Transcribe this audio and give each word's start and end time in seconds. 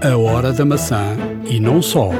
A 0.00 0.16
Hora 0.16 0.52
da 0.52 0.64
Maçã 0.64 1.16
e 1.44 1.58
não 1.58 1.82
só. 1.82 2.10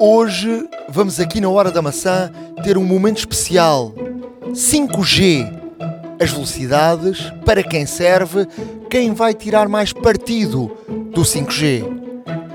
Hoje 0.00 0.68
vamos 0.88 1.20
aqui 1.20 1.40
na 1.40 1.48
Hora 1.48 1.70
da 1.70 1.80
Maçã 1.80 2.28
ter 2.64 2.76
um 2.76 2.84
momento 2.84 3.18
especial. 3.18 3.94
5G. 4.50 5.56
As 6.20 6.32
velocidades, 6.32 7.32
para 7.44 7.62
quem 7.62 7.86
serve, 7.86 8.48
quem 8.90 9.14
vai 9.14 9.32
tirar 9.32 9.68
mais 9.68 9.92
partido 9.92 10.76
do 11.12 11.22
5G. 11.22 11.84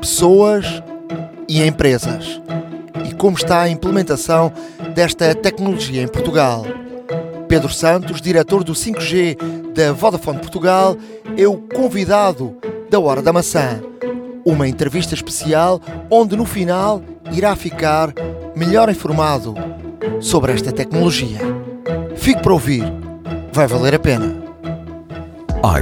Pessoas 0.02 0.84
e 1.48 1.64
empresas. 1.64 2.42
E 3.10 3.14
como 3.16 3.38
está 3.38 3.62
a 3.62 3.70
implementação 3.70 4.52
desta 4.94 5.34
tecnologia 5.34 6.02
em 6.02 6.08
Portugal. 6.08 6.66
Pedro 7.48 7.70
Santos, 7.70 8.20
diretor 8.20 8.62
do 8.62 8.74
5G 8.74 9.38
da 9.74 9.94
Vodafone 9.94 10.40
Portugal, 10.40 10.98
é 11.38 11.48
o 11.48 11.58
convidado 11.58 12.58
da 12.94 13.00
Hora 13.00 13.24
da 13.24 13.34
Maçã. 13.34 13.82
Uma 14.46 14.68
entrevista 14.68 15.16
especial 15.16 15.82
onde 16.12 16.38
no 16.38 16.46
final 16.46 17.02
irá 17.32 17.56
ficar 17.56 18.14
melhor 18.56 18.88
informado 18.88 19.56
sobre 20.22 20.52
esta 20.52 20.72
tecnologia. 20.72 21.40
Fique 22.16 22.40
para 22.44 22.54
ouvir, 22.54 22.84
vai 23.52 23.66
valer 23.66 23.96
a 23.96 24.00
pena. 24.00 24.36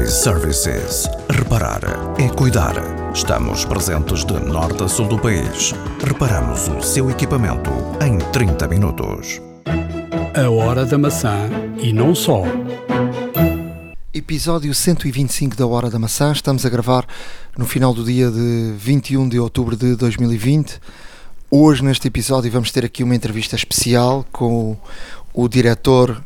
iServices. 0.02 1.10
Reparar 1.30 1.82
é 2.18 2.30
cuidar. 2.30 2.76
Estamos 3.14 3.66
presentes 3.66 4.24
de 4.24 4.40
norte 4.40 4.82
a 4.82 4.88
sul 4.88 5.10
do 5.10 5.20
país. 5.20 5.76
Reparamos 6.02 6.70
o 6.70 6.82
seu 6.82 7.12
equipamento 7.12 7.72
em 8.02 8.20
30 8.32 8.70
minutos. 8.70 9.42
A 10.34 10.50
Hora 10.50 10.86
da 10.86 10.98
Maçã 10.98 11.50
e 11.78 11.92
não 11.92 12.16
só. 12.16 12.44
Episódio 14.14 14.76
125 14.76 15.56
da 15.56 15.66
Hora 15.66 15.90
da 15.90 15.98
Maçã. 15.98 16.34
Estamos 16.34 16.66
a 16.66 16.70
gravar 16.70 17.08
no 17.58 17.66
final 17.66 17.94
do 17.94 18.04
dia 18.04 18.30
de 18.30 18.74
21 18.78 19.30
de 19.30 19.40
outubro 19.40 19.74
de 19.74 19.96
2020. 19.96 20.82
Hoje, 21.50 21.82
neste 21.82 22.10
episódio, 22.10 22.52
vamos 22.52 22.74
ter 22.74 22.84
aqui 22.84 23.06
uma 23.06 23.16
entrevista 23.16 23.56
especial 23.56 24.28
com 24.30 24.72
o, 25.34 25.46
o 25.46 25.48
diretor 25.48 26.22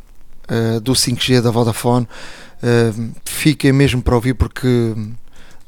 uh, 0.50 0.80
do 0.80 0.94
5G 0.94 1.40
da 1.40 1.52
Vodafone. 1.52 2.08
Uh, 2.60 3.12
fiquem 3.24 3.72
mesmo 3.72 4.02
para 4.02 4.16
ouvir 4.16 4.34
porque 4.34 4.92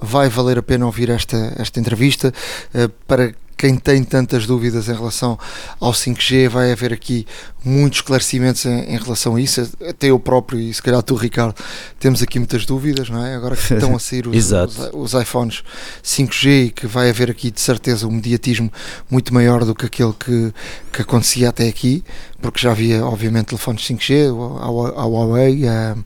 vai 0.00 0.28
valer 0.28 0.58
a 0.58 0.62
pena 0.62 0.86
ouvir 0.86 1.10
esta, 1.10 1.54
esta 1.56 1.78
entrevista. 1.78 2.34
Uh, 2.74 2.88
para 3.06 3.32
quem 3.58 3.74
tem 3.74 4.04
tantas 4.04 4.46
dúvidas 4.46 4.88
em 4.88 4.94
relação 4.94 5.36
ao 5.80 5.90
5G, 5.90 6.48
vai 6.48 6.70
haver 6.70 6.92
aqui 6.92 7.26
muitos 7.64 7.98
esclarecimentos 7.98 8.64
em, 8.64 8.94
em, 8.94 8.96
relação 8.96 9.34
a 9.34 9.40
isso. 9.40 9.68
Até 9.86 10.06
eu 10.06 10.18
próprio, 10.20 10.60
e 10.60 10.72
se 10.72 10.80
calhar 10.80 11.02
tu, 11.02 11.16
Ricardo, 11.16 11.56
temos 11.98 12.22
aqui 12.22 12.38
muitas 12.38 12.64
dúvidas, 12.64 13.10
não 13.10 13.26
é? 13.26 13.34
Agora 13.34 13.56
que 13.56 13.74
estão 13.74 13.96
a 13.96 13.98
sair 13.98 14.28
os, 14.28 14.52
os, 14.52 14.90
os, 14.94 15.20
iPhones 15.20 15.64
5G 16.04 16.66
e 16.66 16.70
que 16.70 16.86
vai 16.86 17.10
haver 17.10 17.30
aqui 17.30 17.50
de 17.50 17.60
certeza 17.60 18.06
um 18.06 18.12
mediatismo 18.12 18.72
muito 19.10 19.34
maior 19.34 19.64
do 19.64 19.74
que 19.74 19.86
aquele 19.86 20.12
que, 20.12 20.54
que 20.92 21.02
acontecia 21.02 21.48
até 21.48 21.66
aqui, 21.66 22.04
porque 22.40 22.60
já 22.60 22.70
havia, 22.70 23.04
obviamente, 23.04 23.46
telefones 23.46 23.82
5G, 23.82 24.28
a, 24.60 25.02
a 25.02 25.04
Huawei, 25.04 25.66
a, 25.66 25.96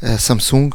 a 0.00 0.18
Samsung. 0.18 0.70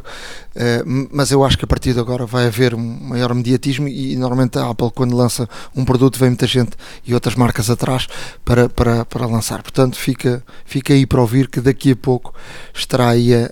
Uh, 0.59 1.07
mas 1.13 1.31
eu 1.31 1.41
acho 1.45 1.57
que 1.57 1.63
a 1.63 1.67
partir 1.67 1.93
de 1.93 2.01
agora 2.01 2.25
vai 2.25 2.47
haver 2.47 2.75
um 2.75 2.79
maior 2.79 3.33
mediatismo 3.33 3.87
e, 3.87 4.17
normalmente 4.17 4.59
a 4.59 4.69
Apple 4.69 4.91
quando 4.93 5.15
lança 5.15 5.47
um 5.73 5.85
produto 5.85 6.19
vem 6.19 6.31
muita 6.31 6.45
gente 6.45 6.71
e 7.05 7.13
outras 7.13 7.35
marcas 7.35 7.69
atrás 7.69 8.07
para, 8.43 8.67
para, 8.67 9.05
para 9.05 9.25
lançar. 9.25 9.61
Portanto, 9.61 9.95
fica, 9.95 10.43
fica 10.65 10.93
aí 10.93 11.05
para 11.05 11.21
ouvir 11.21 11.47
que 11.47 11.61
daqui 11.61 11.93
a 11.93 11.95
pouco 11.95 12.33
estará 12.73 13.07
aí 13.07 13.33
a, 13.33 13.45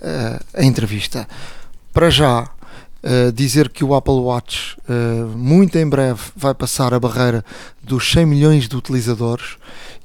a, 0.54 0.60
a 0.60 0.64
entrevista. 0.64 1.26
Para 1.94 2.10
já, 2.10 2.42
uh, 2.42 3.32
dizer 3.32 3.70
que 3.70 3.82
o 3.82 3.94
Apple 3.94 4.14
Watch 4.14 4.76
uh, 4.88 5.26
muito 5.36 5.78
em 5.78 5.88
breve 5.88 6.20
vai 6.36 6.54
passar 6.54 6.92
a 6.92 7.00
barreira 7.00 7.44
dos 7.82 8.10
100 8.10 8.26
milhões 8.26 8.68
de 8.68 8.76
utilizadores 8.76 9.56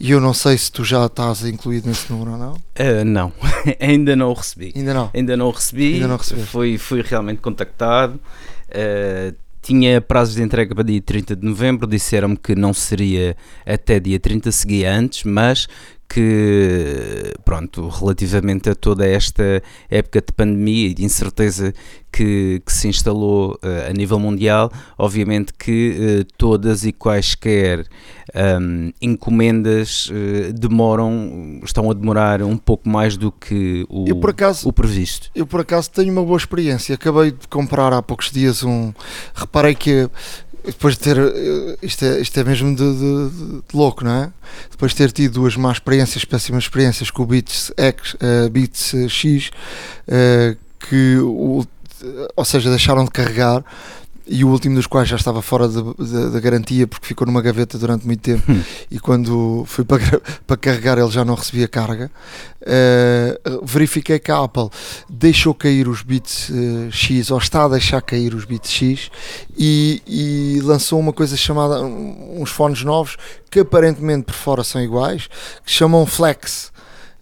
e 0.03 0.11
eu 0.11 0.19
não 0.19 0.33
sei 0.33 0.57
se 0.57 0.69
tu 0.69 0.83
já 0.83 1.05
estás 1.05 1.45
incluído 1.45 1.87
nesse 1.87 2.11
número 2.11 2.31
ou 2.31 2.37
não. 2.37 2.51
Uh, 2.51 3.05
não, 3.05 3.31
ainda 3.79 4.17
não 4.17 4.31
o 4.31 4.33
recebi. 4.33 4.73
Ainda 4.75 4.93
não? 4.93 5.09
Ainda 5.13 5.37
não 5.37 5.47
o 5.47 5.51
recebi. 5.51 5.93
Ainda 5.93 6.09
não 6.09 6.19
fui, 6.19 6.77
fui 6.77 7.01
realmente 7.01 7.39
contactado. 7.39 8.19
Uh, 8.67 9.33
tinha 9.61 10.01
prazos 10.01 10.35
de 10.35 10.41
entrega 10.43 10.75
para 10.75 10.83
dia 10.83 11.01
30 11.01 11.37
de 11.37 11.47
novembro, 11.47 11.87
disseram-me 11.87 12.35
que 12.35 12.53
não 12.53 12.73
seria 12.73 13.33
até 13.65 13.97
dia 13.97 14.19
30, 14.19 14.51
seguia 14.51 14.93
antes, 14.93 15.23
mas 15.23 15.69
que, 16.09 17.33
pronto, 17.45 17.87
relativamente 17.87 18.69
a 18.69 18.75
toda 18.75 19.07
esta 19.07 19.63
época 19.89 20.19
de 20.19 20.33
pandemia 20.33 20.89
e 20.89 20.93
de 20.93 21.05
incerteza 21.05 21.73
que, 22.11 22.61
que 22.65 22.73
se 22.73 22.89
instalou 22.89 23.53
uh, 23.53 23.89
a 23.89 23.93
nível 23.93 24.19
mundial, 24.19 24.69
obviamente 24.97 25.53
que 25.53 26.25
todas 26.37 26.83
e 26.83 26.91
quaisquer 26.91 27.87
um, 28.35 28.91
encomendas 29.01 30.09
uh, 30.09 30.53
demoram, 30.53 31.59
estão 31.63 31.89
a 31.89 31.93
demorar 31.93 32.41
um 32.41 32.57
pouco 32.57 32.89
mais 32.89 33.15
do 33.15 33.31
que 33.31 33.85
o, 33.89 34.05
eu, 34.07 34.15
por 34.15 34.31
acaso, 34.31 34.67
o 34.67 34.73
previsto. 34.73 35.29
Eu 35.35 35.45
por 35.45 35.61
acaso 35.61 35.91
tenho 35.91 36.11
uma 36.11 36.23
boa 36.23 36.37
experiência, 36.37 36.95
acabei 36.95 37.31
de 37.31 37.47
comprar 37.47 37.93
há 37.93 38.01
poucos 38.01 38.31
dias 38.31 38.63
um, 38.63 38.91
reparei 39.35 39.75
que 39.75 40.09
depois 40.65 40.95
de 40.97 41.01
ter. 41.01 41.17
Eh, 41.17 41.77
isto 41.81 42.05
é, 42.05 42.21
isto 42.21 42.39
é 42.39 42.43
mesmo 42.43 42.75
de, 42.75 42.93
de, 42.93 43.29
de, 43.29 43.61
louco, 43.73 44.03
não 44.03 44.11
é? 44.11 44.31
Depois 44.71 44.91
de 44.91 44.97
ter 44.97 45.11
tido 45.11 45.33
duas 45.33 45.55
más 45.57 45.77
experiências, 45.77 46.23
péssimas 46.23 46.63
experiências 46.63 47.11
com 47.11 47.23
o 47.23 47.25
Beats 47.25 47.71
X, 47.77 48.13
uh, 48.13 48.49
Beats 48.49 48.95
X, 49.09 49.51
uh, 50.07 50.57
que. 50.79 51.17
O, 51.17 51.65
ou 52.35 52.43
seja, 52.43 52.69
deixaram 52.69 53.05
de 53.05 53.11
carregar 53.11 53.63
e 54.25 54.43
o 54.43 54.49
último 54.49 54.75
dos 54.75 54.87
quais 54.87 55.07
já 55.07 55.15
estava 55.15 55.41
fora 55.41 55.67
da 55.67 56.39
garantia 56.39 56.87
porque 56.87 57.07
ficou 57.07 57.27
numa 57.27 57.41
gaveta 57.41 57.77
durante 57.77 58.05
muito 58.05 58.21
tempo. 58.21 58.51
Hum. 58.51 58.61
e 58.89 58.99
quando 58.99 59.63
fui 59.67 59.83
para, 59.83 60.21
para 60.47 60.57
carregar 60.57 60.97
ele 60.97 61.11
já 61.11 61.25
não 61.25 61.35
recebia 61.35 61.67
carga. 61.67 62.09
Uh, 62.61 63.65
verifiquei 63.65 64.17
que 64.19 64.31
a 64.31 64.41
Apple 64.41 64.69
deixou 65.09 65.53
cair 65.53 65.87
os 65.87 66.01
bits 66.01 66.49
uh, 66.49 66.91
X 66.91 67.29
ou 67.29 67.37
está 67.37 67.65
a 67.65 67.67
deixar 67.67 68.01
cair 68.01 68.33
os 68.33 68.45
bits 68.45 68.71
X 68.71 69.11
e, 69.57 70.01
e, 70.07 70.61
lançou 70.61 70.97
uma 70.97 71.11
coisa 71.11 71.35
chamada 71.35 71.81
uns 71.81 72.49
fones 72.49 72.81
novos 72.83 73.17
que 73.51 73.59
aparentemente 73.59 74.23
por 74.23 74.35
fora 74.35 74.63
são 74.63 74.81
iguais 74.81 75.27
que 75.65 75.71
chamam 75.71 76.05
Flex 76.05 76.71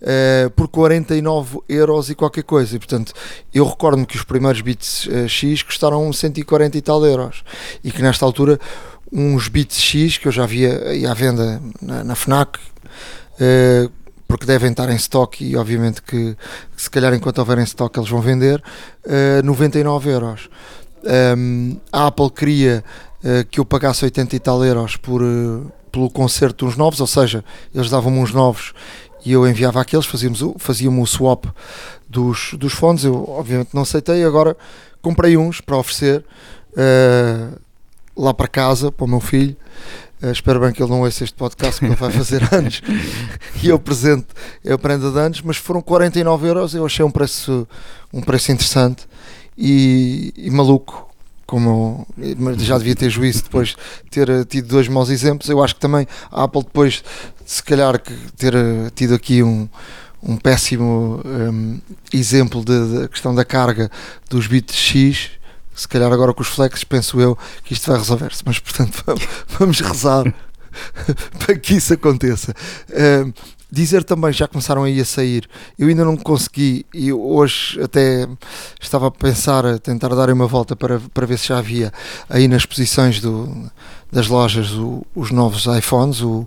Uh, 0.02 0.50
por 0.52 0.68
49 0.68 1.60
euros 1.70 2.10
e 2.10 2.16
qualquer 2.16 2.44
coisa. 2.44 2.76
E 2.76 2.80
portanto, 2.80 3.14
eu 3.54 3.64
recordo-me 3.64 4.06
que 4.06 4.16
os 4.16 4.24
primeiros 4.24 4.60
bits 4.62 5.06
uh, 5.06 5.30
X 5.30 5.62
custaram 5.62 6.12
140 6.12 6.76
e 6.76 6.82
tal 6.82 7.06
euros. 7.06 7.44
E 7.84 7.92
que 7.92 8.02
nesta 8.02 8.26
altura, 8.26 8.60
uns 9.12 9.48
bits 9.48 9.80
X 9.80 10.18
que 10.18 10.28
eu 10.28 10.32
já 10.32 10.48
via 10.48 10.90
aí 10.90 11.06
à 11.06 11.14
venda 11.14 11.62
na, 11.80 12.04
na 12.04 12.16
Fnac. 12.16 12.60
Uh, 13.40 13.92
porque 14.28 14.46
devem 14.46 14.72
estar 14.72 14.90
em 14.90 14.96
stock 14.96 15.44
e 15.44 15.58
obviamente 15.58 16.02
que, 16.02 16.38
se 16.78 16.90
calhar 16.90 17.14
enquanto 17.14 17.40
houver 17.40 17.60
em 17.60 17.64
stock 17.64 18.00
eles 18.00 18.10
vão 18.10 18.22
vender 18.22 18.64
99 19.44 20.10
euros 20.10 20.50
um, 21.38 21.76
a 21.92 22.08
Apple 22.08 22.30
queria 22.32 22.82
que 23.50 23.60
eu 23.60 23.66
pagasse 23.66 24.06
80 24.06 24.34
e 24.34 24.40
tal 24.40 24.64
euros 24.64 24.96
por, 24.96 25.22
pelo 25.92 26.10
concerto 26.10 26.66
dos 26.66 26.78
novos, 26.78 27.00
ou 27.02 27.08
seja, 27.08 27.44
eles 27.76 27.90
davam-me 27.90 28.20
uns 28.20 28.32
novos 28.32 28.74
e 29.26 29.32
eu 29.34 29.48
enviava 29.48 29.82
aqueles, 29.82 30.06
fazíamos 30.06 30.42
o, 30.42 30.56
fazíamos 30.58 31.10
o 31.10 31.14
swap 31.14 31.46
dos, 32.10 32.54
dos 32.54 32.74
fones. 32.74 33.04
Eu, 33.04 33.30
obviamente, 33.30 33.70
não 33.74 33.84
aceitei. 33.84 34.24
Agora 34.24 34.58
comprei 35.02 35.38
uns 35.38 35.62
para 35.62 35.78
oferecer 35.78 36.26
uh, 36.74 37.60
lá 38.16 38.34
para 38.34 38.48
casa, 38.48 38.92
para 38.92 39.06
o 39.06 39.08
meu 39.08 39.20
filho. 39.20 39.56
Uh, 40.22 40.32
espero 40.32 40.60
bem 40.60 40.72
que 40.72 40.82
ele 40.82 40.90
não 40.90 41.02
ouça 41.02 41.24
este 41.24 41.36
podcast, 41.36 41.80
que 41.80 41.86
ele 41.86 41.96
vai 41.96 42.12
fazer 42.12 42.42
anos. 42.54 42.82
e 43.62 43.70
eu 43.70 43.80
presente, 43.80 44.28
eu 44.64 44.78
prenda 44.78 45.12
de 45.12 45.20
anos, 45.20 45.42
mas 45.42 45.58
foram 45.58 45.82
49 45.82 46.48
euros. 46.48 46.74
Eu 46.74 46.86
achei 46.86 47.06
um 47.06 47.12
preço, 47.12 47.68
um 48.12 48.22
preço 48.22 48.52
interessante 48.52 49.08
e, 49.58 50.34
e 50.36 50.50
maluco 50.50 51.11
como 51.52 52.08
já 52.60 52.78
devia 52.78 52.96
ter 52.96 53.10
juízo 53.10 53.44
depois 53.44 53.76
de 54.06 54.10
ter 54.10 54.30
eh, 54.30 54.46
tido 54.46 54.70
dois 54.70 54.88
maus 54.88 55.10
exemplos. 55.10 55.50
Eu 55.50 55.62
acho 55.62 55.76
que 55.76 55.82
também 55.82 56.08
a 56.32 56.46
Apple 56.46 56.64
depois, 56.64 57.04
se 57.46 57.62
calhar, 57.62 58.02
ter 58.38 58.56
eh, 58.56 58.90
tido 58.96 59.14
aqui 59.14 59.44
um, 59.44 59.68
um 60.24 60.38
péssimo 60.38 61.20
um, 61.26 61.82
exemplo 62.14 62.64
da 62.64 63.06
questão 63.10 63.36
da 63.36 63.44
carga 63.44 63.92
dos 64.30 64.48
bits 64.48 64.74
X, 64.74 65.32
se 65.76 65.90
calhar 65.90 66.10
agora 66.10 66.34
com 66.34 66.42
os 66.42 66.48
flex, 66.48 66.86
penso 66.86 67.20
eu 67.20 67.38
que 67.66 67.74
isto 67.74 67.92
vai 67.92 68.00
resolver-se, 68.00 68.44
mas 68.46 68.58
portanto 68.58 69.04
vamos 69.60 69.82
rezar 69.82 70.34
para 71.38 71.60
que 71.60 71.76
isso 71.76 71.94
aconteça. 71.94 72.56
Um, 72.90 73.34
Dizer 73.72 74.04
também, 74.04 74.34
já 74.34 74.50
começaram 74.50 74.84
aí 74.84 75.00
a 75.00 75.06
sair, 75.06 75.48
eu 75.80 75.88
ainda 75.88 76.04
não 76.04 76.18
consegui, 76.18 76.86
e 76.94 77.14
hoje 77.14 77.82
até 77.82 78.28
estava 78.82 79.08
a 79.08 79.12
pensar, 79.12 79.66
a 79.66 79.80
tentar 79.80 80.10
dar 80.10 80.30
uma 80.30 80.46
volta 80.46 80.76
para, 80.76 81.00
para 81.14 81.26
ver 81.26 81.40
se 81.40 81.48
já 81.48 81.60
havia 81.60 81.94
aí 82.30 82.50
nas 82.50 82.66
posições 82.66 83.22
do, 83.22 83.72
das 84.12 84.28
lojas 84.28 84.72
o, 84.74 85.06
os 85.16 85.32
novos 85.32 85.68
iPhones, 85.68 86.22
o, 86.22 86.46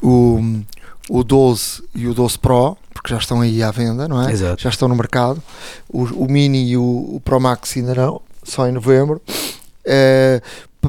o, 0.00 0.62
o 1.10 1.24
12 1.24 1.82
e 1.92 2.06
o 2.06 2.14
12 2.14 2.38
Pro, 2.38 2.76
porque 2.94 3.10
já 3.10 3.18
estão 3.18 3.40
aí 3.40 3.60
à 3.60 3.72
venda, 3.72 4.06
não 4.06 4.22
é? 4.22 4.30
Exato. 4.30 4.62
Já 4.62 4.70
estão 4.70 4.86
no 4.86 4.94
mercado. 4.94 5.42
O, 5.88 6.04
o 6.04 6.30
Mini 6.30 6.70
e 6.70 6.76
o, 6.76 6.82
o 7.16 7.20
Pro 7.24 7.40
Max 7.40 7.76
ainda 7.76 7.94
não, 7.96 8.20
só 8.44 8.68
em 8.68 8.72
novembro. 8.72 9.20
uh, 9.26 10.40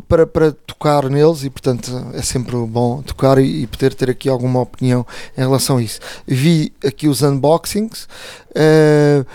para, 0.08 0.26
para 0.26 0.52
tocar 0.52 1.10
neles 1.10 1.44
e 1.44 1.50
portanto 1.50 1.92
é 2.14 2.22
sempre 2.22 2.56
bom 2.56 3.02
tocar 3.02 3.38
e, 3.38 3.64
e, 3.64 3.68
poder 3.68 3.94
ter 3.94 4.10
aqui 4.10 4.30
alguma 4.30 4.62
opinião 4.62 5.06
em 5.38 5.42
relação 5.42 5.78
a 5.78 5.82
isso. 5.82 6.00
Vi 6.26 6.74
aqui 6.84 7.08
os 7.08 7.22
unboxings. 7.22 8.08
Uh, 8.52 9.26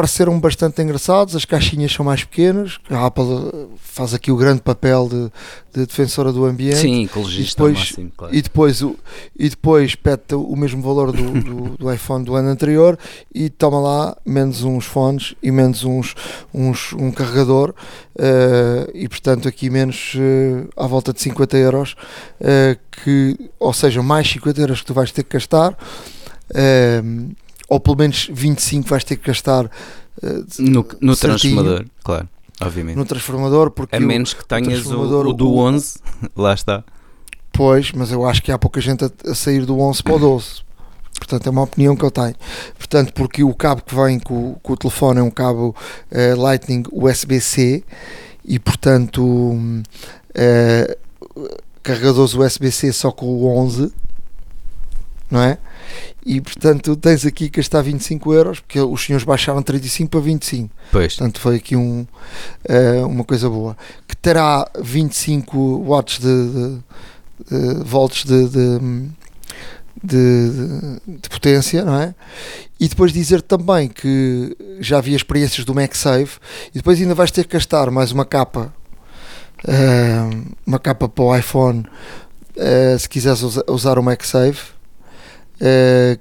pareceram 0.00 0.40
bastante 0.40 0.80
engraçados, 0.80 1.36
as 1.36 1.44
caixinhas 1.44 1.92
são 1.92 2.02
mais 2.02 2.24
pequenas, 2.24 2.78
a 2.88 3.04
Apple 3.04 3.22
eh, 3.22 3.66
faz 3.76 4.14
aqui 4.14 4.32
o 4.32 4.36
grande 4.36 4.62
papel 4.62 5.06
de, 5.06 5.30
de 5.78 5.86
defensora 5.86 6.32
do 6.32 6.46
ambiente. 6.46 6.78
Sim, 6.78 7.04
ecologista 7.04 7.42
e 7.42 7.66
depois, 7.66 7.78
máximo, 7.78 8.12
claro. 8.16 8.34
e 8.34 8.40
depois, 8.40 8.80
o, 8.80 8.96
e 9.38 9.50
depois 9.50 9.94
pede 9.94 10.34
o 10.34 10.56
mesmo 10.56 10.80
valor 10.80 11.12
do, 11.12 11.22
do, 11.42 11.76
do, 11.76 11.92
iPhone 11.92 12.24
do 12.24 12.34
ano 12.34 12.48
anterior 12.48 12.98
e 13.34 13.50
toma 13.50 13.78
lá 13.78 14.16
menos 14.24 14.62
uns 14.62 14.86
fones 14.86 15.34
e 15.42 15.50
menos 15.50 15.84
uns, 15.84 16.14
uns 16.54 16.94
um 16.94 17.12
carregador 17.12 17.74
uh, 18.16 18.90
e 18.94 19.06
portanto 19.06 19.48
aqui 19.48 19.68
menos 19.68 20.14
uh, 20.14 20.66
à 20.82 20.86
volta 20.86 21.12
de 21.12 21.20
50 21.20 21.58
euros, 21.58 21.94
uh, 22.40 22.80
que, 22.90 23.36
ou 23.58 23.74
seja, 23.74 24.02
mais 24.02 24.26
50 24.30 24.60
euros 24.62 24.80
que 24.80 24.86
tu 24.86 24.94
vais 24.94 25.12
ter 25.12 25.24
que 25.24 25.34
gastar. 25.36 25.76
Uh, 26.52 27.34
ou 27.70 27.78
pelo 27.78 27.96
menos 27.96 28.28
25 28.30 28.88
vais 28.88 29.04
ter 29.04 29.16
que 29.16 29.26
gastar 29.28 29.64
uh, 29.64 29.70
no, 30.58 30.84
no 31.00 31.16
transformador, 31.16 31.86
claro, 32.02 32.28
obviamente. 32.60 32.96
No 32.96 33.04
transformador, 33.06 33.70
porque 33.70 33.94
a 33.94 34.00
menos 34.00 34.34
que 34.34 34.44
tenhas 34.44 34.84
o, 34.86 34.98
o, 34.98 35.28
o 35.28 35.32
do 35.32 35.56
11, 35.56 36.00
lá 36.36 36.52
está. 36.52 36.84
Pois, 37.52 37.92
mas 37.92 38.10
eu 38.10 38.26
acho 38.26 38.42
que 38.42 38.50
há 38.50 38.58
pouca 38.58 38.80
gente 38.80 39.04
a, 39.04 39.10
a 39.30 39.34
sair 39.34 39.64
do 39.64 39.78
11 39.78 40.02
para 40.02 40.14
o 40.14 40.18
12. 40.18 40.62
Portanto, 41.14 41.46
é 41.46 41.50
uma 41.50 41.62
opinião 41.62 41.94
que 41.94 42.04
eu 42.04 42.10
tenho. 42.10 42.34
Portanto, 42.76 43.12
porque 43.12 43.44
o 43.44 43.54
cabo 43.54 43.82
que 43.82 43.94
vem 43.94 44.18
com, 44.18 44.54
com 44.62 44.72
o 44.72 44.76
telefone 44.76 45.20
é 45.20 45.22
um 45.22 45.30
cabo 45.30 45.76
uh, 46.10 46.40
Lightning 46.40 46.82
USB-C 46.90 47.84
e, 48.44 48.58
portanto, 48.58 49.22
uh, 49.22 49.82
carregadores 51.82 52.34
USB-C 52.34 52.92
só 52.92 53.12
com 53.12 53.26
o 53.26 53.46
11, 53.58 53.92
não 55.30 55.40
é? 55.42 55.58
E 56.24 56.40
portanto 56.40 56.96
tens 56.96 57.24
aqui 57.24 57.48
que 57.48 57.58
gastar 57.58 57.82
25 57.82 58.32
euros 58.32 58.60
porque 58.60 58.80
os 58.80 59.04
senhores 59.04 59.24
baixaram 59.24 59.62
35 59.62 60.10
para 60.10 60.20
25 60.20 60.70
pois. 60.92 61.16
portanto 61.16 61.40
foi 61.40 61.56
aqui 61.56 61.76
um, 61.76 62.06
uh, 62.68 63.06
uma 63.06 63.24
coisa 63.24 63.48
boa 63.48 63.76
que 64.06 64.16
terá 64.16 64.68
25 64.80 65.84
watts 65.84 66.18
de, 66.18 66.28
de, 66.28 67.78
de 67.78 67.84
volts 67.84 68.24
de, 68.24 68.48
de 68.48 69.10
de, 70.02 70.50
de, 71.06 71.28
potência, 71.28 71.84
não 71.84 72.00
é? 72.00 72.14
E 72.78 72.88
depois 72.88 73.12
dizer 73.12 73.42
também 73.42 73.88
que 73.88 74.56
já 74.80 74.98
havia 74.98 75.16
experiências 75.16 75.64
do 75.64 75.74
MagSafe 75.74 76.38
e 76.70 76.78
depois 76.78 77.00
ainda 77.00 77.14
vais 77.14 77.30
ter 77.30 77.44
que 77.44 77.52
gastar 77.52 77.90
mais 77.90 78.10
uma 78.10 78.24
capa, 78.24 78.72
uh, 79.68 80.54
uma 80.66 80.78
capa 80.78 81.08
para 81.08 81.24
o 81.24 81.36
iPhone, 81.36 81.84
uh, 82.56 82.98
se 82.98 83.08
quiseres 83.08 83.42
usar 83.68 83.98
o 83.98 84.02
MagSafe, 84.02 84.72
uh, 85.60 86.20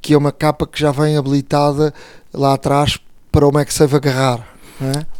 que 0.00 0.14
é 0.14 0.18
uma 0.18 0.32
capa 0.32 0.66
que 0.66 0.78
já 0.78 0.90
vem 0.90 1.16
habilitada 1.16 1.92
lá 2.32 2.54
atrás 2.54 2.98
para 3.30 3.46
o 3.46 3.52
MagSafe 3.52 3.96
agarrar. 3.96 4.46
É? 4.80 5.17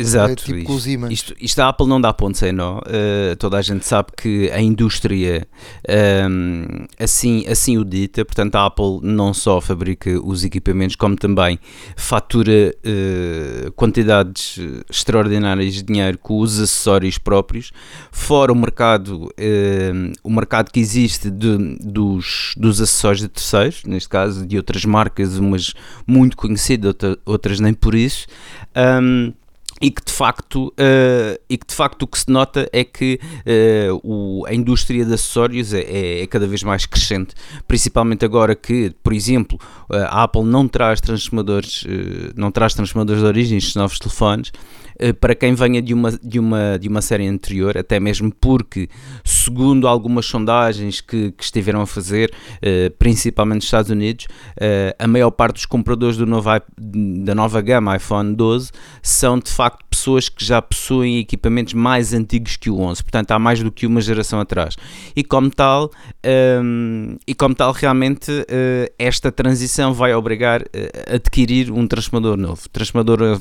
Exato. 0.00 0.32
É 0.32 0.34
tipo 0.36 0.72
isto, 0.72 1.10
isto, 1.10 1.34
isto, 1.40 1.58
a 1.60 1.68
Apple 1.68 1.86
não 1.86 2.00
dá 2.00 2.12
ponto 2.12 2.36
sem 2.36 2.52
nó. 2.52 2.78
Uh, 2.78 3.36
toda 3.38 3.58
a 3.58 3.62
gente 3.62 3.86
sabe 3.86 4.08
que 4.16 4.50
a 4.50 4.60
indústria 4.60 5.46
um, 5.88 5.92
ehm, 5.92 6.86
assim, 6.98 7.46
assim 7.46 7.78
o 7.78 7.84
dita. 7.84 8.24
Portanto, 8.24 8.54
a 8.56 8.66
Apple 8.66 9.00
não 9.02 9.34
só 9.34 9.60
fabrica 9.60 10.10
os 10.24 10.44
equipamentos, 10.44 10.96
como 10.96 11.16
também 11.16 11.58
fatura 11.96 12.74
uh, 12.84 13.72
quantidades 13.72 14.58
extraordinárias 14.88 15.74
de 15.74 15.82
dinheiro 15.82 16.18
com 16.18 16.38
os 16.40 16.58
acessórios 16.58 17.18
próprios. 17.18 17.70
Fora 18.10 18.52
o 18.52 18.56
mercado, 18.56 19.26
uh, 19.26 20.12
o 20.22 20.30
mercado 20.30 20.70
que 20.70 20.80
existe 20.80 21.30
de, 21.30 21.76
dos, 21.80 22.54
dos 22.56 22.80
acessórios 22.80 23.20
de 23.20 23.28
terceiros, 23.28 23.84
neste 23.84 24.08
caso 24.08 24.46
de 24.46 24.56
outras 24.56 24.84
marcas, 24.84 25.36
umas 25.36 25.74
muito 26.06 26.36
conhecidas, 26.36 26.94
outras 27.24 27.60
nem 27.60 27.74
por 27.74 27.94
isso. 27.94 28.26
Um, 28.74 29.30
ehm, 29.30 29.39
e 29.80 29.90
que 29.90 30.04
de 30.04 30.12
facto 30.12 30.68
uh, 30.68 31.40
e 31.48 31.56
que 31.56 31.66
de 31.66 31.74
facto 31.74 32.02
o 32.02 32.06
que 32.06 32.18
se 32.18 32.30
nota 32.30 32.68
é 32.72 32.84
que 32.84 33.18
uh, 33.24 34.00
o, 34.02 34.46
a 34.46 34.54
indústria 34.54 35.04
de 35.04 35.14
acessórios 35.14 35.72
é, 35.72 35.80
é, 35.80 36.22
é, 36.22 36.26
cada 36.26 36.46
vez 36.46 36.62
mais 36.62 36.84
crescente, 36.84 37.34
principalmente 37.66 38.24
agora 38.24 38.54
que, 38.54 38.94
por 39.02 39.12
exemplo, 39.12 39.58
a 39.88 40.24
Apple 40.24 40.44
não 40.44 40.68
traz 40.68 41.00
transformadores, 41.00 41.82
uh, 41.82 42.32
não 42.36 42.50
traz 42.50 42.74
transformadores 42.74 43.22
de 43.22 43.28
origem 43.28 43.58
estes 43.58 43.74
novos 43.74 43.98
telefones, 43.98 44.52
eh, 44.52 44.89
para 45.20 45.34
quem 45.34 45.54
venha 45.54 45.80
de 45.80 45.94
uma, 45.94 46.12
de, 46.12 46.38
uma, 46.38 46.78
de 46.78 46.88
uma 46.88 47.00
série 47.00 47.26
anterior, 47.26 47.76
até 47.78 47.98
mesmo 47.98 48.32
porque, 48.40 48.88
segundo 49.24 49.88
algumas 49.88 50.26
sondagens 50.26 51.00
que, 51.00 51.32
que 51.32 51.42
estiveram 51.42 51.80
a 51.80 51.86
fazer, 51.86 52.30
uh, 52.56 52.90
principalmente 52.98 53.56
nos 53.56 53.64
Estados 53.64 53.90
Unidos, 53.90 54.26
uh, 54.56 54.94
a 54.98 55.06
maior 55.06 55.30
parte 55.30 55.54
dos 55.54 55.66
compradores 55.66 56.16
do 56.16 56.26
novo, 56.26 56.50
da 56.76 57.34
nova 57.34 57.60
gama 57.60 57.96
iPhone 57.96 58.34
12 58.34 58.70
são 59.02 59.38
de 59.38 59.50
facto 59.50 59.84
pessoas 59.90 60.28
que 60.28 60.44
já 60.44 60.62
possuem 60.62 61.18
equipamentos 61.18 61.74
mais 61.74 62.12
antigos 62.12 62.56
que 62.56 62.70
o 62.70 62.80
11, 62.80 63.02
portanto 63.02 63.30
há 63.32 63.38
mais 63.38 63.62
do 63.62 63.70
que 63.72 63.86
uma 63.86 64.00
geração 64.00 64.40
atrás. 64.40 64.76
E 65.14 65.24
como 65.24 65.50
tal, 65.50 65.86
um, 65.86 65.90
ehm, 66.22 67.16
e 67.26 67.34
como 67.34 67.54
tal 67.54 67.72
realmente 67.72 68.30
uh, 68.30 68.92
esta 68.98 69.32
transição 69.32 69.92
vai 69.92 70.14
obrigar 70.14 70.62
a 70.62 71.16
adquirir 71.16 71.70
um 71.70 71.86
transformador 71.86 72.36
novo. 72.36 72.68
Transformador 72.70 73.40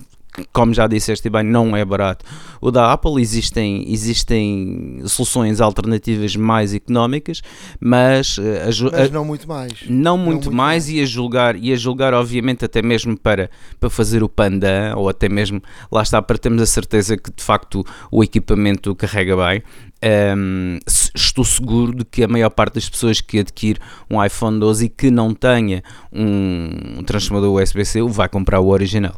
como 0.52 0.74
já 0.74 0.88
disseste 0.88 1.30
bem, 1.30 1.44
não 1.44 1.76
é 1.76 1.84
barato. 1.84 2.26
O 2.62 2.72
da 2.72 2.92
Apple 2.92 3.22
existem, 3.22 3.92
existem 3.92 5.02
soluções 5.06 5.62
alternativas 5.62 6.36
mais 6.36 6.74
económicas, 6.74 7.42
mas, 7.80 8.38
eh, 8.40 8.64
a, 8.64 9.00
mas 9.00 9.12
não 9.12 9.26
muito 9.26 9.48
mais. 9.48 9.72
Não 9.88 9.90
muito, 9.90 9.90
não 9.90 10.18
muito 10.18 10.52
mais, 10.52 10.86
mais, 10.86 10.90
e 10.90 11.02
a 11.02 11.06
julgar, 11.06 11.56
e 11.56 11.74
a 11.74 11.76
julgar 11.76 12.14
obviamente 12.14 12.66
até 12.66 12.82
mesmo 12.82 13.18
para, 13.18 13.50
para 13.80 13.90
fazer 13.90 14.24
o 14.24 14.30
pandan, 14.30 14.96
ou 14.96 15.10
até 15.10 15.30
mesmo, 15.30 15.62
lá 15.92 16.02
está, 16.02 16.22
para 16.22 16.38
termos 16.38 16.62
a 16.62 16.66
certeza 16.66 17.18
que 17.18 17.32
de 17.32 17.44
facto 17.44 17.86
o 18.12 18.24
equipamento 18.24 18.94
carrega 18.96 19.36
bem. 19.36 19.64
Um, 20.02 20.80
estou 21.14 21.44
seguro 21.44 21.94
de 21.94 22.06
que 22.06 22.24
a 22.24 22.28
maior 22.28 22.50
parte 22.50 22.76
das 22.76 22.88
pessoas 22.88 23.20
que 23.20 23.40
adquire 23.40 23.80
um 24.10 24.24
iPhone 24.24 24.58
12 24.58 24.86
e 24.86 24.90
que 24.90 25.12
não 25.12 25.34
tenha 25.34 25.84
um 26.12 27.04
transformador 27.06 27.62
USB-C 27.62 28.02
vai 28.04 28.30
comprar 28.30 28.62
o 28.62 28.70
original 28.70 29.16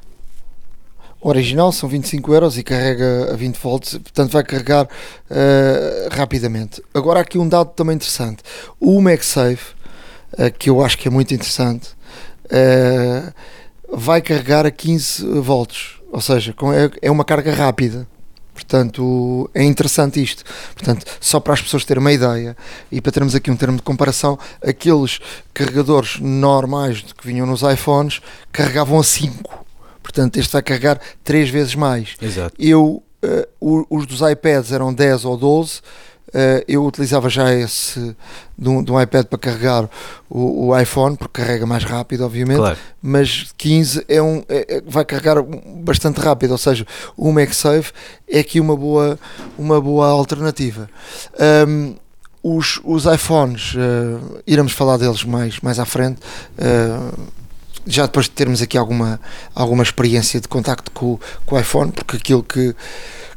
original 1.21 1.71
são 1.71 1.87
25 1.87 2.33
euros 2.33 2.57
e 2.57 2.63
carrega 2.63 3.31
a 3.31 3.35
20 3.35 3.55
volts, 3.57 3.97
portanto 3.97 4.31
vai 4.31 4.43
carregar 4.43 4.85
uh, 4.85 6.15
rapidamente. 6.15 6.81
Agora 6.93 7.19
aqui 7.21 7.37
um 7.37 7.47
dado 7.47 7.69
também 7.69 7.95
interessante, 7.95 8.43
o 8.79 8.99
MagSafe, 8.99 9.73
uh, 10.33 10.51
que 10.57 10.69
eu 10.69 10.83
acho 10.83 10.97
que 10.97 11.07
é 11.07 11.11
muito 11.11 11.33
interessante, 11.33 11.89
uh, 12.45 13.33
vai 13.95 14.21
carregar 14.21 14.65
a 14.65 14.71
15 14.71 15.39
volts, 15.39 15.95
ou 16.11 16.21
seja, 16.21 16.55
é, 17.01 17.07
é 17.07 17.11
uma 17.11 17.23
carga 17.23 17.53
rápida. 17.53 18.07
Portanto, 18.53 19.49
é 19.55 19.63
interessante 19.63 20.21
isto. 20.21 20.43
Portanto, 20.75 21.05
só 21.19 21.39
para 21.39 21.53
as 21.53 21.61
pessoas 21.61 21.83
terem 21.83 21.99
uma 21.99 22.11
ideia 22.11 22.55
e 22.91 23.01
para 23.01 23.11
termos 23.11 23.33
aqui 23.33 23.49
um 23.49 23.55
termo 23.55 23.77
de 23.77 23.81
comparação, 23.81 24.37
aqueles 24.61 25.19
carregadores 25.53 26.19
normais 26.19 27.01
que 27.01 27.25
vinham 27.25 27.47
nos 27.47 27.63
iPhones 27.63 28.21
carregavam 28.51 28.99
a 28.99 29.03
5 29.03 29.60
Portanto, 30.01 30.37
este 30.37 30.51
vai 30.51 30.61
carregar 30.61 30.99
3 31.23 31.49
vezes 31.49 31.75
mais. 31.75 32.15
Exato. 32.21 32.55
Eu, 32.57 33.03
uh, 33.61 33.87
os 33.89 34.05
dos 34.05 34.21
iPads 34.21 34.71
eram 34.71 34.93
10 34.93 35.25
ou 35.25 35.37
12. 35.37 35.79
Uh, 35.79 35.81
eh, 36.33 36.65
eu 36.65 36.85
utilizava 36.85 37.29
já 37.29 37.53
esse 37.53 38.15
de 38.57 38.69
um, 38.69 38.81
de 38.81 38.89
um 38.89 39.01
iPad 39.01 39.25
para 39.25 39.37
carregar 39.37 39.89
o, 40.29 40.67
o, 40.67 40.79
iPhone, 40.79 41.17
porque 41.17 41.41
carrega 41.41 41.65
mais 41.65 41.83
rápido, 41.83 42.23
obviamente, 42.23 42.57
claro. 42.57 42.77
mas 43.01 43.51
15 43.57 44.05
é 44.07 44.21
um, 44.21 44.41
é, 44.47 44.77
é, 44.77 44.81
vai 44.85 45.03
carregar 45.03 45.43
bastante 45.83 46.21
rápido, 46.21 46.51
ou 46.51 46.57
seja, 46.57 46.87
o 47.17 47.33
MagSafe 47.33 47.91
é 48.29 48.39
aqui 48.39 48.61
uma 48.61 48.77
boa, 48.77 49.19
uma 49.57 49.81
boa 49.81 50.07
alternativa. 50.07 50.89
Um, 51.67 51.95
os, 52.43 52.79
os 52.83 53.05
iPhones, 53.05 53.73
uh, 53.75 54.41
iremos 54.47 54.71
falar 54.71 54.97
deles 54.97 55.23
mais, 55.23 55.59
mais 55.59 55.79
à 55.79 55.85
frente. 55.85 56.19
Uh, 56.57 57.40
já 57.85 58.05
depois 58.05 58.25
de 58.25 58.31
termos 58.31 58.61
aqui 58.61 58.77
alguma, 58.77 59.19
alguma 59.53 59.83
experiência 59.83 60.39
de 60.39 60.47
contacto 60.47 60.91
com, 60.91 61.19
com 61.45 61.55
o 61.55 61.59
iPhone, 61.59 61.91
porque 61.91 62.17
aquilo 62.17 62.43
que, 62.43 62.75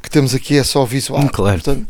que 0.02 0.10
temos 0.10 0.34
aqui 0.34 0.56
é 0.58 0.64
só 0.64 0.84
visual. 0.84 1.22
Hum, 1.22 1.28
claro. 1.28 1.60
Portanto, 1.62 1.86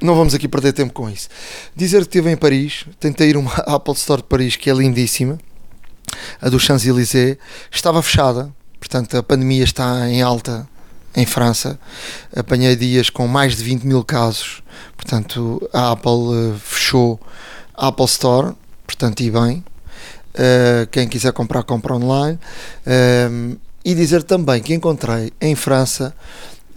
não 0.00 0.14
vamos 0.14 0.34
aqui 0.34 0.48
perder 0.48 0.72
tempo 0.72 0.92
com 0.92 1.08
isso. 1.08 1.28
Dizer 1.76 1.98
que 1.98 2.08
estive 2.08 2.30
em 2.30 2.36
Paris, 2.36 2.84
tentei 2.98 3.30
ir 3.30 3.36
a 3.36 3.38
uma 3.38 3.54
Apple 3.66 3.94
Store 3.94 4.22
de 4.22 4.28
Paris 4.28 4.56
que 4.56 4.70
é 4.70 4.74
lindíssima, 4.74 5.38
a 6.40 6.48
do 6.48 6.58
Champs-Élysées, 6.58 7.38
estava 7.70 8.02
fechada, 8.02 8.52
portanto 8.78 9.16
a 9.16 9.22
pandemia 9.22 9.64
está 9.64 10.08
em 10.08 10.22
alta 10.22 10.68
em 11.14 11.26
França. 11.26 11.78
Apanhei 12.34 12.74
dias 12.74 13.10
com 13.10 13.26
mais 13.26 13.56
de 13.56 13.64
20 13.64 13.84
mil 13.84 14.04
casos, 14.04 14.62
portanto 14.96 15.68
a 15.72 15.92
Apple 15.92 16.10
uh, 16.10 16.58
fechou 16.58 17.20
a 17.74 17.88
Apple 17.88 18.06
Store, 18.06 18.54
portanto 18.86 19.20
e 19.20 19.30
bem. 19.30 19.64
Uh, 20.34 20.86
quem 20.90 21.08
quiser 21.08 21.32
comprar, 21.32 21.62
compra 21.62 21.94
online. 21.94 22.38
Uh, 22.86 23.58
e 23.84 23.94
dizer 23.94 24.22
também 24.22 24.62
que 24.62 24.72
encontrei 24.72 25.32
em 25.40 25.54
França 25.54 26.14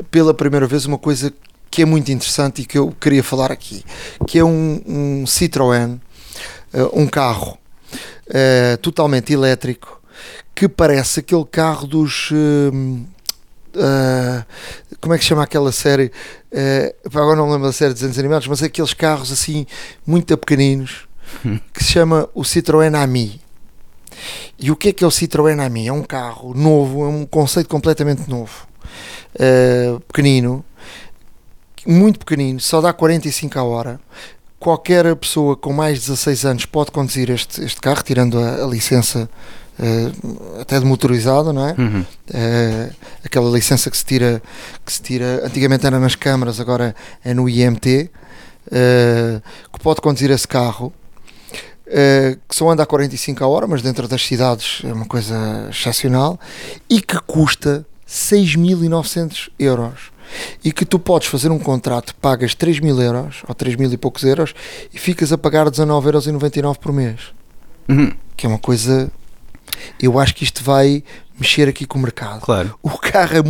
pela 0.10 0.34
primeira 0.34 0.68
vez 0.68 0.86
uma 0.86 0.98
coisa 0.98 1.32
que 1.70 1.82
é 1.82 1.86
muito 1.86 2.12
interessante 2.12 2.62
e 2.62 2.66
que 2.66 2.78
eu 2.78 2.94
queria 3.00 3.24
falar 3.24 3.52
aqui, 3.52 3.84
que 4.26 4.40
é 4.40 4.44
um, 4.46 4.82
um 4.86 5.24
Citroën, 5.26 6.00
uh, 6.74 7.00
um 7.00 7.06
carro 7.06 7.58
uh, 8.28 8.78
totalmente 8.78 9.34
elétrico, 9.34 10.02
que 10.54 10.70
parece 10.70 11.20
aquele 11.20 11.46
carro 11.46 11.86
dos. 11.86 12.32
Uh, 12.32 13.06
como 15.02 15.14
é 15.14 15.18
que 15.18 15.26
chama 15.26 15.44
aquela 15.44 15.74
série? 15.74 16.14
agora 17.14 17.36
não 17.36 17.52
lembro 17.52 17.68
da 17.68 17.74
série 17.74 17.94
de 17.94 17.96
desenhos 17.96 18.18
animados, 18.18 18.48
mas 18.48 18.64
é 18.64 18.68
aqueles 18.68 18.94
carros 18.94 19.34
assim, 19.34 19.68
muito 20.08 20.38
pequeninos, 20.38 21.10
que 21.74 21.84
se 21.84 21.92
chama 21.92 22.30
o 22.34 22.44
Citroën 22.44 22.96
Ami. 22.96 23.42
E 24.60 24.72
o 24.72 24.76
que 24.76 24.90
é 24.90 24.94
que 24.94 25.04
é 25.04 25.08
o 25.08 25.12
Citroën 25.12 25.60
Ami? 25.60 25.88
É 25.88 25.94
um 25.94 26.04
carro 26.04 26.54
novo, 26.54 27.04
é 27.04 27.08
um 27.08 27.26
conceito 27.26 27.70
completamente 27.70 28.30
novo, 28.30 28.68
pequenino, 30.08 30.64
muito 31.86 32.20
pequenino, 32.20 32.60
só 32.60 32.82
dá 32.82 32.92
45 32.92 33.60
a 33.60 33.64
hora. 33.64 34.00
Qualquer 34.60 35.16
pessoa 35.16 35.56
com 35.56 35.72
mais 35.72 36.00
de 36.00 36.08
16 36.08 36.46
anos 36.46 36.66
pode 36.66 36.92
conduzir 36.92 37.30
este, 37.30 37.64
este 37.64 37.80
carro, 37.80 38.02
tirando 38.04 38.40
a, 38.40 38.64
a 38.64 38.68
licença 38.68 39.30
uh, 39.80 40.62
até 40.62 40.80
de 40.80 40.86
motorizado, 40.86 41.54
não 41.54 41.68
é? 41.68 41.76
Uhum. 41.78 42.02
Uh, 42.02 42.96
aquela 43.24 43.50
licença 43.52 43.92
que 43.92 43.98
se 43.98 44.06
tira, 44.06 44.42
que 44.84 44.92
se 44.92 45.02
tira, 45.02 45.46
antigamente 45.46 45.86
era 45.86 46.00
nas 46.00 46.16
câmaras, 46.16 46.60
agora 46.60 46.96
é 47.24 47.34
no 47.34 47.48
IMT, 47.48 48.10
uh, 48.68 49.42
que 49.72 49.80
pode 49.82 50.02
conduzir 50.02 50.32
esse 50.32 50.48
carro. 50.48 50.92
Que 51.86 52.56
só 52.56 52.70
anda 52.70 52.84
a 52.84 52.86
45 52.86 53.44
a 53.44 53.48
hora, 53.48 53.68
mas 53.68 53.82
dentro 53.82 54.08
das 54.08 54.26
cidades 54.26 54.82
é 54.84 54.92
uma 54.92 55.06
coisa 55.06 55.68
excepcional 55.70 56.40
e 56.90 57.02
que 57.02 57.20
custa 57.22 57.86
6.900 58.08 59.50
euros 59.60 60.16
e 60.64 60.72
que 60.72 60.86
tu 60.86 60.98
podes 60.98 61.28
fazer 61.28 61.52
um 61.52 61.60
contrato, 61.60 62.16
pagas 62.16 62.56
3 62.56 62.80
mil 62.80 63.00
euros 63.00 63.44
ou 63.48 63.54
3 63.54 63.76
mil 63.76 63.92
e 63.92 63.98
poucos 63.98 64.24
euros 64.24 64.54
e 64.94 64.98
ficas 64.98 65.32
a 65.32 65.38
pagar 65.38 65.70
19,99 65.70 66.58
euros 66.58 66.78
por 66.78 66.92
mês. 66.92 67.20
Uhum. 67.88 68.12
Que 68.36 68.46
é 68.46 68.50
uma 68.50 68.60
coisa. 68.60 69.12
Eu 70.02 70.20
acho 70.20 70.36
que 70.36 70.44
isto 70.44 70.64
vai 70.64 71.04
mexer 71.40 71.68
aqui 71.68 71.86
com 71.86 72.00
o 72.00 72.02
mercado. 72.02 72.42
Claro. 72.42 72.78
O 72.82 72.98
carro, 72.98 73.38
é, 73.38 73.42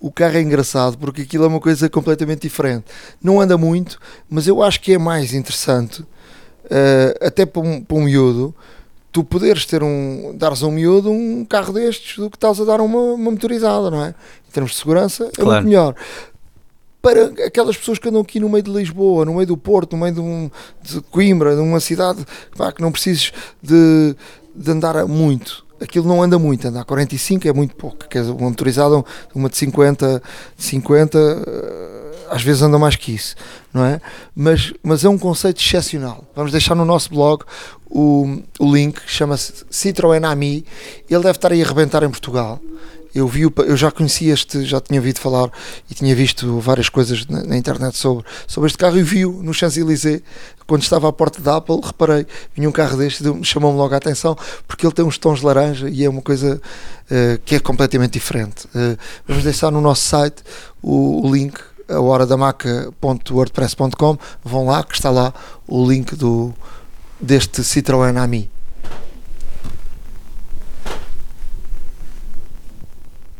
o 0.00 0.10
carro 0.10 0.36
é 0.36 0.40
engraçado 0.40 0.96
porque 0.96 1.22
aquilo 1.22 1.44
é 1.44 1.48
uma 1.48 1.60
coisa 1.60 1.88
completamente 1.88 2.42
diferente. 2.42 2.84
Não 3.22 3.40
anda 3.40 3.58
muito, 3.58 3.98
mas 4.30 4.46
eu 4.46 4.62
acho 4.62 4.80
que 4.80 4.94
é 4.94 4.98
mais 4.98 5.34
interessante, 5.34 6.04
uh, 6.64 7.26
até 7.26 7.46
para 7.46 7.62
um, 7.62 7.82
para 7.82 7.96
um 7.96 8.02
miúdo, 8.02 8.54
tu 9.10 9.22
poderes 9.22 9.66
ter 9.66 9.82
um, 9.82 10.34
dares 10.36 10.62
a 10.62 10.66
um 10.66 10.72
miúdo 10.72 11.10
um 11.10 11.44
carro 11.44 11.72
destes 11.72 12.18
do 12.18 12.30
que 12.30 12.36
estás 12.36 12.60
a 12.60 12.64
dar 12.64 12.80
uma, 12.80 13.12
uma 13.12 13.30
motorizada, 13.30 13.90
não 13.90 14.04
é? 14.04 14.08
Em 14.48 14.52
termos 14.52 14.72
de 14.72 14.78
segurança, 14.78 15.24
é 15.24 15.30
claro. 15.30 15.50
muito 15.50 15.68
melhor. 15.68 15.94
Para 17.00 17.24
aquelas 17.46 17.76
pessoas 17.76 17.98
que 17.98 18.08
andam 18.08 18.22
aqui 18.22 18.38
no 18.38 18.48
meio 18.48 18.62
de 18.62 18.70
Lisboa, 18.70 19.24
no 19.24 19.34
meio 19.34 19.46
do 19.46 19.56
Porto, 19.56 19.96
no 19.96 20.02
meio 20.02 20.14
de, 20.14 20.20
um, 20.20 20.50
de 20.82 21.00
Coimbra, 21.02 21.54
de 21.54 21.60
uma 21.60 21.80
cidade 21.80 22.24
pá, 22.56 22.70
que 22.70 22.80
não 22.80 22.92
precises 22.92 23.32
de, 23.60 24.14
de 24.54 24.70
andar 24.70 25.04
muito, 25.06 25.66
aquilo 25.80 26.06
não 26.06 26.22
anda 26.22 26.38
muito, 26.38 26.68
anda 26.68 26.80
a 26.80 26.84
45 26.84 27.48
é 27.48 27.52
muito 27.52 27.74
pouco, 27.74 28.08
quer 28.08 28.20
dizer, 28.20 28.32
uma 28.32 28.48
motorizada, 28.48 29.04
uma 29.34 29.48
de 29.48 29.56
50, 29.56 30.22
50 30.56 31.18
às 32.30 32.42
vezes 32.42 32.62
anda 32.62 32.78
mais 32.78 32.96
que 32.96 33.12
isso, 33.12 33.34
não 33.72 33.84
é? 33.84 34.00
Mas, 34.34 34.72
mas 34.82 35.04
é 35.04 35.08
um 35.08 35.18
conceito 35.18 35.60
excepcional. 35.60 36.24
Vamos 36.34 36.52
deixar 36.52 36.74
no 36.74 36.84
nosso 36.84 37.10
blog 37.10 37.44
o, 37.88 38.42
o 38.58 38.74
link, 38.74 39.00
chama-se 39.06 39.64
Citroën 39.70 40.24
Ami, 40.24 40.64
ele 41.08 41.22
deve 41.22 41.36
estar 41.36 41.52
aí 41.52 41.62
a 41.62 41.64
arrebentar 41.64 42.02
em 42.02 42.10
Portugal. 42.10 42.60
Eu 43.14 43.28
vi, 43.28 43.42
eu 43.42 43.76
já 43.76 43.90
conhecia 43.90 44.32
este, 44.32 44.64
já 44.64 44.80
tinha 44.80 44.98
ouvido 44.98 45.18
falar 45.18 45.50
e 45.90 45.92
tinha 45.92 46.14
visto 46.14 46.58
várias 46.60 46.88
coisas 46.88 47.26
na, 47.26 47.42
na 47.42 47.58
internet 47.58 47.94
sobre, 47.98 48.24
sobre 48.46 48.68
este 48.68 48.78
carro 48.78 48.96
e 48.96 49.02
vi-o 49.02 49.42
no 49.42 49.52
Champs-Élysées 49.52 50.22
quando 50.66 50.82
estava 50.82 51.10
à 51.10 51.12
porta 51.12 51.42
da 51.42 51.56
Apple, 51.56 51.78
reparei, 51.84 52.26
vinha 52.54 52.66
um 52.66 52.72
carro 52.72 52.96
deste, 52.96 53.22
chamou-me 53.42 53.76
logo 53.76 53.92
a 53.92 53.98
atenção 53.98 54.34
porque 54.66 54.86
ele 54.86 54.94
tem 54.94 55.04
uns 55.04 55.18
tons 55.18 55.40
de 55.40 55.44
laranja 55.44 55.90
e 55.90 56.02
é 56.02 56.08
uma 56.08 56.22
coisa 56.22 56.56
uh, 56.56 57.38
que 57.44 57.56
é 57.56 57.60
completamente 57.60 58.14
diferente. 58.14 58.66
Uh, 58.68 58.96
vamos 59.28 59.44
deixar 59.44 59.70
no 59.70 59.82
nosso 59.82 60.08
site 60.08 60.42
o, 60.80 61.26
o 61.26 61.34
link 61.34 61.60
a 61.88 62.00
horadamaca.wordpress.com 62.00 64.18
vão 64.44 64.66
lá 64.66 64.84
que 64.84 64.94
está 64.94 65.10
lá 65.10 65.32
o 65.66 65.88
link 65.88 66.14
do, 66.16 66.52
deste 67.20 67.62
Citroën 67.62 68.16
Ami. 68.16 68.50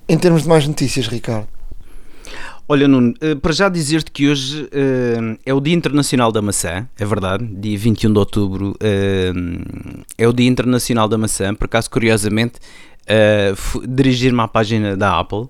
Em 0.09 0.19
termos 0.19 0.43
de 0.43 0.49
mais 0.49 0.67
notícias, 0.67 1.07
Ricardo. 1.07 1.47
Olha, 2.69 2.87
Nuno, 2.87 3.15
eh, 3.21 3.35
para 3.35 3.53
já 3.53 3.69
dizer-te 3.69 4.11
que 4.11 4.29
hoje 4.29 4.63
uh, 4.63 5.39
é 5.45 5.53
o 5.53 5.61
Dia 5.61 5.75
Internacional 5.75 6.31
da 6.31 6.41
Maçã, 6.41 6.89
é 6.99 7.05
verdade, 7.05 7.45
dia 7.45 7.77
21 7.77 8.13
de 8.13 8.19
outubro 8.19 8.71
uh, 8.71 10.05
é 10.17 10.29
o 10.29 10.33
Dia 10.33 10.49
Internacional 10.49 11.09
da 11.09 11.19
Maçã, 11.19 11.55
por 11.55 11.65
acaso, 11.65 11.91
curiosamente, 11.91 12.61
uh, 13.03 13.87
dirigir-me 13.87 14.41
à 14.41 14.49
página 14.49 14.97
da 14.97 15.19
Apple 15.19 15.49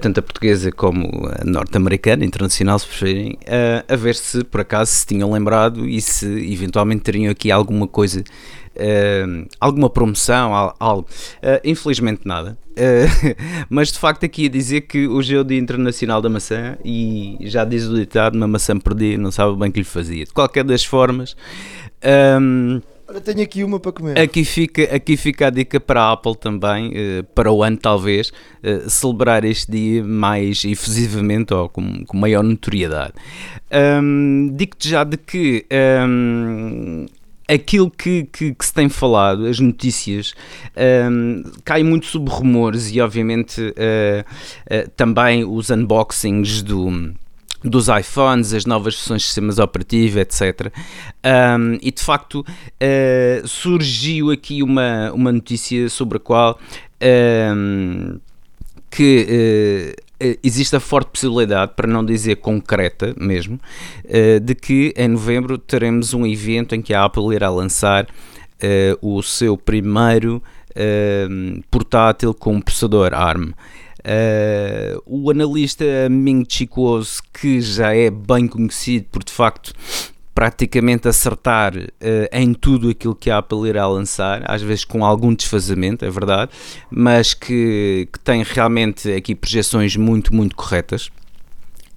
tanto 0.00 0.20
a 0.20 0.22
portuguesa 0.22 0.72
como 0.72 1.28
a 1.28 1.44
norte-americana, 1.44 2.24
internacional, 2.24 2.78
se 2.78 2.86
preferirem, 2.86 3.38
uh, 3.42 3.92
a 3.92 3.96
ver 3.96 4.14
se 4.14 4.42
por 4.42 4.62
acaso 4.62 4.90
se 4.90 5.06
tinham 5.06 5.30
lembrado 5.30 5.86
e 5.86 6.00
se 6.00 6.26
eventualmente 6.52 7.02
teriam 7.02 7.30
aqui 7.30 7.50
alguma 7.50 7.86
coisa, 7.86 8.20
uh, 8.20 9.48
alguma 9.60 9.90
promoção, 9.90 10.74
algo. 10.78 11.06
infelizmente 11.64 12.22
nada. 12.24 12.56
mas 13.70 13.90
de 13.90 13.98
facto 13.98 14.24
aqui 14.24 14.46
a 14.46 14.50
dizer 14.50 14.82
que 14.82 15.06
hoje 15.06 15.34
é 15.34 15.40
o 15.40 15.44
Dia 15.44 15.58
Internacional 15.58 16.20
da 16.20 16.28
Maçã 16.28 16.76
e 16.84 17.38
já 17.42 17.64
diz 17.64 17.84
o 17.84 17.94
ditado, 17.94 18.34
uma 18.34 18.46
maçã 18.46 18.78
perdida 18.78 19.22
não 19.22 19.30
sabe 19.30 19.56
bem 19.56 19.70
o 19.70 19.72
que 19.72 19.78
lhe 19.78 19.84
fazia. 19.84 20.24
De 20.24 20.32
qualquer 20.32 20.64
das 20.64 20.84
formas... 20.84 21.36
Um, 22.40 22.80
Olha, 23.08 23.20
tenho 23.20 23.42
aqui 23.42 23.62
uma 23.62 23.78
para 23.78 23.92
comer. 23.92 24.18
Aqui 24.18 24.44
fica, 24.44 24.82
aqui 24.94 25.16
fica 25.16 25.46
a 25.46 25.50
dica 25.50 25.78
para 25.78 26.02
a 26.02 26.12
Apple 26.12 26.36
também, 26.36 26.88
uh, 26.88 27.24
para 27.34 27.52
o 27.52 27.62
ano 27.62 27.76
talvez, 27.76 28.32
uh, 28.64 28.90
celebrar 28.90 29.44
este 29.44 29.70
dia 29.70 30.02
mais 30.02 30.64
efusivamente 30.64 31.54
ou 31.54 31.68
com, 31.68 32.04
com 32.04 32.16
maior 32.16 32.42
notoriedade. 32.42 33.12
Um, 34.02 34.50
Digo-te 34.52 34.88
já 34.88 35.04
de 35.04 35.16
que 35.16 35.64
um, 36.08 37.06
aquilo 37.48 37.90
que, 37.92 38.24
que, 38.24 38.52
que, 38.52 38.66
se 38.66 38.74
tem 38.74 38.88
falado, 38.88 39.46
as 39.46 39.60
notícias, 39.60 40.34
um, 41.08 41.44
cai 41.64 41.84
muito 41.84 42.06
sob 42.06 42.28
rumores 42.28 42.90
e 42.92 43.00
obviamente 43.00 43.60
uh, 43.60 44.90
também 44.96 45.44
os 45.44 45.70
unboxings 45.70 46.60
do 46.60 47.14
dos 47.68 47.88
iPhones, 47.88 48.54
as 48.54 48.64
novas 48.64 48.94
versões 48.94 49.22
de 49.22 49.26
sistemas 49.26 49.58
operativos, 49.58 50.16
etc. 50.16 50.72
Um, 51.24 51.78
e 51.82 51.90
de 51.90 52.02
facto 52.02 52.40
uh, 52.40 53.46
surgiu 53.46 54.30
aqui 54.30 54.62
uma, 54.62 55.10
uma 55.12 55.32
notícia 55.32 55.88
sobre 55.88 56.18
a 56.18 56.20
qual 56.20 56.58
um, 57.54 58.18
que 58.90 59.94
uh, 59.98 60.36
existe 60.42 60.76
a 60.76 60.80
forte 60.80 61.10
possibilidade, 61.10 61.72
para 61.76 61.86
não 61.86 62.04
dizer 62.04 62.36
concreta 62.36 63.14
mesmo, 63.18 63.60
uh, 64.04 64.40
de 64.40 64.54
que 64.54 64.94
em 64.96 65.08
novembro 65.08 65.58
teremos 65.58 66.14
um 66.14 66.26
evento 66.26 66.74
em 66.74 66.80
que 66.80 66.94
a 66.94 67.04
Apple 67.04 67.34
irá 67.34 67.50
lançar 67.50 68.06
o 69.02 69.22
seu 69.22 69.54
primeiro 69.54 70.42
portátil 71.70 72.32
com 72.32 72.58
processador 72.58 73.12
ARM. 73.12 73.52
Uh, 74.06 75.02
o 75.04 75.30
analista 75.30 75.84
Ming 76.08 76.44
Chi 76.48 76.68
que 77.32 77.60
já 77.60 77.92
é 77.92 78.08
bem 78.08 78.46
conhecido 78.46 79.06
por 79.10 79.24
de 79.24 79.32
facto 79.32 79.72
praticamente 80.32 81.08
acertar 81.08 81.74
uh, 81.74 81.88
em 82.30 82.54
tudo 82.54 82.90
aquilo 82.90 83.16
que 83.16 83.30
a 83.30 83.38
Apple 83.38 83.68
irá 83.68 83.88
lançar, 83.88 84.48
às 84.48 84.62
vezes 84.62 84.84
com 84.84 85.04
algum 85.04 85.34
desfazamento, 85.34 86.04
é 86.04 86.10
verdade, 86.10 86.52
mas 86.88 87.34
que, 87.34 88.06
que 88.12 88.20
tem 88.20 88.44
realmente 88.44 89.10
aqui 89.10 89.34
projeções 89.34 89.96
muito, 89.96 90.32
muito 90.32 90.54
corretas. 90.54 91.10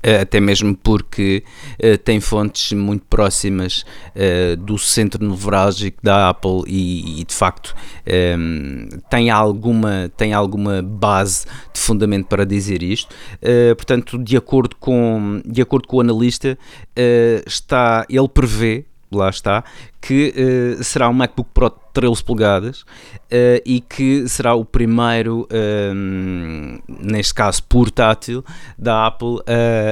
Eh, 0.01 0.21
até 0.21 0.39
mesmo 0.39 0.75
porque 0.77 1.43
uh, 1.83 1.97
tem 1.97 2.21
fontes 2.21 2.71
muito 2.71 3.05
próximas 3.09 3.83
uh, 4.15 4.55
do 4.55 4.77
centro 4.77 5.25
nevrálgico 5.27 5.97
da 6.01 6.29
Apple 6.29 6.63
e, 6.67 7.19
e 7.19 7.23
de 7.25 7.33
facto 7.33 7.75
ehm, 8.05 8.87
tem, 9.09 9.29
alguma, 9.29 10.09
tem 10.15 10.33
alguma 10.33 10.81
base 10.81 11.45
de 11.73 11.79
fundamento 11.79 12.27
para 12.27 12.45
dizer 12.45 12.81
isto. 12.81 13.13
Portanto, 13.75 14.17
de 14.17 14.37
acordo 14.37 14.75
com, 14.77 15.41
de 15.45 15.61
acordo 15.61 15.87
com 15.87 15.97
o 15.97 16.01
analista, 16.01 16.57
está, 17.45 18.05
ele 18.09 18.27
prevê 18.27 18.85
lá 19.11 19.29
está, 19.29 19.63
que 20.01 20.33
uh, 20.79 20.83
será 20.83 21.09
um 21.09 21.13
MacBook 21.13 21.49
Pro 21.53 21.69
13 21.93 22.23
polegadas 22.23 22.81
uh, 22.81 23.61
e 23.65 23.81
que 23.81 24.27
será 24.27 24.53
o 24.53 24.63
primeiro, 24.63 25.47
uh, 25.51 26.81
neste 26.87 27.33
caso 27.33 27.63
portátil, 27.63 28.43
da 28.77 29.07
Apple 29.07 29.39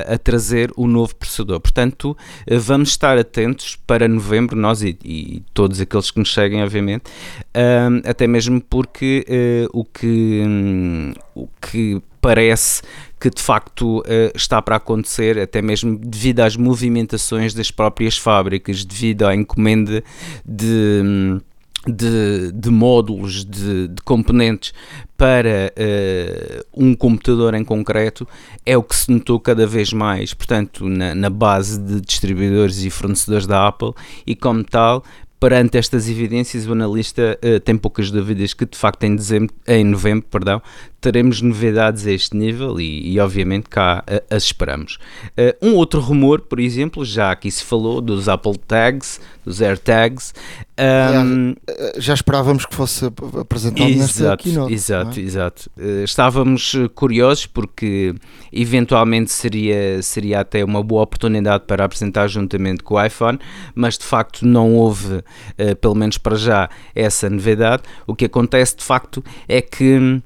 a 0.08 0.18
trazer 0.18 0.72
o 0.78 0.88
novo 0.88 1.16
processador. 1.16 1.60
Portanto, 1.60 2.16
vamos 2.62 2.90
estar 2.90 3.18
atentos 3.18 3.76
para 3.76 4.08
novembro, 4.08 4.56
nós 4.56 4.82
e, 4.82 4.98
e 5.04 5.44
todos 5.54 5.82
aqueles 5.82 6.12
que 6.12 6.20
nos 6.20 6.34
seguem, 6.34 6.64
obviamente, 6.64 7.06
até 8.06 8.28
mesmo 8.28 8.62
porque 8.62 9.26
o 9.74 9.84
que. 9.84 10.44
Um, 10.46 11.14
o 11.36 11.48
que 11.62 12.02
parece 12.28 12.82
que 13.18 13.30
de 13.30 13.42
facto 13.42 14.00
uh, 14.00 14.04
está 14.36 14.62
para 14.62 14.76
acontecer, 14.76 15.40
até 15.40 15.62
mesmo 15.62 15.98
devido 15.98 16.42
às 16.42 16.58
movimentações 16.58 17.54
das 17.54 17.72
próprias 17.72 18.18
fábricas, 18.18 18.84
devido 18.84 19.26
à 19.26 19.34
encomenda 19.34 20.04
de. 20.46 21.40
De, 21.90 22.52
de, 22.52 22.70
módulos, 22.70 23.46
de, 23.46 23.88
de, 23.88 24.02
componentes 24.02 24.74
para 25.16 25.72
uh, 25.72 26.66
um 26.76 26.94
computador 26.94 27.54
em 27.54 27.64
concreto 27.64 28.28
é 28.66 28.76
o 28.76 28.84
que 28.84 28.94
se 28.94 29.10
notou 29.10 29.40
cada 29.40 29.66
vez 29.66 29.94
mais, 29.94 30.34
portanto, 30.34 30.90
na, 30.90 31.16
na, 31.16 31.30
base 31.30 31.80
de 31.80 32.02
distribuidores 32.02 32.84
e 32.84 32.90
fornecedores 32.90 33.48
da 33.48 33.66
Apple, 33.66 33.94
e 34.26 34.36
como 34.36 34.66
tal, 34.66 35.02
perante 35.40 35.78
estas 35.78 36.10
evidências, 36.10 36.68
o 36.68 36.72
analista 36.72 37.40
uh, 37.44 37.60
tem 37.60 37.78
poucas 37.78 38.12
dúvidas 38.12 38.54
que, 38.54 38.66
de 38.66 38.78
facto, 38.78 39.04
em, 39.04 39.16
dezembro, 39.16 39.56
em 39.68 39.84
novembro 39.84 40.28
perdão, 40.30 40.62
teremos 41.08 41.42
novidades 41.42 42.06
a 42.06 42.12
este 42.12 42.36
nível 42.36 42.82
e, 42.82 43.14
e 43.14 43.18
obviamente, 43.18 43.70
cá 43.70 44.04
uh, 44.06 44.36
as 44.36 44.44
esperamos. 44.44 44.98
Uh, 45.38 45.70
um 45.70 45.76
outro 45.76 46.02
rumor, 46.02 46.42
por 46.42 46.60
exemplo, 46.60 47.06
já 47.06 47.32
aqui 47.32 47.50
se 47.50 47.64
falou 47.64 48.02
dos 48.02 48.28
Apple 48.28 48.58
Tags, 48.68 49.22
dos 49.46 49.62
AirTags. 49.62 50.34
Um, 50.78 51.56
já, 51.96 52.00
já 52.00 52.14
esperávamos 52.14 52.66
que 52.66 52.76
fosse 52.76 53.06
apresentado 53.06 53.90
exato, 53.90 54.20
nesta 54.20 54.38
keynote. 54.38 54.74
Exato, 54.74 55.20
é? 55.20 55.24
exato. 55.24 55.72
estávamos 56.04 56.76
curiosos 56.94 57.46
porque, 57.46 58.14
eventualmente, 58.52 59.32
seria, 59.32 60.02
seria 60.02 60.42
até 60.42 60.62
uma 60.62 60.84
boa 60.84 61.04
oportunidade 61.04 61.64
para 61.66 61.86
apresentar 61.86 62.28
juntamente 62.28 62.84
com 62.84 62.96
o 62.96 63.04
iPhone, 63.06 63.40
mas, 63.74 63.98
de 63.98 64.04
facto, 64.04 64.46
não 64.46 64.76
houve 64.76 65.16
uh, 65.16 65.76
pelo 65.80 65.96
menos 65.96 66.18
para 66.18 66.36
já, 66.36 66.70
essa 66.94 67.30
novidade. 67.30 67.84
O 68.06 68.14
que 68.14 68.26
acontece 68.26 68.76
de 68.76 68.84
facto 68.84 69.24
é 69.48 69.62
que 69.62 70.22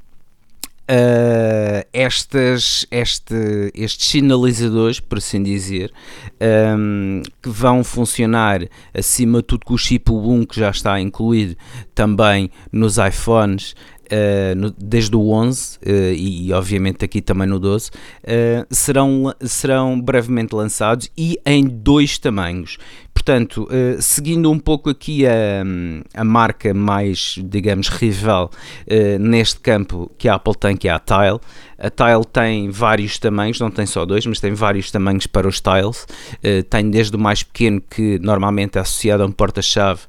Uh, 0.92 1.88
estas, 1.94 2.86
este, 2.92 3.72
estes 3.74 4.10
sinalizadores, 4.10 5.00
por 5.00 5.20
assim 5.20 5.42
dizer, 5.42 5.90
um, 6.78 7.22
que 7.42 7.48
vão 7.48 7.82
funcionar 7.82 8.68
acima 8.94 9.38
de 9.38 9.46
tudo 9.46 9.66
com 9.66 9.76
o 9.76 9.78
chip 9.78 10.12
1 10.12 10.46
que 10.46 10.60
já 10.60 10.70
está 10.70 11.00
incluído 11.00 11.56
também 11.96 12.52
nos 12.74 12.98
iPhones 12.98 13.74
Uh, 14.12 14.54
no, 14.58 14.72
desde 14.72 15.16
o 15.16 15.30
11 15.30 15.78
uh, 15.78 15.90
e, 16.14 16.50
e, 16.50 16.54
obviamente 16.54 17.06
aqui 17.06 17.22
também 17.22 17.48
no 17.48 17.58
12, 17.58 17.90
uh, 17.90 18.68
serão, 18.70 19.34
serão 19.40 20.02
brevemente 20.02 20.54
lançados 20.54 21.10
e 21.18 21.40
em 21.46 21.64
dois 21.64 22.18
tamanhos. 22.18 22.78
Portanto, 23.14 23.68
seguindo 24.00 24.50
um 24.50 24.58
pouco 24.58 24.90
aqui 24.90 25.28
a, 25.28 25.64
a 26.16 26.24
marca 26.24 26.74
mais, 26.74 27.36
digamos, 27.38 27.88
rival 27.88 28.50
neste 29.20 29.60
campo 29.60 30.10
que 30.18 30.28
a 30.28 30.36
Apple 30.36 30.56
tem, 30.56 30.76
que 30.76 30.88
é 30.88 30.92
a 30.92 30.98
Tile. 30.98 31.40
A 31.78 31.90
Tile 31.90 32.26
tem 32.34 32.72
vários 32.72 33.20
tamanhos, 33.20 33.60
não 33.60 33.70
tem 33.70 33.86
só 33.86 34.06
dois, 34.06 34.26
mas 34.26 34.40
tem 34.40 34.54
vários 34.54 34.90
tamanhos 34.90 35.28
para 35.28 35.48
os 35.48 35.62
tiles. 35.62 36.08
tem 36.70 36.90
desde 36.90 37.16
o 37.16 37.20
mais 37.20 37.44
pequeno, 37.44 37.80
que 37.82 38.18
normalmente 38.18 38.80
é 38.80 38.82
associado 38.82 39.22
a 39.22 39.26
um 39.28 39.32
porta-chave, 39.32 40.02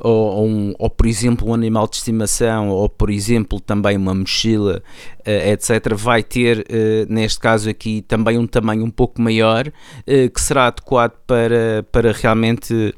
ou, 0.00 0.36
ou, 0.36 0.46
um, 0.46 0.74
ou, 0.78 0.90
por 0.90 1.06
exemplo 1.06 1.48
um 1.48 1.54
animal 1.54 1.88
de 1.88 1.96
estimação 1.96 2.68
ou 2.68 2.88
por 2.88 3.10
exemplo 3.10 3.60
também 3.60 3.96
uma 3.96 4.14
mochila 4.14 4.82
uh, 5.20 5.50
etc 5.52 5.94
vai 5.94 6.22
ter 6.22 6.60
uh, 6.60 7.12
neste 7.12 7.38
caso 7.38 7.68
aqui 7.68 8.02
também 8.02 8.38
um 8.38 8.46
tamanho 8.46 8.84
um 8.84 8.90
pouco 8.90 9.20
maior 9.20 9.68
uh, 9.68 10.30
que 10.30 10.40
será 10.40 10.66
adequado 10.68 11.12
para, 11.26 11.84
para 11.92 12.12
realmente 12.12 12.94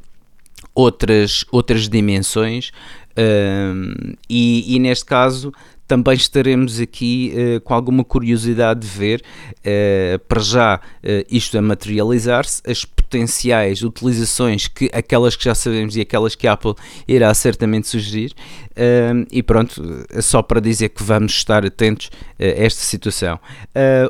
outras, 0.75 1.45
outras 1.51 1.89
dimensões. 1.89 2.71
E, 4.29 4.75
e 4.75 4.79
neste 4.79 5.05
caso 5.05 5.53
também 5.87 6.15
estaremos 6.15 6.81
aqui 6.81 7.61
com 7.63 7.75
alguma 7.75 8.03
curiosidade 8.03 8.81
de 8.81 8.87
ver, 8.87 9.23
para 10.27 10.41
já, 10.41 10.81
isto 11.29 11.59
a 11.59 11.61
materializar-se, 11.61 12.63
as 12.67 12.87
potenciais 13.13 13.83
utilizações, 13.83 14.69
que 14.69 14.91
aquelas 14.91 15.37
que 15.37 15.45
já 15.45 15.55
sabemos 15.55 15.95
e 15.97 16.01
aquelas 16.01 16.35
que 16.35 16.49
a 16.49 16.55
Apple 16.55 16.75
irá 17.07 17.33
certamente 17.35 17.87
sugerir, 17.89 18.33
e 19.31 19.43
pronto, 19.43 19.83
só 20.23 20.41
para 20.41 20.61
dizer 20.61 20.89
que 20.89 21.03
vamos 21.03 21.33
estar 21.33 21.67
atentos 21.67 22.11
a 22.41 22.45
esta 22.45 22.81
situação. 22.81 23.39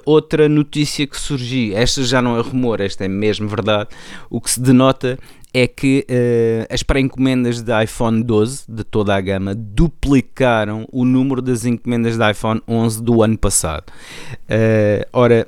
outra 0.06 0.48
notícia 0.48 1.04
que 1.04 1.18
surgiu, 1.18 1.76
esta 1.76 2.04
já 2.04 2.22
não 2.22 2.38
é 2.38 2.40
rumor, 2.40 2.80
esta 2.80 3.04
é 3.04 3.08
mesmo 3.08 3.48
verdade, 3.48 3.90
o 4.30 4.40
que 4.40 4.50
se 4.50 4.60
denota 4.60 5.18
é 5.54 5.66
que 5.66 6.06
uh, 6.08 6.72
as 6.72 6.82
pré-encomendas 6.82 7.60
de 7.60 7.84
iPhone 7.84 8.22
12 8.22 8.64
de 8.66 8.82
toda 8.84 9.14
a 9.14 9.20
gama 9.20 9.54
duplicaram 9.54 10.88
o 10.90 11.04
número 11.04 11.42
das 11.42 11.66
encomendas 11.66 12.16
de 12.16 12.30
iPhone 12.30 12.62
11 12.66 13.02
do 13.02 13.22
ano 13.22 13.36
passado. 13.36 13.84
Uh, 14.44 15.04
ora, 15.12 15.46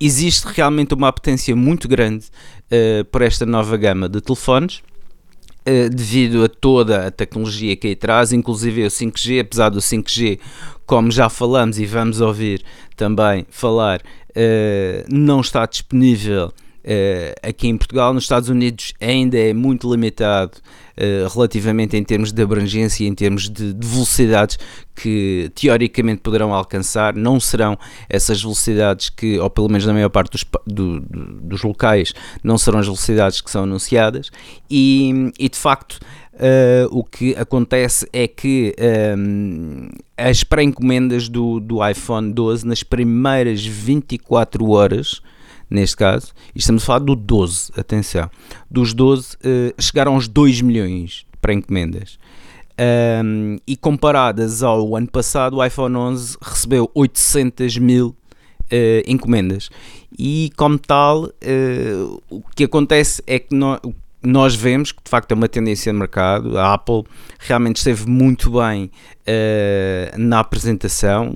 existe 0.00 0.44
realmente 0.46 0.94
uma 0.94 1.08
apetência 1.08 1.54
muito 1.54 1.86
grande 1.86 2.26
uh, 2.70 3.04
por 3.06 3.22
esta 3.22 3.44
nova 3.44 3.76
gama 3.76 4.08
de 4.08 4.20
telefones. 4.20 4.82
devido 5.92 6.42
a 6.42 6.48
toda 6.48 7.06
a 7.06 7.10
tecnologia 7.10 7.76
que 7.76 7.88
aí 7.88 7.94
traz, 7.94 8.32
inclusive 8.32 8.84
o 8.84 8.88
5G, 8.88 9.40
apesar 9.42 9.68
do 9.68 9.78
5G, 9.78 10.40
como 10.86 11.10
já 11.10 11.28
falamos 11.28 11.78
e 11.78 11.86
vamos 11.86 12.20
ouvir 12.20 12.64
também 12.96 13.46
falar, 13.50 14.00
não 15.08 15.40
está 15.40 15.66
disponível 15.66 16.50
Uh, 16.82 17.34
aqui 17.42 17.68
em 17.68 17.76
Portugal, 17.76 18.14
nos 18.14 18.24
Estados 18.24 18.48
Unidos 18.48 18.94
ainda 18.98 19.38
é 19.38 19.52
muito 19.52 19.90
limitado 19.90 20.52
uh, 20.96 21.28
relativamente 21.32 21.94
em 21.94 22.02
termos 22.02 22.32
de 22.32 22.42
abrangência, 22.42 23.06
em 23.06 23.14
termos 23.14 23.50
de, 23.50 23.74
de, 23.74 23.86
velocidades 23.86 24.58
que 24.94 25.50
teoricamente 25.54 26.22
poderão 26.22 26.54
alcançar, 26.54 27.14
não 27.14 27.38
serão 27.38 27.78
essas 28.08 28.40
velocidades 28.40 29.10
que, 29.10 29.38
ou 29.38 29.50
pelo 29.50 29.68
menos 29.68 29.84
na 29.84 29.92
maior 29.92 30.08
parte 30.08 30.32
dos, 30.32 30.44
do, 30.66 31.00
do, 31.00 31.40
dos 31.42 31.62
locais, 31.62 32.14
não 32.42 32.56
serão 32.56 32.78
as 32.78 32.86
velocidades 32.86 33.42
que 33.42 33.50
são 33.50 33.64
anunciadas. 33.64 34.30
E, 34.70 35.32
e 35.38 35.48
de 35.48 35.58
facto 35.58 36.00
Uh, 36.40 36.88
o 36.90 37.04
que 37.04 37.36
acontece 37.36 38.08
é 38.14 38.26
que 38.26 38.74
um, 39.18 39.90
as 40.16 40.42
pré-encomendas 40.42 41.28
do, 41.28 41.60
do 41.60 41.86
iPhone 41.86 42.32
12 42.32 42.66
nas 42.66 42.82
primeiras 42.82 43.62
24 43.62 44.66
horas 44.70 45.20
neste 45.70 45.96
caso, 45.96 46.32
e 46.54 46.58
estamos 46.58 46.82
a 46.82 46.86
falar 46.86 46.98
do 46.98 47.14
12, 47.14 47.72
atenção, 47.76 48.28
dos 48.70 48.92
12 48.92 49.34
uh, 49.34 49.38
eh, 49.44 49.74
chegaram 49.78 50.14
aos 50.14 50.26
2 50.26 50.60
milhões 50.62 51.24
para 51.40 51.54
encomendas. 51.54 52.18
Um, 53.22 53.58
e 53.66 53.76
comparadas 53.76 54.62
ao 54.62 54.96
ano 54.96 55.06
passado, 55.08 55.58
o 55.58 55.64
iPhone 55.64 55.96
11 55.96 56.38
recebeu 56.40 56.90
800 56.94 57.76
mil 57.76 58.08
uh, 58.08 58.14
encomendas. 59.06 59.70
E 60.18 60.50
como 60.56 60.78
tal, 60.78 61.24
uh, 61.24 62.22
o 62.30 62.42
que 62.54 62.64
acontece 62.64 63.22
é 63.26 63.38
que 63.38 63.54
nós, 63.54 63.80
nós 64.22 64.54
vemos 64.54 64.92
que 64.92 65.02
de 65.02 65.10
facto 65.10 65.32
é 65.32 65.34
uma 65.34 65.48
tendência 65.48 65.92
de 65.92 65.98
mercado. 65.98 66.58
A 66.58 66.74
Apple 66.74 67.04
realmente 67.38 67.76
esteve 67.76 68.08
muito 68.08 68.50
bem 68.50 68.90
uh, 69.26 70.18
na 70.18 70.40
apresentação, 70.40 71.34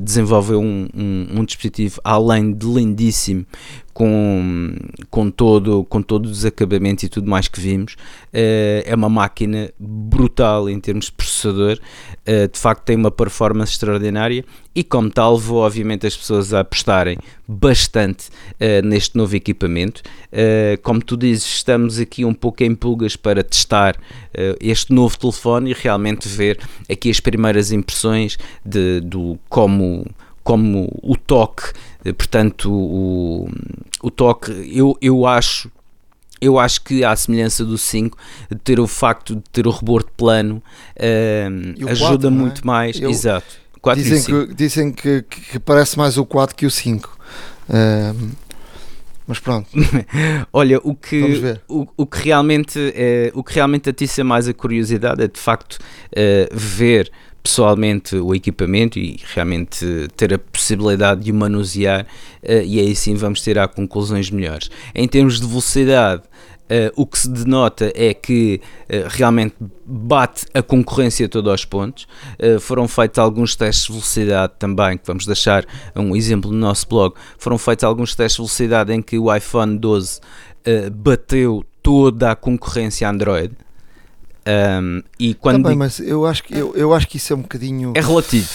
desenvolveu 0.00 0.60
um, 0.60 0.88
um, 0.94 1.40
um, 1.40 1.44
dispositivo 1.44 2.00
além 2.02 2.52
de 2.52 2.66
lindíssimo, 2.66 3.46
com, 3.94 4.74
com, 5.08 5.30
todo, 5.30 5.84
com 5.84 6.02
todos 6.02 6.30
os 6.32 6.44
e 6.44 7.08
tudo 7.08 7.30
mais 7.30 7.46
que 7.46 7.60
vimos. 7.60 7.94
Uh, 8.32 8.82
é 8.84 8.94
uma 8.94 9.08
máquina 9.08 9.70
brutal 9.78 10.68
em 10.68 10.80
termos 10.80 11.06
de 11.06 11.12
processador, 11.12 11.78
uh, 12.26 12.48
de 12.52 12.58
facto 12.58 12.82
tem 12.82 12.96
uma 12.96 13.12
performance 13.12 13.72
extraordinária 13.72 14.44
e, 14.74 14.82
como 14.82 15.08
tal, 15.08 15.38
vou 15.38 15.58
obviamente 15.58 16.04
as 16.06 16.16
pessoas 16.16 16.52
a 16.52 16.60
apostarem 16.60 17.16
bastante 17.46 18.28
uh, 18.54 18.84
neste 18.84 19.16
novo 19.16 19.36
equipamento. 19.36 20.02
como 20.82 21.00
tu 21.00 21.16
dizes, 21.16 21.44
estamos 21.44 22.00
aqui 22.00 22.24
um 22.24 22.34
pouco 22.34 22.64
em 22.64 22.74
pulgas 22.74 23.14
para 23.14 23.44
testar 23.44 23.96
este 24.58 24.92
novo 24.92 25.16
telefone 25.16 25.70
e 25.70 25.74
realmente 25.74 26.28
ver 26.28 26.58
aqui 26.90 27.08
as 27.08 27.20
primeiras 27.20 27.70
impressões 27.70 28.36
de, 28.64 29.00
do 29.00 29.38
como 29.48 30.04
como 30.44 30.90
o 31.02 31.16
toque, 31.16 31.64
eh, 31.64 31.93
portanto, 32.12 32.70
o, 32.72 33.48
o 34.02 34.10
toque, 34.10 34.50
eu, 34.72 34.96
eu 35.00 35.26
acho 35.26 35.70
eu 36.40 36.58
acho 36.58 36.82
que 36.82 37.02
à 37.02 37.16
semelhança 37.16 37.64
do 37.64 37.78
5, 37.78 38.18
ter 38.62 38.78
o 38.78 38.86
facto 38.86 39.36
de 39.36 39.42
ter 39.50 39.66
o 39.66 39.70
rebordo 39.70 40.10
plano 40.14 40.62
uh, 40.96 41.88
ajuda 41.90 42.08
4, 42.08 42.26
é? 42.26 42.30
muito 42.30 42.60
é? 42.60 42.66
mais. 42.66 43.00
Eu, 43.00 43.08
Exato. 43.08 43.46
4 43.80 44.02
dizem 44.02 44.22
que, 44.22 44.54
dizem 44.54 44.92
que, 44.92 45.22
que, 45.22 45.58
parece 45.58 45.96
mais 45.96 46.18
o 46.18 46.26
4 46.26 46.54
que 46.54 46.66
o 46.66 46.70
5. 46.70 47.18
Uh, 47.68 48.30
mas 49.26 49.38
pronto. 49.38 49.68
Olha, 50.52 50.78
o 50.82 50.94
que, 50.94 51.58
o, 51.68 51.86
o, 51.96 52.06
que 52.06 52.24
realmente, 52.24 52.78
uh, 52.78 53.38
o 53.38 53.42
que 53.42 53.54
realmente 53.54 53.88
atiça 53.88 54.22
mais 54.22 54.46
a 54.46 54.52
curiosidade 54.52 55.22
é 55.22 55.28
de 55.28 55.40
facto 55.40 55.74
uh, 55.78 56.48
ver 56.52 57.10
pessoalmente 57.44 58.16
o 58.16 58.34
equipamento 58.34 58.98
e 58.98 59.20
realmente 59.34 60.08
ter 60.16 60.32
a 60.32 60.38
possibilidade 60.38 61.20
de 61.20 61.30
o 61.30 61.34
manusear 61.34 62.06
uh, 62.42 62.64
e 62.64 62.80
aí 62.80 62.96
sim 62.96 63.14
vamos 63.14 63.42
ter 63.42 63.58
a 63.58 63.68
conclusões 63.68 64.30
melhores. 64.30 64.70
Em 64.94 65.06
termos 65.06 65.38
de 65.38 65.46
velocidade, 65.46 66.22
Uh, 66.64 66.88
o 66.96 67.06
que 67.06 67.18
se 67.18 67.28
denota 67.28 67.92
é 67.94 68.14
que 68.14 68.58
uh, 68.84 69.06
realmente 69.10 69.54
bate 69.84 70.46
a 70.54 70.62
concorrência 70.62 71.28
todos 71.28 71.50
aos 71.50 71.66
pontos. 71.66 72.08
Uh, 72.38 72.58
foram 72.58 72.88
feitos 72.88 73.18
alguns 73.18 73.54
testes 73.54 73.84
de 73.84 73.92
velocidade 73.92 74.54
também, 74.58 74.96
que 74.96 75.06
vamos 75.06 75.26
deixar 75.26 75.66
um 75.94 76.16
exemplo 76.16 76.50
no 76.50 76.56
nosso 76.56 76.88
blog. 76.88 77.14
Foram 77.36 77.58
feitos 77.58 77.84
alguns 77.84 78.14
testes 78.14 78.36
de 78.36 78.38
velocidade 78.38 78.94
em 78.94 79.02
que 79.02 79.18
o 79.18 79.32
iPhone 79.34 79.76
12 79.76 80.20
bateu 80.90 81.62
toda 81.82 82.30
a 82.30 82.34
concorrência 82.34 83.06
Android. 83.06 83.54
Um, 84.46 85.02
e 85.18 85.34
quando 85.34 85.62
Também, 85.62 85.76
mas 85.76 85.98
eu 86.00 86.26
acho, 86.26 86.44
que, 86.44 86.54
eu, 86.54 86.74
eu 86.76 86.92
acho 86.92 87.08
que 87.08 87.16
isso 87.16 87.32
é 87.32 87.36
um 87.36 87.42
bocadinho. 87.42 87.92
É 87.94 88.00
relativo. 88.00 88.48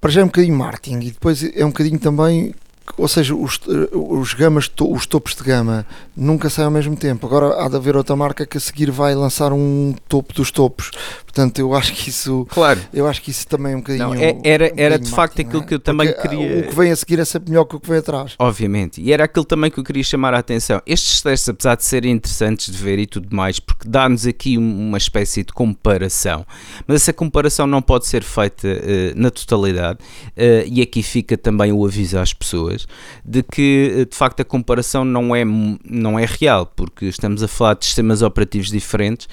Para 0.00 0.10
já 0.10 0.20
é 0.20 0.24
um 0.24 0.28
bocadinho 0.28 0.56
marketing 0.56 1.00
e 1.00 1.10
depois 1.10 1.42
é 1.42 1.64
um 1.64 1.68
bocadinho 1.68 1.98
também 1.98 2.54
ou 2.96 3.08
seja, 3.08 3.34
os, 3.34 3.60
os 3.92 4.34
gamas, 4.34 4.70
os 4.80 5.06
topos 5.06 5.34
de 5.34 5.42
gama 5.42 5.84
nunca 6.16 6.48
saem 6.48 6.66
ao 6.66 6.70
mesmo 6.70 6.96
tempo. 6.96 7.26
Agora 7.26 7.62
há 7.62 7.68
de 7.68 7.76
haver 7.76 7.96
outra 7.96 8.14
marca 8.14 8.46
que 8.46 8.56
a 8.56 8.60
seguir 8.60 8.90
vai 8.90 9.14
lançar 9.14 9.52
um 9.52 9.94
topo 10.08 10.32
dos 10.32 10.50
topos. 10.50 10.90
Portanto, 11.36 11.58
eu 11.58 11.74
acho 11.74 11.92
que 11.92 12.08
isso, 12.08 12.46
claro. 12.48 12.80
eu 12.94 13.06
acho 13.06 13.20
que 13.20 13.30
isso 13.30 13.46
também 13.46 13.74
é 13.74 13.76
um 13.76 13.80
bocadinho. 13.80 14.08
Não, 14.08 14.14
é, 14.14 14.38
era, 14.42 14.72
um 14.72 14.74
era 14.74 14.98
de 14.98 15.10
facto 15.10 15.38
aquilo 15.38 15.62
é? 15.62 15.66
que 15.66 15.74
eu 15.74 15.78
também 15.78 16.10
Porque 16.10 16.28
queria. 16.28 16.60
O 16.60 16.68
que 16.68 16.74
vem 16.74 16.90
a 16.90 16.96
seguir 16.96 17.18
é 17.18 17.26
sempre 17.26 17.50
melhor 17.50 17.66
que 17.66 17.76
o 17.76 17.80
que 17.80 17.86
vem 17.90 17.98
atrás. 17.98 18.34
Obviamente, 18.38 19.02
e 19.02 19.12
era 19.12 19.24
aquilo 19.24 19.44
também 19.44 19.70
que 19.70 19.78
eu 19.78 19.84
queria 19.84 20.02
chamar 20.02 20.32
a 20.32 20.38
atenção. 20.38 20.80
Estes 20.86 21.20
testes, 21.20 21.50
apesar 21.50 21.74
de 21.74 21.84
serem 21.84 22.12
interessantes 22.12 22.74
de 22.74 22.82
ver 22.82 22.98
e 22.98 23.06
tudo 23.06 23.36
mais, 23.36 23.60
porque 23.60 23.86
dá-nos 23.86 24.26
aqui 24.26 24.56
uma 24.56 24.96
espécie 24.96 25.44
de 25.44 25.52
comparação, 25.52 26.46
mas 26.86 27.02
essa 27.02 27.12
comparação 27.12 27.66
não 27.66 27.82
pode 27.82 28.06
ser 28.06 28.22
feita 28.22 28.66
uh, 28.66 29.12
na 29.14 29.30
totalidade, 29.30 29.98
uh, 30.00 30.66
e 30.66 30.80
aqui 30.80 31.02
fica 31.02 31.36
também 31.36 31.70
o 31.70 31.84
aviso 31.84 32.18
às 32.18 32.32
pessoas 32.32 32.88
de 33.22 33.42
que 33.42 33.92
eh, 33.94 34.04
de 34.06 34.16
facto 34.16 34.40
a 34.40 34.44
comparação 34.44 35.04
não 35.04 35.36
é, 35.36 35.44
não 35.44 36.18
é 36.18 36.24
real, 36.24 36.64
porque 36.64 37.04
estamos 37.04 37.42
a 37.42 37.48
falar 37.48 37.74
de 37.74 37.84
sistemas 37.84 38.22
operativos 38.22 38.70
diferentes 38.70 39.28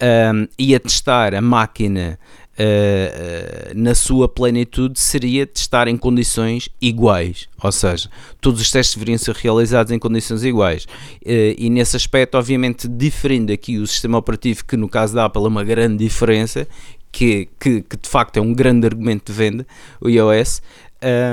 um, 0.00 0.46
e 0.58 0.74
a 0.74 0.80
testar 0.80 1.34
a 1.34 1.40
máquina 1.48 2.18
uh, 2.58 3.72
na 3.74 3.94
sua 3.94 4.28
plenitude 4.28 4.98
seria 4.98 5.46
testar 5.46 5.88
em 5.88 5.96
condições 5.96 6.68
iguais, 6.80 7.48
ou 7.62 7.72
seja, 7.72 8.10
todos 8.40 8.60
os 8.60 8.70
testes 8.70 8.96
deveriam 8.96 9.18
ser 9.18 9.34
realizados 9.34 9.92
em 9.92 9.98
condições 9.98 10.44
iguais. 10.44 10.84
Uh, 11.24 11.54
e 11.56 11.70
nesse 11.70 11.96
aspecto, 11.96 12.36
obviamente, 12.36 12.88
diferindo 12.88 13.52
aqui 13.52 13.78
o 13.78 13.86
sistema 13.86 14.18
operativo, 14.18 14.64
que 14.64 14.76
no 14.76 14.88
caso 14.88 15.14
da 15.14 15.24
Apple 15.24 15.44
é 15.44 15.48
uma 15.48 15.64
grande 15.64 16.04
diferença, 16.04 16.66
que, 17.10 17.48
que, 17.58 17.82
que, 17.82 17.96
de 17.96 18.08
facto 18.08 18.36
é 18.36 18.40
um 18.40 18.52
grande 18.52 18.86
argumento 18.86 19.32
de 19.32 19.38
venda, 19.38 19.66
o 20.00 20.08
iOS, 20.08 20.60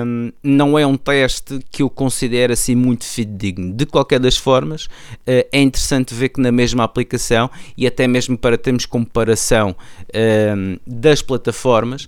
um, 0.06 0.32
não 0.44 0.78
é 0.78 0.86
um 0.86 0.96
teste 0.96 1.60
que 1.72 1.82
eu 1.82 1.90
considero 1.90 2.54
assim 2.54 2.76
muito 2.76 3.06
fidedigno. 3.06 3.74
De 3.74 3.86
qualquer 3.86 4.20
das 4.20 4.38
formas, 4.38 4.86
uh, 4.86 5.48
é 5.52 5.62
interessante 5.62 6.14
ver 6.14 6.30
que 6.30 6.42
na 6.42 6.52
mesma 6.52 6.84
aplicação 6.84 7.50
e 7.78 7.88
até 7.88 8.08
mesmo 8.08 8.38
para 8.38 8.58
termos 8.58 8.86
comparação 8.86 9.76
um, 10.56 10.78
das 10.86 11.22
plataformas, 11.22 12.06
uh, 12.06 12.08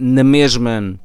na 0.00 0.24
mesma 0.24 0.98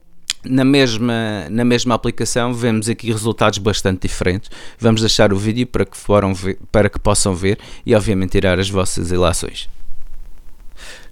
na 0.46 0.66
mesma, 0.66 1.48
na 1.50 1.64
mesma 1.64 1.96
aplicação 1.96 2.54
vemos 2.54 2.90
aqui 2.90 3.10
resultados 3.10 3.60
bastante 3.60 4.08
diferentes. 4.08 4.50
Vamos 4.78 5.00
deixar 5.00 5.32
o 5.32 5.38
vídeo 5.38 5.66
para 5.66 5.86
que, 5.86 5.96
foram 5.96 6.34
ver, 6.34 6.60
para 6.70 6.90
que 6.90 7.00
possam 7.00 7.34
ver 7.34 7.58
e 7.86 7.96
obviamente 7.96 8.32
tirar 8.32 8.60
as 8.60 8.70
vossas 8.70 9.10
ilações. 9.10 9.70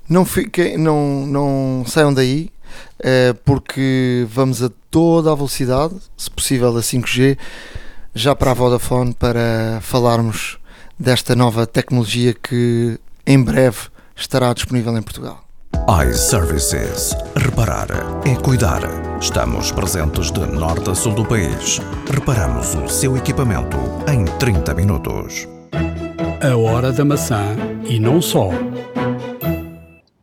Não, 0.09 0.25
fiquem, 0.25 0.77
não, 0.77 1.25
não 1.25 1.85
saiam 1.87 2.13
daí, 2.13 2.49
porque 3.45 4.27
vamos 4.29 4.61
a 4.61 4.69
toda 4.89 5.31
a 5.31 5.35
velocidade, 5.35 5.95
se 6.17 6.29
possível 6.29 6.75
a 6.77 6.81
5G, 6.81 7.37
já 8.13 8.35
para 8.35 8.51
a 8.51 8.53
Vodafone, 8.53 9.13
para 9.13 9.79
falarmos 9.81 10.57
desta 10.99 11.35
nova 11.35 11.65
tecnologia 11.65 12.33
que 12.33 12.99
em 13.25 13.41
breve 13.41 13.79
estará 14.15 14.53
disponível 14.53 14.95
em 14.97 15.01
Portugal. 15.01 15.43
iServices. 16.07 17.15
Reparar 17.35 17.87
é 18.25 18.35
cuidar. 18.35 18.81
Estamos 19.19 19.71
presentes 19.71 20.31
de 20.31 20.45
norte 20.45 20.89
a 20.89 20.95
sul 20.95 21.13
do 21.13 21.25
país. 21.25 21.79
Reparamos 22.11 22.75
o 22.75 22.87
seu 22.87 23.17
equipamento 23.17 23.77
em 24.07 24.25
30 24.37 24.73
minutos. 24.73 25.47
A 26.41 26.55
hora 26.55 26.91
da 26.91 27.05
maçã 27.05 27.55
e 27.87 27.99
não 27.99 28.21
só. 28.21 28.49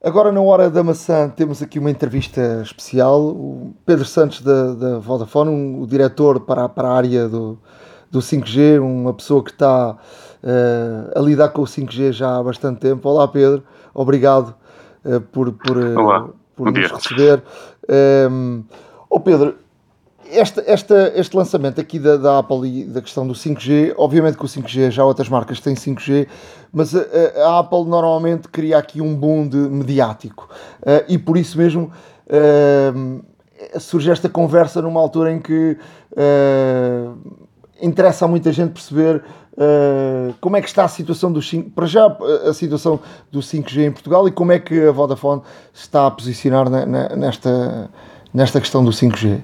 Agora, 0.00 0.30
na 0.30 0.40
hora 0.40 0.70
da 0.70 0.84
maçã, 0.84 1.28
temos 1.28 1.60
aqui 1.60 1.76
uma 1.76 1.90
entrevista 1.90 2.60
especial. 2.62 3.20
O 3.20 3.74
Pedro 3.84 4.04
Santos, 4.04 4.42
da, 4.42 4.72
da 4.74 4.98
Vodafone, 5.00 5.50
um, 5.50 5.82
o 5.82 5.86
diretor 5.88 6.38
para, 6.38 6.68
para 6.68 6.88
a 6.88 6.92
área 6.92 7.28
do, 7.28 7.58
do 8.08 8.20
5G, 8.20 8.80
uma 8.80 9.12
pessoa 9.12 9.42
que 9.42 9.50
está 9.50 9.92
uh, 9.92 11.18
a 11.18 11.20
lidar 11.20 11.48
com 11.48 11.62
o 11.62 11.64
5G 11.64 12.12
já 12.12 12.36
há 12.36 12.42
bastante 12.42 12.78
tempo. 12.78 13.08
Olá, 13.08 13.26
Pedro, 13.26 13.64
obrigado 13.92 14.54
uh, 15.04 15.20
por, 15.20 15.52
por, 15.52 15.76
uh, 15.76 16.34
por 16.54 16.70
nos 16.70 16.92
receber. 16.92 17.42
Um, 18.30 18.62
oh, 19.10 19.18
Pedro, 19.18 19.56
esta, 20.30 20.62
esta, 20.66 21.12
este 21.16 21.36
lançamento 21.36 21.80
aqui 21.80 21.98
da, 21.98 22.16
da, 22.16 22.38
Apple 22.38 22.80
e 22.80 22.84
da 22.84 23.00
questão 23.00 23.26
do 23.26 23.34
5G, 23.34 23.94
obviamente 23.96 24.36
que 24.36 24.44
o 24.44 24.48
5G 24.48 24.90
já 24.90 25.04
outras 25.04 25.28
marcas 25.28 25.60
têm 25.60 25.74
5G, 25.74 26.26
mas 26.72 26.94
a, 26.94 27.00
a 27.44 27.58
Apple 27.60 27.84
normalmente 27.84 28.48
cria 28.48 28.78
aqui 28.78 29.00
um 29.00 29.14
boom 29.14 29.48
de 29.48 29.56
mediático 29.56 30.48
uh, 30.82 31.04
e 31.08 31.18
por 31.18 31.36
isso 31.36 31.58
mesmo 31.58 31.90
uh, 32.26 33.80
surge 33.80 34.10
esta 34.10 34.28
conversa 34.28 34.82
numa 34.82 35.00
altura 35.00 35.32
em 35.32 35.40
que 35.40 35.76
uh, 36.12 37.38
interessa 37.80 38.24
a 38.24 38.28
muita 38.28 38.52
gente 38.52 38.72
perceber 38.72 39.22
como 40.40 40.56
é 40.56 40.62
que 40.62 40.68
está 40.68 40.84
a 40.84 40.88
situação 40.88 41.32
do 41.32 41.42
5 41.42 41.70
para 41.70 41.84
já 41.84 42.16
a 42.48 42.54
situação 42.54 43.00
do 43.28 43.40
5G 43.40 43.88
em 43.88 43.90
Portugal 43.90 44.28
e 44.28 44.30
como 44.30 44.52
é 44.52 44.60
que 44.60 44.86
a 44.86 44.92
Vodafone 44.92 45.42
está 45.74 46.06
a 46.06 46.12
posicionar 46.12 46.70
na, 46.70 46.86
na, 46.86 47.08
nesta, 47.16 47.90
nesta 48.32 48.60
questão 48.60 48.84
do 48.84 48.92
5G. 48.92 49.42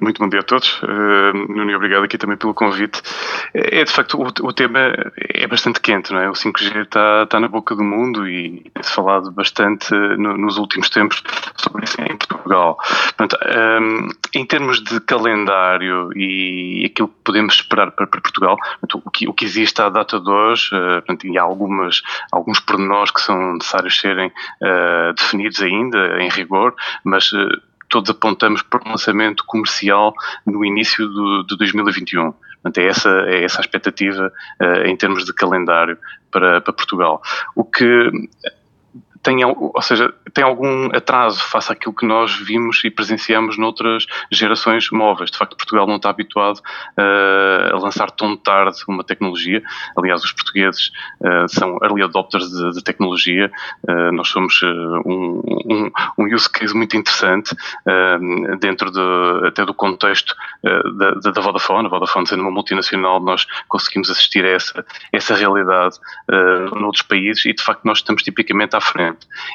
Muito 0.00 0.18
bom 0.20 0.28
dia 0.28 0.40
a 0.40 0.42
todos. 0.42 0.80
Uh, 0.82 1.32
Nuno, 1.48 1.74
obrigado 1.74 2.04
aqui 2.04 2.16
também 2.16 2.36
pelo 2.36 2.54
convite. 2.54 3.02
É, 3.52 3.80
é 3.80 3.84
de 3.84 3.90
facto, 3.90 4.18
o, 4.18 4.46
o, 4.46 4.52
tema 4.52 4.92
é 5.16 5.46
bastante 5.46 5.80
quente, 5.80 6.12
não 6.12 6.20
é? 6.20 6.28
O 6.28 6.34
5G 6.34 6.82
está, 6.82 7.22
está 7.24 7.40
na 7.40 7.48
boca 7.48 7.74
do 7.74 7.82
mundo 7.82 8.28
e 8.28 8.70
tem-se 8.74 8.92
falado 8.94 9.30
bastante 9.32 9.92
no, 9.92 10.36
nos 10.36 10.56
últimos 10.56 10.88
tempos 10.90 11.22
sobre 11.56 11.84
isso 11.84 12.00
em 12.00 12.16
Portugal. 12.16 12.76
Portanto, 13.16 13.36
um, 13.80 14.08
em 14.34 14.46
termos 14.46 14.82
de 14.82 15.00
calendário 15.00 16.10
e 16.16 16.84
aquilo 16.86 17.08
que 17.08 17.14
podemos 17.24 17.54
esperar 17.54 17.90
para, 17.90 18.06
para 18.06 18.20
Portugal, 18.20 18.56
portanto, 18.80 19.02
o, 19.04 19.10
que, 19.10 19.28
o 19.28 19.32
que 19.32 19.44
existe 19.44 19.80
à 19.82 19.88
data 19.88 20.20
de 20.20 20.30
hoje, 20.30 20.68
uh, 20.74 21.02
portanto, 21.02 21.26
e 21.26 21.38
há 21.38 21.42
algumas, 21.42 22.02
alguns 22.30 22.60
pormenores 22.60 23.10
que 23.10 23.20
são 23.20 23.54
necessários 23.54 23.98
serem 23.98 24.28
uh, 24.28 25.12
definidos 25.16 25.60
ainda, 25.62 26.22
em 26.22 26.28
rigor, 26.28 26.74
mas 27.04 27.32
todos 27.88 28.10
apontamos 28.10 28.62
para 28.62 28.80
um 28.86 28.90
lançamento 28.90 29.44
comercial 29.46 30.12
no 30.46 30.64
início 30.64 31.06
do, 31.08 31.44
de 31.44 31.56
2021. 31.56 32.32
Portanto, 32.32 32.78
é 32.78 32.86
essa, 32.86 33.08
é 33.26 33.44
essa 33.44 33.60
a 33.60 33.62
expectativa 33.62 34.32
uh, 34.60 34.86
em 34.86 34.96
termos 34.96 35.24
de 35.24 35.32
calendário 35.32 35.96
para, 36.30 36.60
para 36.60 36.72
Portugal. 36.72 37.22
O 37.54 37.64
que 37.64 38.10
tem, 39.22 39.44
ou 39.44 39.82
seja, 39.82 40.12
tem 40.32 40.44
algum 40.44 40.86
atraso 40.94 41.42
face 41.42 41.72
àquilo 41.72 41.94
que 41.94 42.06
nós 42.06 42.34
vimos 42.36 42.82
e 42.84 42.90
presenciamos 42.90 43.58
noutras 43.58 44.06
gerações 44.30 44.90
móveis. 44.90 45.30
De 45.30 45.38
facto, 45.38 45.56
Portugal 45.56 45.86
não 45.86 45.96
está 45.96 46.10
habituado 46.10 46.58
uh, 46.58 47.74
a 47.74 47.78
lançar 47.78 48.10
tão 48.10 48.36
tarde 48.36 48.78
uma 48.88 49.04
tecnologia. 49.04 49.62
Aliás, 49.96 50.22
os 50.22 50.32
portugueses 50.32 50.90
uh, 51.20 51.48
são 51.48 51.78
early 51.82 52.02
adopters 52.02 52.48
de, 52.48 52.72
de 52.72 52.82
tecnologia. 52.82 53.50
Uh, 53.88 54.12
nós 54.12 54.28
somos 54.28 54.60
um, 54.62 55.42
um, 55.66 55.90
um, 56.18 56.34
use 56.34 56.50
case 56.50 56.74
muito 56.74 56.96
interessante 56.96 57.54
dentro 58.60 58.90
de, 58.90 59.46
até 59.46 59.64
do 59.64 59.74
contexto 59.74 60.34
da, 60.62 61.30
da, 61.30 61.40
Vodafone. 61.40 61.86
A 61.86 61.90
Vodafone 61.90 62.26
sendo 62.26 62.42
uma 62.42 62.50
multinacional, 62.50 63.20
nós 63.20 63.46
conseguimos 63.68 64.10
assistir 64.10 64.44
a 64.44 64.50
essa, 64.50 64.84
essa 65.12 65.34
realidade 65.34 65.96
noutros 66.72 67.02
países 67.02 67.44
e, 67.46 67.52
de 67.52 67.62
facto, 67.62 67.84
nós 67.84 67.98
estamos 67.98 68.22
tipicamente 68.22 68.76
à 68.76 68.80
frente 68.80 69.07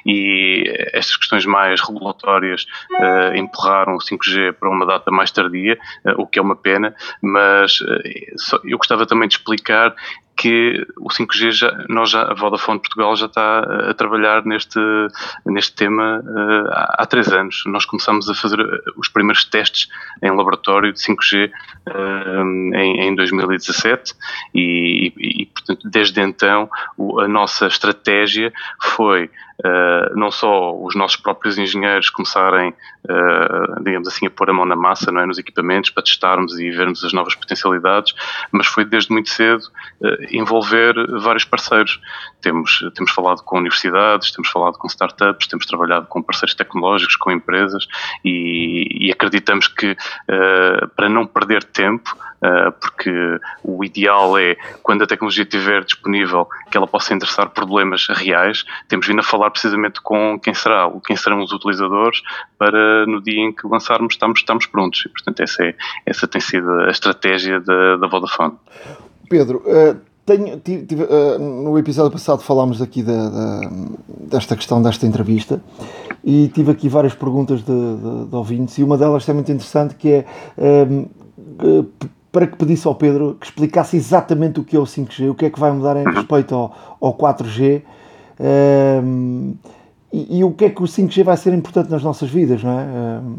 e 0.05 0.63
estas 0.93 1.17
questões 1.17 1.45
mais 1.45 1.81
regulatórias 1.81 2.65
uh, 2.91 3.35
empurraram 3.35 3.95
o 3.95 3.99
5G 3.99 4.53
para 4.53 4.69
uma 4.69 4.85
data 4.85 5.11
mais 5.11 5.31
tardia, 5.31 5.77
uh, 6.05 6.21
o 6.21 6.27
que 6.27 6.39
é 6.39 6.41
uma 6.41 6.55
pena, 6.55 6.95
mas 7.21 7.79
uh, 7.81 8.61
eu 8.63 8.77
gostava 8.77 9.05
também 9.05 9.27
de 9.27 9.35
explicar 9.35 9.95
que 10.35 10.85
o 10.97 11.09
5G 11.09 11.51
já, 11.51 11.85
nós 11.87 12.09
já, 12.09 12.23
a 12.23 12.33
Vodafone 12.33 12.79
Portugal 12.79 13.15
já 13.15 13.27
está 13.27 13.59
a 13.89 13.93
trabalhar 13.93 14.45
neste, 14.45 14.79
neste 15.45 15.75
tema 15.75 16.19
uh, 16.19 16.69
há, 16.69 16.95
há, 16.99 17.05
três 17.05 17.27
anos. 17.31 17.63
Nós 17.67 17.85
começamos 17.85 18.29
a 18.29 18.33
fazer 18.33 18.59
eh, 18.59 18.91
os 18.97 19.07
primeiros 19.09 19.45
testes 19.45 19.87
em 20.21 20.31
laboratório 20.31 20.91
de 20.91 20.99
5G 20.99 21.51
uh, 21.87 22.75
em, 22.75 23.01
em 23.07 23.15
2017 23.15 24.13
e, 24.53 25.13
e, 25.17 25.42
e, 25.42 25.42
portanto, 25.65 25.89
desde 25.89 26.21
então 26.21 26.69
o, 26.97 27.19
a 27.19 27.27
nossa 27.27 27.67
estratégia 27.67 28.51
foi 28.81 29.29
uh, 29.59 30.17
não 30.17 30.31
só 30.31 30.75
os 30.75 30.95
nossos 30.95 31.17
próprios 31.17 31.57
engenheiros 31.57 32.09
começarem, 32.09 32.69
uh, 32.69 33.83
digamos 33.83 34.07
assim, 34.07 34.27
a 34.27 34.29
pôr 34.29 34.49
a 34.49 34.53
mão 34.53 34.65
na 34.65 34.75
massa 34.75 35.11
não 35.11 35.21
é, 35.21 35.25
nos 35.25 35.37
equipamentos 35.37 35.89
para 35.89 36.03
testarmos 36.03 36.59
e 36.59 36.71
vermos 36.71 37.03
as 37.03 37.13
novas 37.13 37.35
potencialidades, 37.35 38.13
mas 38.51 38.67
foi 38.67 38.85
desde 38.85 39.11
muito 39.11 39.29
cedo 39.29 39.63
envolver 40.31 40.93
vários 41.19 41.45
parceiros. 41.45 41.99
Temos, 42.41 42.83
temos 42.95 43.11
falado 43.11 43.41
com 43.43 43.57
universidades, 43.57 44.31
temos 44.31 44.49
falado 44.49 44.77
com 44.77 44.87
startups, 44.87 45.47
temos 45.47 45.65
trabalhado 45.65 46.07
com 46.07 46.21
parceiros 46.21 46.55
tecnológicos, 46.55 47.15
com 47.15 47.31
empresas 47.31 47.87
e, 48.23 49.07
e 49.07 49.11
acreditamos 49.11 49.67
que 49.67 49.95
para 50.95 51.09
não 51.09 51.25
perder 51.25 51.63
tempo, 51.63 52.15
porque 52.81 53.39
o 53.63 53.83
ideal 53.83 54.37
é 54.37 54.55
quando 54.81 55.03
a 55.03 55.07
tecnologia 55.07 55.43
estiver 55.43 55.83
disponível 55.83 56.47
que 56.69 56.77
ela 56.77 56.87
possa 56.87 57.13
endereçar 57.13 57.49
problemas 57.49 58.07
reais. 58.09 58.65
Temos 58.87 59.07
vindo 59.07 59.19
a 59.19 59.23
falar 59.23 59.42
precisamente 59.49 60.01
com 60.01 60.39
quem 60.39 60.53
será, 60.53 60.91
quem 61.05 61.15
serão 61.15 61.41
os 61.41 61.51
utilizadores 61.51 62.21
para 62.57 63.05
no 63.05 63.21
dia 63.21 63.41
em 63.41 63.51
que 63.51 63.67
lançarmos 63.67 64.13
estamos, 64.13 64.39
estamos 64.39 64.65
prontos. 64.65 65.03
E, 65.05 65.09
portanto, 65.09 65.41
essa, 65.41 65.63
é, 65.63 65.75
essa 66.05 66.27
tem 66.27 66.41
sido 66.41 66.69
a 66.81 66.89
estratégia 66.89 67.59
da, 67.59 67.97
da 67.97 68.07
Vodafone. 68.07 68.53
Pedro, 69.29 69.63
uh, 69.65 69.97
tenho, 70.25 70.59
tive, 70.59 70.85
tive, 70.85 71.03
uh, 71.03 71.39
no 71.39 71.77
episódio 71.77 72.11
passado 72.11 72.41
falámos 72.41 72.81
aqui 72.81 73.03
da, 73.03 73.29
da, 73.29 73.61
desta 74.07 74.55
questão 74.55 74.81
desta 74.81 75.05
entrevista 75.05 75.61
e 76.23 76.47
tive 76.49 76.71
aqui 76.71 76.87
várias 76.87 77.13
perguntas 77.13 77.61
de, 77.61 77.65
de, 77.65 78.25
de 78.29 78.35
ouvintes 78.35 78.77
e 78.77 78.83
uma 78.83 78.97
delas 78.97 79.27
é 79.27 79.33
muito 79.33 79.51
interessante 79.51 79.95
que 79.95 80.09
é 80.09 80.25
uh, 80.57 81.89
para 82.31 82.47
que 82.47 82.55
pedisse 82.55 82.87
ao 82.87 82.95
Pedro 82.95 83.37
que 83.39 83.45
explicasse 83.45 83.97
exatamente 83.97 84.59
o 84.59 84.63
que 84.63 84.75
é 84.75 84.79
o 84.79 84.83
5G, 84.83 85.29
o 85.29 85.35
que 85.35 85.45
é 85.45 85.49
que 85.49 85.59
vai 85.59 85.71
mudar 85.71 85.97
em 85.97 86.03
respeito 86.03 86.55
ao, 86.55 86.97
ao 87.01 87.17
4G 87.17 87.83
um, 88.39 89.55
e, 90.11 90.39
e, 90.39 90.43
o 90.43 90.51
que 90.51 90.65
é 90.65 90.69
que 90.69 90.81
o 90.81 90.85
5G 90.85 91.23
vai 91.23 91.37
ser 91.37 91.53
importante 91.53 91.89
nas 91.89 92.03
nossas 92.03 92.29
vidas, 92.29 92.63
não 92.63 92.79
é? 92.79 92.83
Um, 92.83 93.35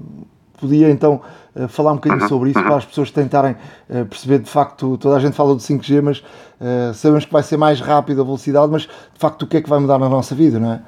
podia 0.58 0.90
então 0.90 1.20
uh, 1.54 1.68
falar 1.68 1.92
um 1.92 1.96
bocadinho 1.96 2.28
sobre 2.28 2.50
isso 2.50 2.62
para 2.62 2.76
as 2.76 2.84
pessoas 2.84 3.10
tentarem 3.10 3.52
uh, 3.52 4.06
perceber 4.06 4.38
de 4.40 4.50
facto, 4.50 4.96
toda 4.98 5.16
a 5.16 5.20
gente 5.20 5.34
fala 5.34 5.54
do 5.54 5.60
5G, 5.60 6.02
mas 6.02 6.18
uh, 6.18 6.94
sabemos 6.94 7.24
que 7.24 7.32
vai 7.32 7.42
ser 7.42 7.56
mais 7.56 7.80
rápido 7.80 8.22
a 8.22 8.24
velocidade, 8.24 8.70
mas 8.70 8.82
de 8.82 9.18
facto 9.18 9.42
o 9.42 9.46
que 9.46 9.58
é 9.58 9.62
que 9.62 9.68
vai 9.68 9.78
mudar 9.78 9.98
na 9.98 10.08
nossa 10.08 10.34
vida, 10.34 10.58
não 10.58 10.72
é? 10.72 10.80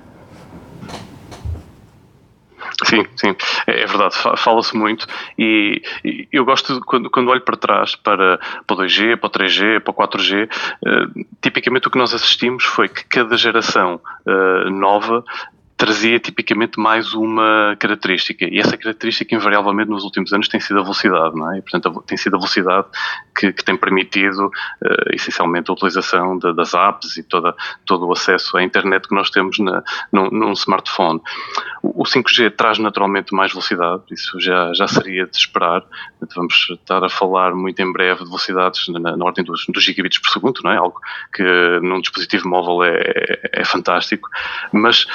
Sim, 2.87 3.05
sim, 3.17 3.35
é, 3.67 3.83
é 3.83 3.87
verdade, 3.87 4.15
fala-se 4.37 4.77
muito 4.77 5.09
e, 5.37 5.83
eu 6.33 6.45
gosto 6.45 6.75
de, 6.75 6.81
quando, 6.83 7.11
quando 7.11 7.29
olho 7.31 7.41
para 7.41 7.57
trás 7.57 7.97
para, 7.97 8.39
para 8.65 8.77
o 8.77 8.79
2G, 8.79 9.17
para 9.17 9.27
o 9.27 9.31
3G, 9.31 9.81
para 9.81 9.91
o 9.91 9.95
4G, 9.95 10.47
uh, 10.47 11.27
tipicamente 11.43 11.89
o 11.89 11.91
que 11.91 11.99
nós 11.99 12.15
assistimos 12.15 12.65
foi 12.65 12.89
que 12.89 13.05
cada 13.05 13.37
geração 13.37 14.01
uh, 14.25 14.71
nova 14.71 15.25
trazia 15.77 16.19
tipicamente 16.19 16.81
mais 16.81 17.13
uma 17.13 17.77
característica 17.79 18.47
e 18.51 18.59
essa 18.59 18.77
característica 18.79 19.35
invariavelmente 19.35 19.91
nos 19.91 20.05
últimos 20.05 20.33
anos 20.33 20.49
tem 20.49 20.59
sido 20.59 20.81
a 20.81 20.83
velocidade, 20.83 21.37
não 21.37 21.53
é? 21.53 21.59
E, 21.59 21.63
portanto 21.63 22.03
tem 22.07 22.17
sido 22.17 22.37
a 22.37 22.39
velocidade 22.39 22.87
que, 23.37 23.53
que 23.53 23.63
tem 23.63 23.77
permitido 23.77 24.47
uh, 24.47 25.15
essencialmente 25.15 25.71
a 25.71 25.75
utilização 25.75 26.39
de, 26.39 26.55
das 26.55 26.73
apps 26.73 27.19
e 27.19 27.23
toda, 27.23 27.55
todo 27.85 28.07
o 28.07 28.13
acesso 28.13 28.57
à 28.57 28.63
internet 28.63 29.07
que 29.07 29.15
nós 29.15 29.29
temos 29.29 29.59
na, 29.59 29.83
num, 30.11 30.31
num 30.31 30.53
smartphone. 30.53 31.21
O, 31.83 32.03
o 32.03 32.05
5G 32.05 32.55
traz 32.57 32.79
naturalmente 32.79 33.35
mais 33.35 33.53
velocidade, 33.53 34.03
isso 34.11 34.41
já, 34.41 34.73
já 34.73 34.89
seria 34.89 35.27
de 35.27 35.37
esperar, 35.37 35.85
vamos 36.35 36.69
estar 36.71 37.05
a 37.05 37.09
falar 37.09 37.55
muito 37.55 37.81
em 37.81 37.93
breve 37.93 38.21
de 38.21 38.27
velocidades 38.27 38.89
na, 38.89 39.17
na 39.17 39.25
ordem 39.25 39.45
dos, 39.45 39.67
dos 39.69 39.85
gigabits 39.85 40.21
por 40.21 40.31
segundo, 40.31 40.61
não 40.63 40.71
é? 40.71 40.77
Algo 40.77 41.01
que 41.33 41.43
num 41.83 42.01
dispositivo 42.01 42.49
móvel 42.49 42.83
é, 42.85 43.01
é, 43.01 43.61
é 43.61 43.65
fantástico, 43.65 44.29
mas 44.73 45.07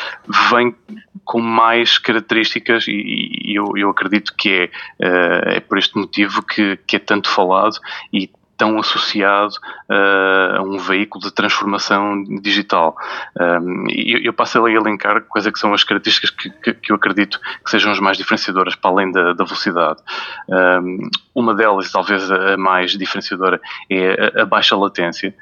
vem 0.50 0.76
com 1.24 1.40
mais 1.40 1.98
características 1.98 2.88
e, 2.88 3.30
e 3.46 3.56
eu, 3.56 3.74
eu, 3.76 3.90
acredito 3.90 4.34
que 4.36 4.70
é, 5.00 5.08
uh, 5.08 5.50
é 5.50 5.60
por 5.60 5.78
este 5.78 5.98
motivo 5.98 6.44
que, 6.44 6.78
que 6.88 6.96
é 6.96 7.00
tanto 7.00 7.30
falado 7.30 7.78
e 8.12 8.30
tão 8.58 8.78
associado 8.80 9.54
uh, 9.90 10.58
a 10.58 10.62
um 10.62 10.78
veículo 10.78 11.24
de 11.24 11.32
transformação 11.32 12.24
digital. 12.42 12.96
Um, 13.40 13.86
eu, 13.90 14.20
eu 14.20 14.34
passo 14.34 14.64
a 14.64 14.72
elencar 14.72 15.22
quais 15.24 15.48
é 15.48 15.52
que 15.52 15.60
são 15.60 15.74
as 15.74 15.84
características 15.84 16.30
que, 16.30 16.50
que, 16.50 16.74
que, 16.74 16.92
eu 16.92 16.96
acredito 16.96 17.40
que 17.64 17.72
sejam 17.72 17.92
as 17.92 18.00
mais 18.00 18.18
diferenciadoras 18.18 18.76
para 18.76 18.92
além 18.92 19.12
da, 19.12 19.34
da 19.34 19.44
velocidade. 19.44 20.00
Um, 20.48 21.10
uma 21.34 21.56
delas, 21.56 21.92
talvez 21.92 22.30
a 22.32 22.56
mais 22.58 22.92
diferenciadora, 22.92 23.60
é 23.90 24.32
a, 24.38 24.44
a 24.44 24.46
baixa 24.46 24.76
latência. 24.76 25.34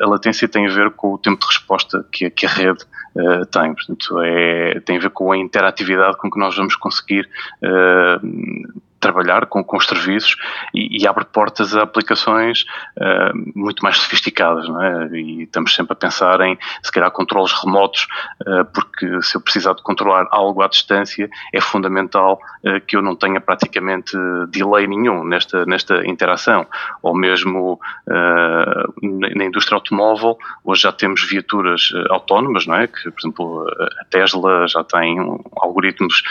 A 0.00 0.06
latência 0.06 0.46
tem 0.46 0.66
a 0.66 0.70
ver 0.70 0.90
com 0.92 1.14
o 1.14 1.18
tempo 1.18 1.40
de 1.40 1.46
resposta 1.46 2.06
que, 2.12 2.30
que 2.30 2.46
a 2.46 2.48
rede 2.48 2.84
uh, 3.16 3.46
tem. 3.46 3.74
Portanto, 3.74 4.20
é, 4.22 4.80
tem 4.80 4.98
a 4.98 5.00
ver 5.00 5.10
com 5.10 5.32
a 5.32 5.36
interatividade 5.36 6.16
com 6.18 6.30
que 6.30 6.38
nós 6.38 6.56
vamos 6.56 6.76
conseguir 6.76 7.28
uh, 7.62 8.82
trabalhar 9.00 9.46
com, 9.46 9.62
com 9.62 9.76
os 9.76 9.86
serviços 9.86 10.36
e, 10.74 11.02
e 11.02 11.06
abre 11.06 11.24
portas 11.24 11.76
a 11.76 11.82
aplicações 11.82 12.64
uh, 12.96 13.52
muito 13.54 13.82
mais 13.82 13.98
sofisticadas, 13.98 14.68
não 14.68 14.82
é? 14.82 15.08
E 15.18 15.42
estamos 15.42 15.74
sempre 15.74 15.92
a 15.92 15.96
pensar 15.96 16.40
em, 16.40 16.58
se 16.82 16.90
calhar, 16.90 17.10
controles 17.10 17.52
remotos, 17.52 18.06
uh, 18.46 18.64
porque 18.72 19.22
se 19.22 19.36
eu 19.36 19.40
precisar 19.40 19.74
de 19.74 19.82
controlar 19.82 20.26
algo 20.30 20.62
à 20.62 20.68
distância, 20.68 21.28
é 21.52 21.60
fundamental 21.60 22.40
uh, 22.64 22.80
que 22.86 22.96
eu 22.96 23.02
não 23.02 23.14
tenha 23.14 23.40
praticamente 23.40 24.16
delay 24.48 24.86
nenhum 24.86 25.24
nesta, 25.24 25.64
nesta 25.66 26.06
interação. 26.06 26.66
Ou 27.02 27.14
mesmo 27.14 27.78
na 28.06 29.44
indústria 29.44 29.76
automóvel, 29.76 30.38
hoje 30.64 30.82
já 30.82 30.92
temos 30.92 31.22
viaturas 31.28 31.90
autónomas, 32.10 32.66
não 32.66 32.74
é? 32.76 32.86
Que, 32.86 33.10
por 33.10 33.20
exemplo, 33.20 33.66
a 34.00 34.04
Tesla 34.04 34.66
já 34.66 34.82
tem 34.84 35.18
algoritmos 35.56 36.22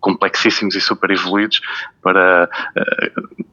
complexíssimos 0.00 0.74
e 0.74 0.80
super 0.80 1.10
evoluídos 1.10 1.60
para 2.02 2.48
uh, 2.76 3.44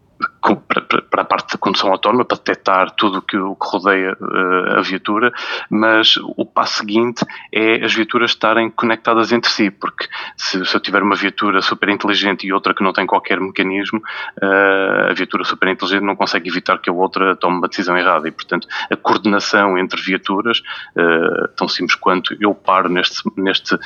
para, 0.54 1.22
a 1.22 1.26
parte 1.26 1.54
da 1.54 1.58
condução 1.58 1.92
autónoma, 1.92 2.26
para 2.26 2.38
detectar 2.38 2.92
tudo 2.92 3.22
que, 3.22 3.38
o 3.38 3.56
que 3.56 3.68
rodeia 3.68 4.16
uh, 4.20 4.80
a 4.80 4.82
viatura, 4.82 5.34
mas 5.70 6.18
o 6.18 6.46
passo 6.46 6.80
seguinte 6.80 7.26
é 7.52 7.84
as 7.84 7.94
viaturas 7.94 8.32
estarem 8.32 8.70
conectadas 8.70 9.32
entre 9.32 9.50
si, 9.50 9.72
porque 9.72 10.08
se, 10.38 10.64
se 10.66 10.76
eu 10.76 10.80
tiver 10.80 11.02
uma 11.02 11.16
viatura 11.16 11.62
super 11.62 11.90
inteligente 11.90 12.46
e 12.46 12.54
outra 12.54 12.74
que 12.74 12.84
não 12.84 12.94
tem 12.94 13.06
qualquer 13.08 13.40
mecanismo, 13.40 14.00
uh, 14.42 15.10
a 15.10 15.14
viatura 15.14 15.44
super 15.44 15.70
inteligente 15.70 16.04
não 16.04 16.16
consegue 16.16 16.50
evitar 16.50 16.78
que 16.78 16.90
a 16.90 16.94
outra 16.94 17.36
tome 17.36 17.58
uma 17.58 17.68
decisão 17.68 17.98
errada. 17.98 18.28
E, 18.28 18.32
portanto, 18.32 18.68
a 18.92 18.96
coordenação 18.96 19.78
entre 19.78 20.02
viaturas, 20.02 20.60
uh, 20.96 21.48
tão 21.56 21.68
simples 21.68 21.96
quanto 21.96 22.36
eu 22.40 22.54
paro 22.54 22.90
neste, 22.90 23.22
neste 23.38 23.78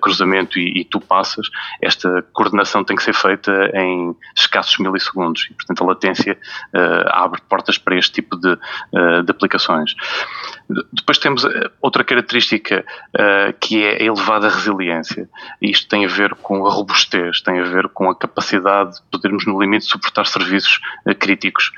cruzamento 0.00 0.58
e, 0.58 0.80
e 0.80 0.84
tu 0.84 1.00
passas, 1.00 1.48
esta 1.82 2.22
coordenação 2.32 2.84
tem 2.84 2.96
que 2.96 3.02
ser 3.02 3.14
feita 3.14 3.70
em 3.74 4.14
escassos 4.34 4.78
milissegundos. 4.78 5.48
E, 5.50 5.54
portanto, 5.54 5.89
latência 5.90 6.36
uh, 6.74 7.08
abre 7.08 7.40
portas 7.48 7.78
para 7.78 7.96
este 7.96 8.12
tipo 8.12 8.36
de, 8.36 8.52
uh, 8.52 9.22
de 9.22 9.30
aplicações. 9.30 9.94
Depois 10.92 11.16
temos 11.18 11.44
eh, 11.44 11.70
outra 11.82 12.04
característica 12.04 12.84
que 13.58 13.84
é 13.84 13.96
a 13.96 14.04
elevada 14.04 14.48
resiliência. 14.48 15.28
Isto 15.60 15.88
tem 15.88 16.04
a 16.04 16.08
ver 16.08 16.32
com 16.36 16.64
a 16.64 16.70
robustez, 16.70 17.40
tem 17.40 17.58
a 17.58 17.64
ver 17.64 17.88
com 17.88 18.08
a 18.08 18.14
capacidade 18.14 18.94
de 18.94 19.02
podermos, 19.10 19.44
no 19.46 19.60
limite, 19.60 19.86
suportar 19.86 20.26
serviços 20.26 20.78
críticos. 21.18 21.72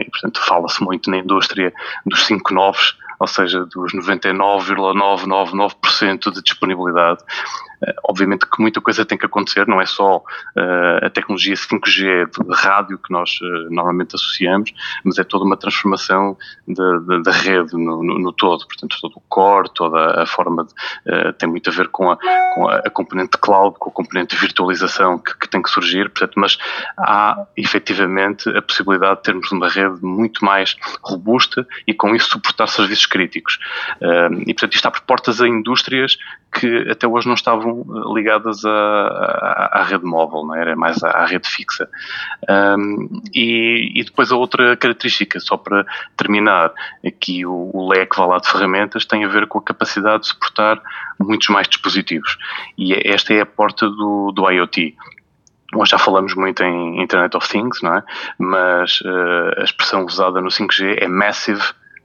e, 0.00 0.04
portanto, 0.08 0.40
fala-se 0.40 0.80
muito 0.84 1.10
na 1.10 1.16
indústria 1.16 1.72
dos 2.06 2.26
5 2.26 2.54
novos, 2.54 2.96
ou 3.18 3.26
seja, 3.26 3.66
dos 3.66 3.92
99,999% 3.92 6.32
de 6.32 6.42
disponibilidade. 6.42 7.24
Uh, 7.82 7.94
obviamente 8.04 8.46
que 8.46 8.60
muita 8.60 8.80
coisa 8.80 9.04
tem 9.04 9.16
que 9.16 9.26
acontecer, 9.26 9.66
não 9.66 9.80
é 9.80 9.86
só 9.86 10.18
uh, 10.18 11.06
a 11.06 11.10
tecnologia 11.10 11.54
5G 11.54 12.46
de 12.46 12.54
rádio 12.54 12.98
que 12.98 13.12
nós 13.12 13.38
uh, 13.40 13.70
normalmente 13.70 14.14
associamos, 14.14 14.72
mas 15.04 15.18
é 15.18 15.24
toda 15.24 15.44
uma 15.44 15.56
transformação 15.56 16.36
da 16.66 17.32
rede 17.32 17.72
no, 17.72 18.02
no, 18.02 18.18
no, 18.18 18.32
todo, 18.32 18.66
portanto, 18.66 18.96
todo 19.00 19.16
o 19.16 19.22
core, 19.28 19.70
toda 19.74 20.22
a 20.22 20.26
forma 20.26 20.64
de, 20.64 21.32
tem 21.34 21.48
muito 21.48 21.68
a 21.70 21.72
ver 21.72 21.88
com 21.88 22.10
a, 22.10 22.16
com 22.54 22.68
a, 22.68 22.90
componente 22.90 23.38
cloud, 23.38 23.76
com 23.78 23.90
a 23.90 23.92
componente 23.92 24.34
de 24.34 24.40
virtualização 24.40 25.18
que, 25.18 25.36
que, 25.36 25.48
tem 25.48 25.62
que 25.62 25.70
surgir, 25.70 26.08
portanto, 26.10 26.38
mas 26.38 26.58
há 26.98 27.46
efetivamente 27.56 28.48
a 28.50 28.62
possibilidade 28.62 29.16
de 29.16 29.22
termos 29.22 29.50
uma 29.52 29.68
rede 29.68 30.02
muito 30.02 30.44
mais 30.44 30.76
robusta 31.02 31.66
e 31.86 31.94
com 31.94 32.14
isso 32.14 32.30
suportar 32.30 32.66
serviços 32.68 33.06
críticos. 33.06 33.58
e, 34.46 34.54
portanto, 34.54 34.74
isto 34.74 34.86
abre 34.86 35.00
portas 35.02 35.40
a 35.40 35.48
indústrias 35.48 36.16
que 36.52 36.88
até 36.90 37.06
hoje 37.06 37.26
não 37.26 37.34
estavam 37.34 37.69
eh, 37.70 38.14
ligadas 38.14 38.64
à, 38.64 39.84
rede 39.86 40.04
móvel, 40.04 40.44
não 40.44 40.54
é? 40.54 40.60
era 40.60 40.76
mais 40.76 41.02
à, 41.02 41.24
rede 41.24 41.48
fixa. 41.48 41.88
e, 43.34 43.92
e, 43.94 44.04
depois 44.04 44.30
a 44.32 44.36
outra 44.36 44.76
característica, 44.76 45.38
só 45.40 45.56
para 45.56 45.84
terminar, 46.16 46.72
aqui 47.06 47.46
o, 47.46 47.70
o 47.72 47.88
leque 47.88 48.20
lá 48.20 48.38
de 48.38 48.48
ferramentas 48.48 49.04
tem 49.04 49.24
a 49.24 49.28
ver 49.28 49.46
com 49.46 49.58
a 49.58 49.62
capacidade 49.62 50.22
de 50.22 50.28
suportar 50.28 50.80
muitos 51.18 51.48
mais 51.48 51.68
dispositivos. 51.68 52.36
E 52.76 52.94
é, 52.94 53.12
esta 53.12 53.34
é 53.34 53.40
a 53.40 53.46
porta 53.46 53.88
do, 53.88 54.32
do 54.32 54.50
IoT. 54.50 54.96
Nós 55.72 55.88
já 55.88 55.98
falamos 55.98 56.34
muito 56.34 56.62
em 56.64 57.00
Internet 57.00 57.36
of 57.36 57.48
Things, 57.48 57.80
não 57.82 57.94
é? 57.94 58.02
Mas 58.38 59.00
uh, 59.02 59.60
a 59.60 59.62
expressão 59.62 60.04
usada 60.04 60.40
no 60.40 60.48
5G 60.48 60.96
é 61.00 61.06
Massive 61.06 61.62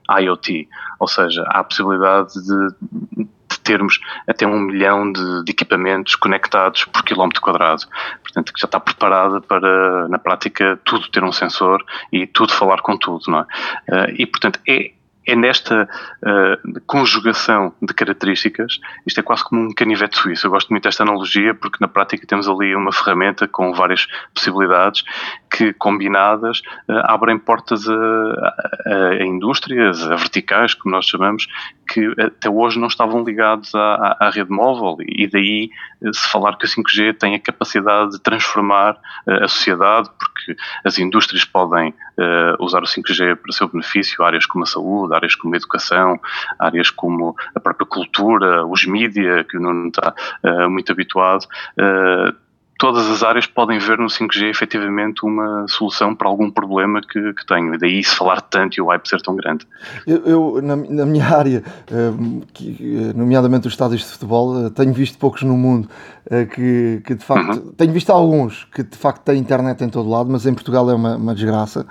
IoT, 0.10 0.68
ou 1.00 1.08
seja, 1.08 1.44
há 1.48 1.60
a 1.60 1.64
possibilidade 1.64 2.34
de, 2.34 3.28
de 3.50 3.60
termos 3.60 4.00
até 4.28 4.46
um 4.46 4.60
milhão 4.60 5.12
de, 5.12 5.44
de, 5.44 5.52
equipamentos 5.52 6.16
conectados 6.16 6.86
por 6.86 7.04
quilómetro 7.04 7.42
quadrado. 7.42 7.84
Portanto, 8.22 8.54
que 8.54 8.60
já 8.60 8.66
está 8.66 8.80
preparada 8.80 9.42
para, 9.42 10.08
na 10.08 10.18
prática, 10.18 10.80
tudo 10.84 11.10
ter 11.10 11.24
um 11.24 11.32
sensor 11.32 11.84
e 12.12 12.28
tudo 12.28 12.54
falar 12.54 12.82
com 12.82 12.98
tudo, 12.98 13.24
não 13.28 13.40
é? 13.40 13.44
Uh, 13.90 14.16
e, 14.18 14.26
portanto, 14.26 14.60
é, 14.68 14.92
é 15.26 15.36
nesta 15.36 15.84
uh, 15.84 16.82
conjugação 16.86 17.74
de 17.82 17.94
características, 17.94 18.80
isto 19.06 19.20
é 19.20 19.24
quase 19.24 19.44
como 19.44 19.62
um 19.62 19.74
canivete 19.74 20.18
suíço. 20.18 20.46
Eu 20.46 20.52
gosto 20.52 20.70
muito 20.70 20.84
desta 20.84 21.04
analogia 21.04 21.54
porque 21.56 21.78
na 21.82 21.88
prática 21.88 22.28
temos 22.28 22.48
ali 22.48 22.76
uma 22.76 22.92
ferramenta 22.92 23.48
com 23.48 23.74
várias 23.74 24.08
possibilidades 24.34 25.04
que, 25.50 25.74
combinadas, 25.74 26.60
uh, 26.90 27.02
abrem 27.06 27.40
portas 27.40 27.88
a, 27.88 27.94
a, 27.94 29.10
a, 29.20 29.24
indústrias, 29.24 30.04
a 30.10 30.16
verticais, 30.16 30.74
como 30.74 30.94
nós 30.94 31.08
chamamos, 31.08 31.48
que 31.88 32.14
até 32.20 32.50
hoje 32.50 32.80
não 32.80 32.88
estavam 32.88 33.24
ligados 33.24 33.74
à, 33.74 34.18
à 34.20 34.30
rede 34.30 34.52
móvel 34.52 34.98
e 35.08 35.28
daí 35.28 35.70
uh, 36.02 36.14
se 36.14 36.28
falar 36.30 36.58
que 36.58 36.66
o 36.66 36.70
5G 36.70 37.18
tem 37.18 37.36
a 37.36 37.40
capacidade 37.40 38.12
de 38.12 38.22
transformar 38.22 38.98
a 39.28 39.48
sociedade, 39.48 40.10
porque 40.20 40.56
as 40.84 41.00
indústrias 41.00 41.46
podem 41.46 41.94
usar 42.60 42.82
o 42.82 42.86
5G 42.86 43.36
para 43.36 43.52
seu 43.52 43.68
benefício, 43.68 44.24
áreas 44.24 44.46
como 44.46 44.64
a 44.64 44.68
saúde, 44.68 45.15
áreas 45.16 45.36
como 45.36 45.54
a 45.54 45.58
educação, 45.58 46.20
áreas 46.60 46.90
como 46.90 47.36
a 47.54 47.60
própria 47.60 47.88
cultura, 47.88 48.66
os 48.66 48.86
mídia, 48.86 49.44
que 49.44 49.58
o 49.58 49.62
Nuno 49.62 49.88
está 49.88 50.14
uh, 50.44 50.70
muito 50.70 50.92
habituado, 50.92 51.46
uh, 51.80 52.45
todas 52.78 53.10
as 53.10 53.24
áreas 53.24 53.48
podem 53.48 53.80
ver 53.80 53.98
no 53.98 54.08
5G 54.08 54.50
efetivamente 54.50 55.26
uma 55.26 55.66
solução 55.68 56.14
para 56.14 56.28
algum 56.28 56.52
problema 56.52 57.02
que, 57.02 57.34
que 57.34 57.46
tenho. 57.46 57.74
E 57.74 57.78
daí 57.78 58.04
se 58.04 58.16
falar 58.16 58.42
tanto 58.42 58.78
e 58.78 58.82
o 58.82 58.88
hype 58.88 59.08
ser 59.08 59.22
tão 59.22 59.36
grande. 59.36 59.66
Eu, 60.06 60.26
eu 60.26 60.62
na, 60.62 60.76
na, 60.76 61.06
minha 61.06 61.26
área, 61.36 61.64
uh, 61.92 62.46
que, 62.54 63.14
nomeadamente 63.16 63.68
os 63.68 63.74
estádios 63.74 64.02
de 64.02 64.08
futebol, 64.08 64.66
uh, 64.66 64.70
tenho 64.70 64.94
visto 64.94 65.18
poucos 65.18 65.44
no 65.44 65.56
mundo 65.56 65.90
que, 66.56 67.04
que 67.06 67.14
de 67.14 67.24
facto. 67.24 67.64
Uhum. 67.64 67.72
Tenho 67.74 67.94
visto 67.94 68.10
alguns 68.10 68.64
que 68.74 68.82
de 68.82 68.98
facto 68.98 69.22
têm 69.22 69.38
internet 69.38 69.84
em 69.84 69.90
todo 69.90 70.10
lado, 70.10 70.28
mas 70.28 70.48
em 70.48 70.56
Portugal 70.56 70.90
é 70.90 70.96
uma, 70.96 71.18
uma 71.18 71.36
desgraça. 71.36 71.86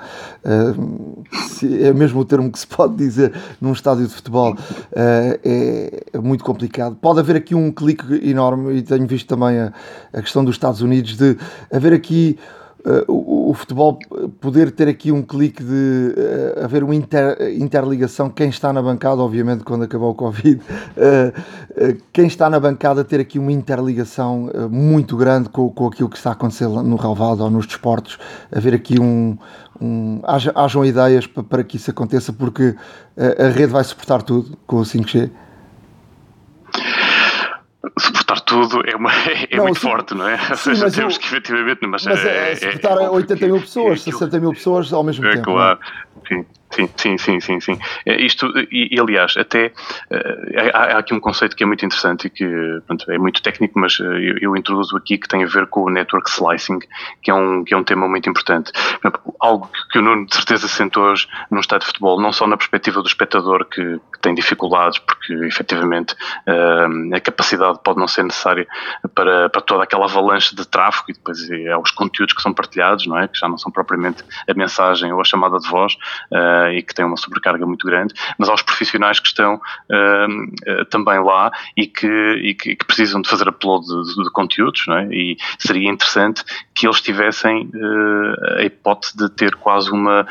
é 0.45 1.93
mesmo 1.93 2.21
o 2.21 2.25
termo 2.25 2.51
que 2.51 2.59
se 2.59 2.67
pode 2.67 2.97
dizer 2.97 3.33
num 3.61 3.73
estádio 3.73 4.09
de 4.09 4.13
futebol. 4.13 4.57
É, 4.93 6.03
é, 6.13 6.19
muito 6.19 6.43
complicado. 6.43 6.97
Pode 6.97 7.21
haver 7.21 7.37
aqui 7.37 7.55
um 7.55 7.71
clique 7.71 8.29
enorme 8.29 8.75
e 8.75 8.83
tenho 8.83 9.07
visto 9.07 9.29
também 9.29 9.57
a, 9.57 9.73
a 10.13 10.21
questão 10.21 10.45
do 10.45 10.51
estádio 10.51 10.74
Estados 10.75 10.81
Unidos, 10.81 11.17
de 11.17 11.37
haver 11.73 11.93
aqui 11.93 12.37
uh, 12.85 13.13
o, 13.13 13.51
o, 13.51 13.55
futebol 13.55 13.99
poder 14.41 14.73
ter 14.73 14.89
aqui 14.89 15.13
um 15.13 15.23
clique 15.23 15.63
de 15.63 16.15
uh, 16.17 16.65
haver 16.65 16.83
uma 16.83 16.95
inter, 16.95 17.37
interligação, 17.57 18.29
quem 18.29 18.49
está 18.49 18.73
na 18.73 18.83
bancada, 18.83 19.23
obviamente 19.23 19.63
quando 19.63 19.85
acabou 19.85 20.11
o 20.11 20.15
Covid, 20.15 20.61
uh, 20.61 21.95
quem 22.13 22.27
está 22.27 22.51
na 22.51 22.59
bancada 22.59 23.05
ter 23.05 23.21
aqui 23.21 23.39
uma 23.39 23.53
interligação 23.53 24.51
muito 24.71 25.17
grande 25.17 25.49
com, 25.49 25.71
com 25.71 25.87
aquilo 25.87 26.09
que 26.09 26.17
está 26.17 26.31
a 26.31 26.33
acontecer 26.33 26.69
no 26.69 26.97
relvado 26.97 27.45
ou 27.45 27.51
nos 27.51 27.67
desportos, 27.67 28.19
haver 28.51 28.75
aqui 28.75 29.01
um, 29.01 29.37
um 29.81 30.21
haja, 30.25 30.53
hajam 30.55 30.85
ideias 30.85 31.27
para, 31.27 31.43
para 31.43 31.65
que 31.65 31.77
isso 31.77 31.91
aconteça, 31.91 32.33
porque 32.33 32.75
a 33.17 33.49
rede 33.49 33.73
vai 33.73 33.85
suportar 33.85 34.23
tudo 34.23 34.57
com 34.67 34.77
o 34.77 34.83
5G 34.83 35.31
suportar 37.99 38.41
tudo 38.41 38.83
é, 38.87 38.97
uma, 38.97 39.11
é 39.51 39.57
não, 39.57 39.65
muito 39.65 39.81
sim, 39.81 39.89
forte, 39.89 40.15
não 40.15 40.29
é? 40.29 40.39
Ou 40.51 40.57
seja, 40.57 40.91
temos 40.91 41.15
eu, 41.15 41.21
que 41.21 41.27
efetivamente. 41.27 41.87
Mas, 41.87 42.05
mas 42.05 42.25
é, 42.25 42.53
é, 42.53 42.57
suportar 42.57 43.03
é, 43.03 43.09
80 43.09 43.47
mil 43.47 43.61
pessoas, 43.61 44.03
60 44.03 44.41
mil 44.41 44.53
pessoas 44.53 44.93
ao 44.93 45.03
mesmo 45.03 45.27
é, 45.27 45.33
tempo. 45.33 45.45
Claro, 45.45 45.79
sim. 46.29 46.45
Sim, 46.75 46.91
sim, 46.97 47.17
sim, 47.17 47.41
sim, 47.41 47.61
sim. 47.61 47.79
É, 48.05 48.21
isto, 48.21 48.53
e, 48.71 48.97
e 48.97 49.01
aliás, 49.01 49.37
até 49.37 49.67
uh, 50.11 50.73
há, 50.73 50.79
há, 50.79 50.99
aqui 50.99 51.15
um 51.15 51.21
conceito 51.21 51.55
que 51.55 51.63
é 51.63 51.67
muito 51.67 51.87
interessante 51.87 52.27
e 52.27 52.31
que 52.31 52.45
pronto, 52.85 53.09
é 53.13 53.17
muito 53.17 53.41
técnico, 53.41 53.79
mas 53.79 54.01
uh, 54.01 54.05
eu, 54.05 54.39
eu, 54.41 54.57
introduzo 54.57 54.97
aqui 54.97 55.17
que 55.17 55.29
tem 55.29 55.45
a 55.45 55.47
ver 55.47 55.69
com 55.69 55.83
o 55.83 55.91
network 55.91 56.29
slicing, 56.29 56.81
que 57.23 57.31
é 57.31 57.35
um, 57.35 57.63
que 57.63 57.73
é 57.73 57.77
um 57.77 57.85
tema 57.85 58.09
muito 58.09 58.29
importante. 58.29 58.73
Algo 59.39 59.71
que 59.93 59.99
o 60.01 60.03
Nuno 60.03 60.27
de 60.27 60.35
certeza 60.35 60.67
sente 60.67 60.99
hoje 60.99 61.29
num 61.49 61.61
estádio 61.61 61.87
de 61.87 61.87
futebol, 61.87 62.21
não 62.21 62.33
só 62.33 62.45
na 62.47 62.57
perspectiva 62.57 63.01
do 63.01 63.07
espectador 63.07 63.67
que, 63.67 64.01
que 64.13 64.21
tem 64.21 64.35
dificuldades, 64.35 64.99
porque 64.99 65.33
efetivamente 65.45 66.15
uh, 66.49 67.15
a 67.15 67.21
capacidade 67.21 67.79
pode 67.85 68.01
não 68.01 68.09
ser 68.09 68.25
necessária 68.25 68.67
para, 69.15 69.49
para 69.49 69.63
toda 69.63 69.85
aquela 69.85 70.07
avalanche 70.07 70.57
de 70.57 70.67
tráfego 70.67 71.07
e 71.11 71.13
depois 71.13 71.49
é 71.51 71.77
os 71.77 71.93
conteúdos 71.93 72.35
que 72.35 72.43
são 72.43 72.53
partilhados, 72.53 73.07
não 73.07 73.17
é? 73.17 73.29
Que 73.29 73.39
já 73.39 73.49
não 73.49 73.59
são 73.59 73.71
propriamente 73.71 74.25
a 74.49 74.55
mensagem 74.55 75.13
ou 75.13 75.21
a 75.21 75.25
chamada 75.25 75.59
de 75.59 75.69
voz. 75.69 75.95
Uh, 76.33 76.64
e 76.73 76.83
que 76.83 76.95
tem 76.95 77.05
uma 77.05 77.17
sobrecarga 77.17 77.67
muito 77.67 77.87
grande, 77.87 78.15
mas 78.39 78.49
aos 78.49 78.63
profissionais 78.63 79.21
que 79.21 79.29
estão 79.29 79.57
uh, 79.57 80.85
também 80.87 81.23
lá 81.23 81.51
e 81.77 81.87
que, 81.87 82.07
e 82.07 82.55
que, 82.55 82.77
que, 82.77 82.85
precisam 82.85 83.21
de 83.21 83.29
fazer 83.29 83.49
upload 83.49 83.87
de, 83.87 84.23
de 84.23 84.31
conteúdos, 84.31 84.87
é? 84.89 85.09
e 85.13 85.37
seria 85.59 85.91
interessante 85.91 86.45
que 86.75 86.87
eles 86.87 87.01
tivessem 87.01 87.71
uh, 87.75 88.59
a 88.59 88.63
hipótese 88.63 89.17
de 89.17 89.29
ter 89.31 89.55
quase 89.57 89.91
uma, 89.91 90.27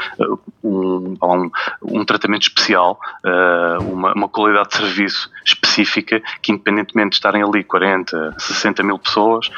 um, 0.63 1.17
um, 1.21 1.51
um 1.81 2.05
tratamento 2.05 2.43
especial, 2.43 2.99
uma, 3.81 4.13
uma 4.13 4.29
qualidade 4.29 4.69
de 4.69 4.77
serviço 4.77 5.29
específica 5.45 6.21
que, 6.41 6.51
independentemente 6.51 7.11
de 7.11 7.15
estarem 7.15 7.43
ali 7.43 7.63
40, 7.63 8.35
60 8.37 8.83
mil 8.83 8.99
pessoas, 8.99 9.49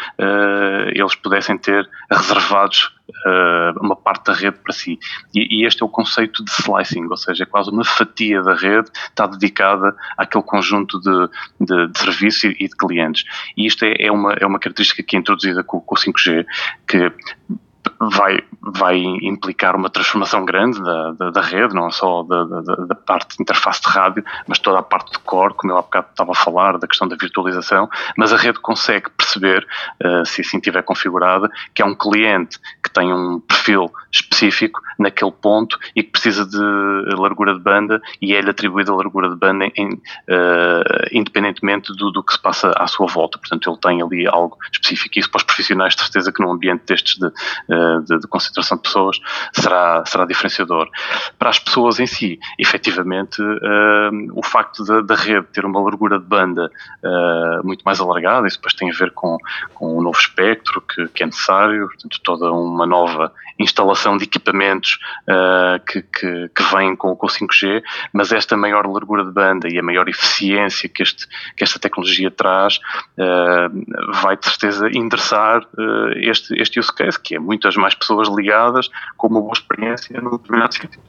eles 0.94 1.16
pudessem 1.16 1.58
ter 1.58 1.88
reservados 2.10 2.95
uh, 3.10 3.80
uma 3.80 3.96
parte 3.96 4.26
da 4.26 4.34
rede 4.34 4.58
para 4.58 4.74
si. 4.74 5.00
E, 5.34 5.62
e, 5.62 5.66
este 5.66 5.84
é 5.84 5.86
o 5.86 5.90
conceito 5.90 6.44
de 6.44 6.52
slicing, 6.52 7.06
ou 7.06 7.18
seja, 7.18 7.44
é 7.44 7.46
quase 7.46 7.70
uma 7.70 7.84
fatia 7.84 8.42
da 8.42 8.54
rede 8.54 8.90
está 9.10 9.28
dedicada 9.28 9.96
àquele 10.18 10.44
conjunto 10.44 11.00
de, 11.00 11.30
de, 11.60 11.88
de 11.88 12.00
serviços 12.00 12.44
e, 12.44 12.68
de 12.68 12.76
clientes. 12.78 13.24
E 13.56 13.66
isto 13.66 13.86
é, 13.86 13.96
é, 14.00 14.12
uma, 14.12 14.34
é 14.34 14.46
uma 14.46 14.60
característica 14.60 15.04
que 15.04 15.16
é 15.16 15.20
introduzida 15.20 15.64
com, 15.64 15.80
com 15.80 15.96
o 15.96 15.98
5G, 15.98 16.46
que 16.88 17.12
vai, 18.00 18.40
vai 18.62 18.98
implicar 18.98 19.76
uma 19.76 19.90
transformação 19.90 20.46
grande 20.46 20.82
da, 20.82 21.12
da, 21.12 21.30
da 21.32 21.42
rede, 21.42 21.74
não 21.74 21.92
só 21.92 22.24
da, 22.24 22.44
da, 22.44 22.62
da, 22.62 22.96
parte 22.96 23.38
de 23.38 23.44
interface 23.44 23.82
de 23.82 23.90
rádio, 23.90 24.24
mas 24.48 24.60
toda 24.60 24.80
a 24.80 24.84
parte 24.84 25.12
de 25.12 25.20
core, 25.20 25.54
como 25.54 25.74
eu 25.74 25.78
há 25.78 25.82
bocado 25.82 26.08
estava 26.10 26.32
a 26.32 26.36
falar, 26.36 26.78
da 26.78 26.88
questão 26.88 27.08
da 27.08 27.16
virtualização, 27.16 27.90
mas 28.18 28.34
a 28.34 28.38
rede 28.38 28.60
consegue 28.60 29.10
perceber, 29.12 29.66
uh, 30.04 30.26
se 30.26 30.42
assim 30.42 30.58
estiver 30.58 30.82
configurada, 30.84 31.50
que 31.74 31.82
é 31.82 31.86
um 31.86 31.96
cliente 31.96 32.60
tem 32.96 33.14
um 33.14 33.42
perfil 33.42 33.92
específico 34.10 34.80
naquele 34.98 35.32
ponto 35.32 35.78
e 35.94 36.02
que 36.02 36.12
precisa 36.12 36.46
de 36.46 37.16
largura 37.18 37.54
de 37.54 37.60
banda 37.60 38.02
e 38.22 38.34
é-lhe 38.34 38.50
atribuída 38.50 38.94
a 38.94 38.96
largura 38.96 39.30
de 39.30 39.36
banda 39.36 39.66
em, 39.76 39.90
uh, 39.90 40.02
independentemente 41.12 41.94
do, 41.94 42.10
do, 42.10 42.24
que 42.24 42.32
se 42.32 42.42
passa 42.42 42.72
à 42.78 42.88
sua 42.88 43.08
volta. 43.08 43.38
Portanto, 43.38 43.70
ele 43.70 43.80
tem 43.80 44.02
ali 44.02 44.26
algo 44.26 44.58
específico. 44.72 45.20
Isso 45.20 45.30
para 45.30 45.40
os 45.40 45.44
profissionais, 45.44 45.94
de 45.94 46.02
certeza 46.02 46.32
que 46.32 46.42
num 46.42 46.52
ambiente 46.52 46.84
destes 46.88 47.18
de, 47.18 47.28
uh, 47.28 48.02
de, 48.06 48.20
de, 48.20 48.28
concentração 48.28 48.78
de 48.78 48.84
pessoas 48.84 49.20
será, 49.52 50.04
será 50.06 50.26
diferenciador. 50.26 50.90
Para 51.38 51.50
as 51.50 51.60
pessoas 51.60 52.00
em 52.00 52.08
si, 52.08 52.40
efetivamente, 52.58 53.42
uh, 53.42 54.32
o 54.34 54.44
facto 54.44 54.86
da, 54.86 55.02
da, 55.02 55.16
rede 55.16 55.48
ter 55.52 55.66
uma 55.66 55.82
largura 55.82 56.18
de 56.18 56.26
banda 56.26 56.70
muito 57.64 57.84
mais 57.84 58.00
alargada, 58.00 58.48
isso 58.48 58.58
depois 58.58 58.74
tem 58.74 58.90
a 58.90 58.94
ver 58.94 59.12
com, 59.12 59.38
com 59.74 59.98
o 59.98 60.02
novo 60.02 60.18
espectro 60.18 60.82
que, 60.82 61.08
que 61.10 61.24
é 61.24 61.26
necessário, 61.26 61.88
portanto, 61.88 62.20
toda 62.24 62.52
uma 62.52 62.85
nova 62.86 63.32
instalação 63.60 64.18
de 64.18 64.26
equipamentos 64.26 65.00
uh, 65.28 65.84
que, 65.86 66.02
que, 66.02 66.50
que, 66.50 66.64
vêm 66.76 66.96
com, 66.96 67.12
o 67.12 67.18
5G, 67.18 67.82
mas 68.14 68.32
esta 68.32 68.58
maior 68.58 68.86
largura 68.86 69.24
de 69.24 69.32
banda 69.32 69.68
e 69.70 69.80
a 69.80 69.84
maior 69.84 70.08
eficiência 70.10 70.90
que, 70.90 71.02
este, 71.02 71.26
que 71.56 71.64
esta 71.64 71.80
tecnologia 71.80 72.30
traz 72.30 72.78
uh, 73.18 74.22
vai 74.22 74.36
de 74.38 74.46
certeza 74.46 74.90
endereçar 74.90 75.62
uh, 75.64 76.12
este, 76.18 76.54
este 76.62 76.80
use 76.80 76.94
case, 76.94 77.20
que 77.20 77.36
é 77.36 77.40
muitas 77.40 77.76
mais 77.76 77.96
pessoas 77.96 78.28
ligadas 78.28 78.90
com 79.18 79.28
uma 79.28 79.42
boa 79.42 79.54
experiência 79.54 80.20
no 80.22 80.38
determinado 80.38 80.74
sítio. 80.74 81.00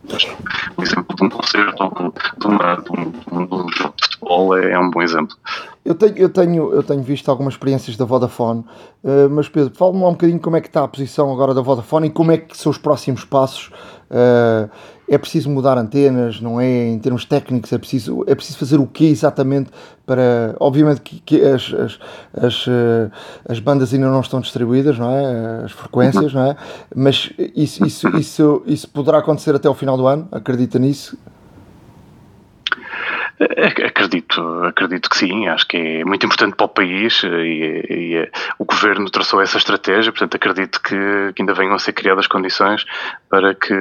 O 0.77 0.83
exemplo 0.83 1.17
de 1.17 1.25
um 1.25 1.29
concerto 1.29 1.83
ou 1.83 2.15
de, 2.39 2.47
uma, 2.47 2.77
de, 2.77 2.93
um, 2.93 3.11
de 3.47 3.55
um 3.55 3.69
jogo 3.71 3.95
de 3.97 4.06
futebol 4.19 4.57
é, 4.57 4.73
é 4.73 4.79
um 4.79 4.91
bom 4.91 5.03
exemplo. 5.03 5.37
Eu 5.85 5.95
tenho, 5.95 6.17
eu, 6.17 6.29
tenho, 6.29 6.75
eu 6.75 6.83
tenho 6.83 7.03
visto 7.03 7.31
algumas 7.31 7.55
experiências 7.55 7.97
da 7.97 8.05
Vodafone, 8.05 8.65
uh, 9.05 9.31
mas 9.31 9.49
Pedro, 9.49 9.73
fala-me 9.75 10.03
lá 10.03 10.09
um 10.09 10.13
bocadinho 10.13 10.41
como 10.41 10.57
é 10.57 10.61
que 10.61 10.67
está 10.67 10.83
a 10.83 10.89
posição 10.89 11.33
agora 11.33 11.55
da 11.55 11.61
Vodafone 11.61 12.09
e 12.09 12.11
como 12.11 12.33
é 12.33 12.39
que 12.39 12.57
são 12.59 12.71
os 12.71 12.79
próximos 12.79 13.25
passos. 13.25 13.71
Uh, 14.11 14.69
é 15.09 15.17
preciso 15.17 15.49
mudar 15.49 15.79
antenas, 15.79 16.41
não 16.41 16.61
é? 16.61 16.89
Em 16.89 16.99
termos 16.99 17.25
técnicos, 17.25 17.73
é 17.73 17.79
preciso, 17.79 18.25
é 18.27 18.35
preciso 18.35 18.59
fazer 18.59 18.79
o 18.79 18.87
quê 18.87 19.05
exatamente 19.05 19.71
para. 20.05 20.57
Obviamente 20.59 21.01
que, 21.01 21.21
que 21.21 21.41
as, 21.43 21.73
as, 21.73 21.99
as, 22.37 22.67
uh, 22.67 23.11
as, 23.49 23.61
bandas 23.61 23.95
ainda 23.95 24.11
não 24.11 24.21
estão 24.21 24.41
distribuídas, 24.41 24.99
não 24.99 25.11
é? 25.11 25.65
As 25.65 25.73
frequências, 25.73 26.35
não 26.35 26.47
é? 26.47 26.57
Mas 26.95 27.33
isso, 27.55 27.87
isso, 27.87 28.09
isso, 28.17 28.63
isso 28.67 28.89
poderá 28.89 29.19
acontecer 29.19 29.55
até 29.55 29.69
ao 29.69 29.75
final 29.75 29.97
do 29.97 30.07
ano, 30.07 30.27
acredita 30.33 30.79
nisso? 30.79 31.17
Acredito, 33.39 34.41
acredito 34.65 35.11
que 35.11 35.17
sim, 35.17 35.47
acho 35.47 35.69
que 35.69 35.77
é 35.77 36.05
muito 36.05 36.25
importante 36.25 36.57
para 36.57 36.65
o 36.65 36.69
país 36.71 37.23
e, 37.23 37.29
e 37.29 38.31
o 38.59 38.65
governo 38.65 39.11
traçou 39.11 39.43
essa 39.43 39.59
estratégia, 39.59 40.11
portanto 40.11 40.37
acredito 40.37 40.81
que, 40.81 41.33
que, 41.35 41.43
ainda 41.43 41.53
venham 41.53 41.75
a 41.75 41.79
ser 41.79 41.93
criadas 41.93 42.27
condições 42.27 42.87
para 43.29 43.55
que 43.55 43.75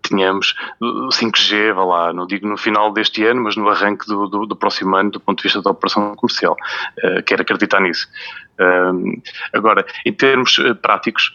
tenhamos 0.00 0.54
o 0.80 1.08
5G, 1.08 1.74
vá 1.74 1.84
lá, 1.84 2.12
não 2.12 2.26
digo 2.26 2.48
no 2.48 2.56
final 2.56 2.90
deste 2.90 3.22
ano, 3.26 3.42
mas 3.42 3.54
no 3.54 3.68
arranque 3.68 4.06
do, 4.06 4.28
do, 4.28 4.46
do 4.46 4.56
próximo 4.56 4.96
ano 4.96 5.10
do 5.10 5.20
ponto 5.20 5.38
de 5.38 5.42
vista 5.42 5.60
da 5.60 5.70
operação 5.70 6.14
comercial. 6.14 6.56
Uh, 7.04 7.22
quero 7.22 7.42
acreditar 7.42 7.80
nisso. 7.80 8.08
Uh, 8.58 9.20
agora, 9.52 9.84
em 10.06 10.12
termos 10.12 10.56
uh, 10.58 10.74
práticos, 10.74 11.32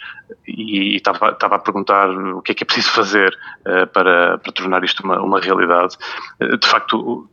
e 0.48 0.96
estava 0.96 1.36
a 1.56 1.60
perguntar 1.60 2.10
o 2.10 2.42
que 2.42 2.52
é 2.52 2.56
que 2.56 2.64
é 2.64 2.66
preciso 2.66 2.92
fazer 2.92 3.38
uh, 3.62 3.86
para, 3.88 4.38
para 4.40 4.52
tornar 4.52 4.84
isto 4.84 5.04
uma, 5.04 5.22
uma 5.22 5.40
realidade. 5.40 5.96
Uh, 6.42 6.58
de 6.58 6.68
facto, 6.68 7.30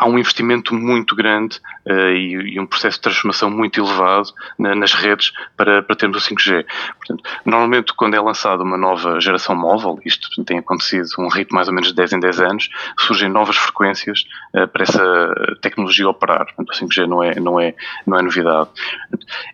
há 0.00 0.06
um 0.06 0.18
investimento 0.18 0.74
muito 0.74 1.14
grande 1.14 1.60
uh, 1.86 2.10
e, 2.12 2.54
e, 2.54 2.60
um 2.60 2.64
processo 2.64 2.96
de 2.96 3.02
transformação 3.02 3.50
muito 3.50 3.78
elevado 3.78 4.30
na, 4.58 4.74
nas 4.74 4.94
redes 4.94 5.30
para, 5.54 5.82
para 5.82 5.94
termos 5.94 6.24
o 6.24 6.34
5G. 6.34 6.64
Portanto, 6.96 7.22
normalmente 7.44 7.92
quando 7.92 8.14
é 8.14 8.20
lançada 8.20 8.62
uma 8.62 8.78
nova 8.78 9.20
geração 9.20 9.54
móvel, 9.54 10.00
isto 10.02 10.42
tem 10.42 10.58
acontecido 10.58 11.06
um 11.18 11.28
ritmo 11.28 11.56
mais 11.56 11.68
ou 11.68 11.74
menos 11.74 11.90
de 11.90 11.94
10 11.94 12.14
em 12.14 12.20
10 12.20 12.40
anos, 12.40 12.70
surgem 12.98 13.28
novas 13.28 13.56
frequências 13.56 14.24
uh, 14.54 14.66
para 14.68 14.84
essa 14.84 15.58
tecnologia 15.60 16.08
operar. 16.08 16.46
Portanto, 16.46 16.70
o 16.70 16.86
5G 16.86 17.06
não 17.06 17.22
é, 17.22 17.38
não 17.38 17.60
é, 17.60 17.74
não 18.06 18.18
é 18.18 18.22
novidade. 18.22 18.70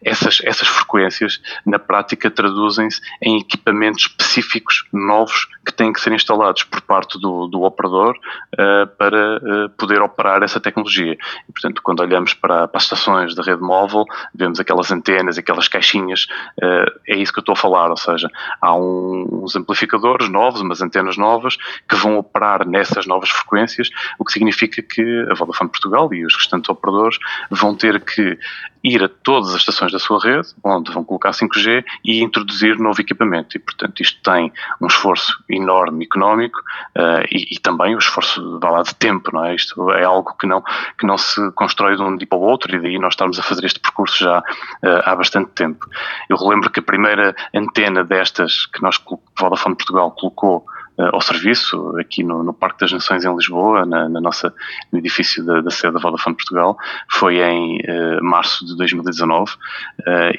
Essas, 0.04 0.40
essas 0.44 0.68
frequências, 0.68 1.42
na 1.66 1.80
prática, 1.80 2.30
traduzem-se 2.30 3.00
em 3.20 3.40
equipamentos 3.40 4.02
específicos, 4.02 4.86
novos, 4.92 5.48
que 5.64 5.72
têm 5.72 5.92
que 5.92 6.00
ser 6.00 6.12
instalados 6.12 6.62
por 6.62 6.80
parte 6.82 7.18
do, 7.18 7.48
do 7.48 7.62
operador 7.62 8.16
uh, 8.54 8.86
para 8.96 9.40
poder 9.76 10.00
operar 10.00 10.35
essa 10.42 10.60
tecnologia. 10.60 11.16
E, 11.48 11.52
portanto, 11.52 11.82
quando 11.82 12.00
olhamos 12.00 12.34
para, 12.34 12.68
para, 12.68 12.78
as 12.78 12.84
estações 12.84 13.34
da 13.34 13.42
rede 13.42 13.62
móvel, 13.62 14.04
vemos 14.34 14.60
aquelas 14.60 14.90
antenas, 14.90 15.38
aquelas 15.38 15.68
caixinhas, 15.68 16.26
uh, 16.62 17.00
é 17.06 17.16
isso 17.16 17.32
que 17.32 17.38
eu 17.38 17.42
estou 17.42 17.54
a 17.54 17.56
falar, 17.56 17.90
ou 17.90 17.96
seja, 17.96 18.30
há 18.60 18.74
um, 18.74 19.42
uns 19.44 19.56
amplificadores 19.56 20.28
novos, 20.28 20.60
umas 20.60 20.80
antenas 20.80 21.16
novas, 21.16 21.56
que 21.88 21.96
vão 21.96 22.18
operar 22.18 22.66
nessas 22.66 23.06
novas 23.06 23.30
frequências, 23.30 23.90
o 24.18 24.24
que 24.24 24.32
significa 24.32 24.82
que 24.82 25.26
a 25.30 25.34
Vodafone 25.34 25.70
Portugal 25.70 26.12
e 26.12 26.24
os 26.24 26.34
restantes 26.36 26.68
operadores 26.68 27.18
vão 27.50 27.74
ter 27.74 28.00
que 28.04 28.38
ir 28.86 29.02
a 29.02 29.08
todas 29.08 29.50
as 29.50 29.56
estações 29.56 29.90
da 29.90 29.98
sua 29.98 30.22
rede, 30.22 30.48
onde 30.62 30.92
vão 30.92 31.04
colocar 31.04 31.30
5G 31.30 31.84
e 32.04 32.22
introduzir 32.22 32.78
novo 32.78 33.00
equipamento. 33.00 33.56
E, 33.56 33.58
portanto, 33.58 34.00
isto 34.00 34.22
tem 34.22 34.52
um 34.80 34.86
esforço 34.86 35.42
enorme 35.50 36.04
económico 36.04 36.60
uh, 36.96 37.26
e, 37.30 37.54
e, 37.54 37.58
também 37.58 37.94
o 37.94 37.96
um 37.96 37.98
esforço 37.98 38.60
lá, 38.62 38.82
de 38.82 38.94
tempo, 38.94 39.30
não 39.32 39.44
é? 39.44 39.54
Isto 39.54 39.90
é 39.90 40.04
algo 40.04 40.25
que 40.34 40.46
não, 40.46 40.62
que 40.98 41.06
não 41.06 41.18
se 41.18 41.50
constrói 41.52 41.96
de 41.96 42.02
um 42.02 42.16
dia 42.16 42.26
para 42.26 42.38
o 42.38 42.42
outro 42.42 42.74
e 42.74 42.80
daí 42.80 42.98
nós 42.98 43.12
estamos 43.12 43.38
a 43.38 43.42
fazer 43.42 43.64
este 43.64 43.80
percurso 43.80 44.24
já 44.24 44.38
uh, 44.38 45.02
há 45.04 45.14
bastante 45.14 45.50
tempo. 45.52 45.86
Eu 46.28 46.36
relembro 46.36 46.70
que 46.70 46.80
a 46.80 46.82
primeira 46.82 47.34
antena 47.54 48.04
destas 48.04 48.66
que 48.66 48.82
nós, 48.82 49.00
Vodafone 49.38 49.76
Portugal, 49.76 50.10
colocou 50.12 50.66
uh, 50.98 51.14
ao 51.14 51.20
serviço, 51.20 51.96
aqui 51.98 52.22
no, 52.22 52.42
no, 52.42 52.52
Parque 52.52 52.80
das 52.80 52.92
Nações 52.92 53.24
em 53.24 53.34
Lisboa, 53.34 53.84
na, 53.84 54.08
na 54.08 54.20
nossa, 54.20 54.52
no 54.92 54.98
edifício 54.98 55.44
da, 55.44 55.60
da, 55.60 55.70
sede 55.70 55.94
da 55.94 56.00
Vodafone 56.00 56.36
Portugal, 56.36 56.76
foi 57.08 57.38
em 57.40 57.78
uh, 57.78 58.22
março 58.22 58.64
de 58.66 58.76
2019 58.76 59.52
uh, 59.52 59.56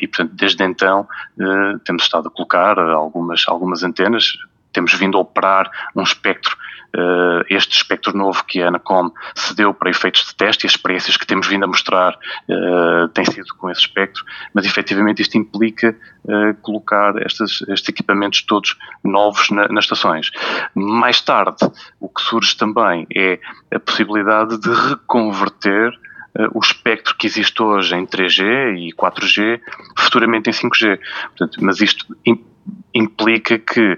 e, 0.01 0.07
portanto, 0.07 0.33
desde 0.33 0.63
então 0.63 1.07
temos 1.83 2.03
estado 2.03 2.27
a 2.27 2.31
colocar 2.31 2.79
algumas, 2.79 3.43
algumas 3.47 3.83
antenas, 3.83 4.37
temos 4.77 4.93
vindo 4.93 5.17
a 5.17 5.21
operar 5.21 5.71
um 5.95 6.03
espectro 6.03 6.55
uh, 6.95 7.43
este 7.49 7.75
espectro 7.75 8.15
novo 8.15 8.43
que 8.45 8.61
a 8.61 8.67
Anacom 8.67 9.09
cedeu 9.33 9.73
para 9.73 9.89
efeitos 9.89 10.23
de 10.27 10.35
teste 10.35 10.65
e 10.65 10.67
as 10.67 10.73
experiências 10.73 11.17
que 11.17 11.25
temos 11.25 11.47
vindo 11.47 11.63
a 11.63 11.67
mostrar 11.67 12.13
uh, 12.13 13.07
têm 13.09 13.25
sido 13.25 13.55
com 13.55 13.71
esse 13.71 13.81
espectro, 13.81 14.23
mas 14.53 14.67
efetivamente 14.67 15.23
isto 15.23 15.35
implica 15.35 15.97
uh, 16.25 16.53
colocar 16.61 17.19
estes, 17.25 17.63
estes, 17.67 17.89
equipamentos 17.89 18.43
todos 18.43 18.77
novos 19.03 19.49
na, 19.49 19.67
nas 19.67 19.85
estações. 19.85 20.29
Mais 20.75 21.19
tarde, 21.21 21.57
o 21.99 22.07
que 22.07 22.21
surge 22.21 22.55
também 22.55 23.07
é 23.15 23.39
a 23.73 23.79
possibilidade 23.79 24.59
de 24.59 24.69
reconverter 24.69 25.91
o 26.53 26.59
espectro 26.59 27.15
que 27.17 27.25
existe 27.25 27.59
hoje 27.63 27.95
em 27.95 28.05
3G 28.05 28.77
e 28.77 28.93
4G, 28.93 29.59
futuramente 29.97 30.51
em 30.51 30.53
5G. 30.53 30.99
Portanto, 31.29 31.57
mas 31.63 31.81
isto 31.81 32.15
implica 32.93 33.57
que 33.59 33.93
uh, 33.93 33.97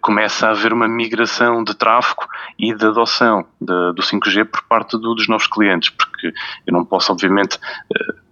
começa 0.00 0.46
a 0.46 0.50
haver 0.50 0.72
uma 0.72 0.88
migração 0.88 1.64
de 1.64 1.74
tráfego 1.74 2.26
e 2.58 2.74
de 2.74 2.86
adoção 2.86 3.46
de, 3.60 3.92
do 3.92 4.02
5G 4.02 4.44
por 4.44 4.62
parte 4.62 4.92
do, 4.98 5.14
dos 5.14 5.28
novos 5.28 5.46
clientes, 5.46 5.90
porque 5.90 6.32
eu 6.66 6.72
não 6.72 6.84
posso, 6.84 7.12
obviamente, 7.12 7.56
uh, 7.56 8.26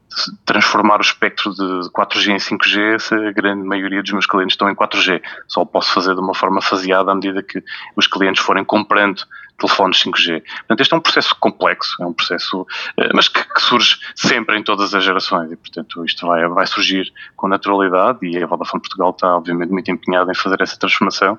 transformar 0.45 0.99
o 0.99 1.03
espectro 1.03 1.53
de 1.53 1.91
4G 1.91 2.29
em 2.29 2.37
5G 2.37 2.99
se 2.99 3.15
a 3.15 3.33
grande 3.33 3.67
maioria 3.67 4.03
dos 4.03 4.13
meus 4.13 4.27
clientes 4.27 4.55
estão 4.55 4.71
em 4.71 4.75
4G. 4.75 5.21
Só 5.49 5.63
o 5.63 5.67
posso 5.67 5.93
fazer 5.93 6.15
de 6.15 6.21
uma 6.21 6.35
forma 6.35 6.63
faseada 6.63 7.11
à 7.11 7.15
medida 7.15 7.43
que 7.43 7.63
os 7.97 8.07
clientes 8.07 8.43
forem 8.43 8.65
comprando 8.65 9.23
telefones 9.59 10.03
5G. 10.03 10.43
Portanto, 10.59 10.81
este 10.81 10.95
é 10.95 10.97
um 10.97 11.01
processo 11.01 11.37
complexo, 11.39 12.03
é 12.03 12.07
um 12.07 12.13
processo, 12.13 12.67
eh, 12.99 13.11
mas 13.15 13.29
que, 13.29 13.43
que, 13.43 13.61
surge 13.61 13.99
sempre 14.15 14.59
em 14.59 14.63
todas 14.63 14.95
as 14.95 15.05
gerações 15.05 15.51
e, 15.53 15.57
portanto, 15.57 16.05
isto 16.05 16.27
vai, 16.27 16.47
vai 16.49 16.67
surgir 16.67 17.13
com 17.37 17.49
naturalidade 17.49 18.19
e 18.23 18.43
a 18.43 18.47
Vodafone 18.47 18.83
Portugal 18.83 19.11
está, 19.11 19.37
obviamente, 19.37 19.71
muito 19.71 19.91
empenhada 19.91 20.31
em 20.31 20.35
fazer 20.35 20.61
essa 20.61 20.79
transformação 20.79 21.39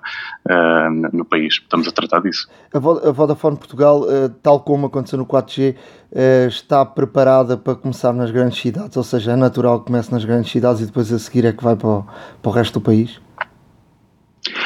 uh, 0.49 1.16
no 1.16 1.26
país. 1.26 1.55
Estamos 1.55 1.88
a 1.88 1.91
tratar 1.91 2.22
disso. 2.22 2.49
A 2.74 2.80
Vodafone 2.80 3.57
Portugal, 3.57 4.01
uh, 4.01 4.30
tal 4.41 4.61
como 4.61 4.88
aconteceu 4.88 5.18
no 5.18 5.26
4G, 5.26 5.76
uh, 5.76 6.47
está 6.47 6.86
preparada 6.86 7.57
para 7.57 7.76
começar 7.76 8.13
nas 8.13 8.32
grandes 8.32 8.59
cidades, 8.59 8.95
ou 8.95 9.03
seja, 9.03 9.34
é 9.34 9.36
natural 9.36 9.80
que 9.80 9.88
comece 9.88 10.11
nas 10.11 10.24
grandes 10.24 10.51
cidades 10.51 10.82
e 10.82 10.86
depois 10.86 11.11
a 11.11 11.20
seguir 11.20 11.45
é 11.45 11.51
que 11.51 11.63
vai 11.63 11.76
para 11.76 11.88
o, 11.88 12.05
para 12.41 12.49
o 12.49 12.53
resto 12.53 12.80
do 12.80 12.82
país? 12.82 13.20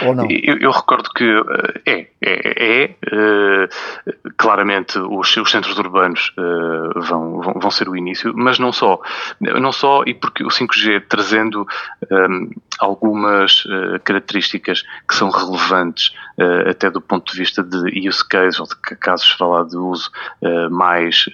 Ou 0.06 0.16
não? 0.16 0.28
Eu, 0.30 0.58
eu 0.58 0.72
recordo 0.72 1.10
que 1.10 1.26
é, 1.86 2.08
é, 2.22 2.86
é 2.86 2.96
uh, 3.14 4.34
claramente 4.38 5.00
os, 5.00 5.36
os, 5.38 5.52
centros 5.52 5.78
urbanos 5.78 6.34
uh, 6.38 7.00
vão, 7.00 7.42
vão, 7.42 7.54
vão, 7.56 7.72
ser 7.72 7.88
o 7.90 7.96
início, 7.96 8.34
mas 8.36 8.60
não 8.60 8.72
só. 8.72 9.00
Não 9.40 9.72
só, 9.72 10.04
e 10.06 10.14
porque 10.14 10.44
o 10.44 10.48
5G 10.48 11.04
trazendo 11.08 11.66
um, 12.12 12.50
algumas 12.80 13.64
características 14.04 14.84
que 15.08 15.16
são 15.16 15.30
relevantes 15.30 16.14
até 16.70 16.90
do 16.90 17.02
ponto 17.02 17.32
de 17.34 17.38
vista 17.38 17.62
de 17.62 18.08
use 18.08 18.26
case, 18.26 18.62
ou 18.62 18.68
de 18.68 18.76
casos 18.96 19.30
falar 19.32 19.66
de 19.66 19.76
uso 19.76 20.10
mais, 20.72 21.26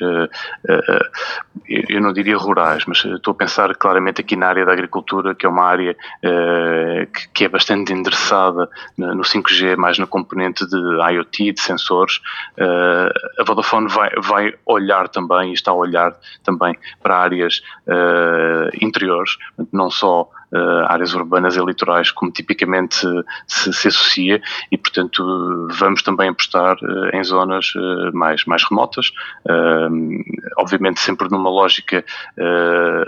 eu 1.67 2.01
não 2.01 2.11
diria 2.11 2.37
rurais, 2.37 2.85
mas 2.85 3.05
estou 3.05 3.31
a 3.31 3.35
pensar 3.35 3.75
claramente 3.75 4.21
aqui 4.21 4.35
na 4.35 4.47
área 4.47 4.65
da 4.65 4.73
agricultura, 4.73 5.35
que 5.35 5.45
é 5.45 5.49
uma 5.49 5.63
área 5.63 5.95
que, 7.33 7.45
é 7.45 7.49
bastante 7.49 7.93
endereçada 7.93 8.54
no 8.97 9.23
5G, 9.23 9.75
mais 9.77 9.97
na 9.97 10.07
componente 10.07 10.65
de 10.65 10.77
IoT, 10.77 11.53
de 11.53 11.61
sensores, 11.61 12.17
uh, 12.57 13.41
a 13.41 13.43
Vodafone 13.43 13.87
vai, 13.87 14.09
vai 14.21 14.53
olhar 14.65 15.07
também 15.09 15.51
e 15.51 15.53
está 15.53 15.71
a 15.71 15.75
olhar 15.75 16.15
também 16.43 16.75
para 17.01 17.17
áreas 17.17 17.61
uh, 17.87 18.69
interiores, 18.81 19.37
não 19.71 19.89
só 19.89 20.29
áreas 20.87 21.13
urbanas 21.13 21.55
e 21.55 21.63
litorais, 21.63 22.11
como 22.11 22.31
tipicamente 22.31 22.97
se, 23.47 23.73
se, 23.73 23.87
associa, 23.87 24.41
e 24.71 24.77
portanto 24.77 25.67
vamos 25.71 26.01
também 26.03 26.29
apostar 26.29 26.77
uh, 26.77 27.15
em 27.15 27.23
zonas 27.23 27.73
uh, 27.75 28.15
mais, 28.15 28.45
mais 28.45 28.63
remotas, 28.69 29.11
obviamente 30.57 30.99
sempre 30.99 31.29
numa 31.29 31.49
lógica 31.49 32.03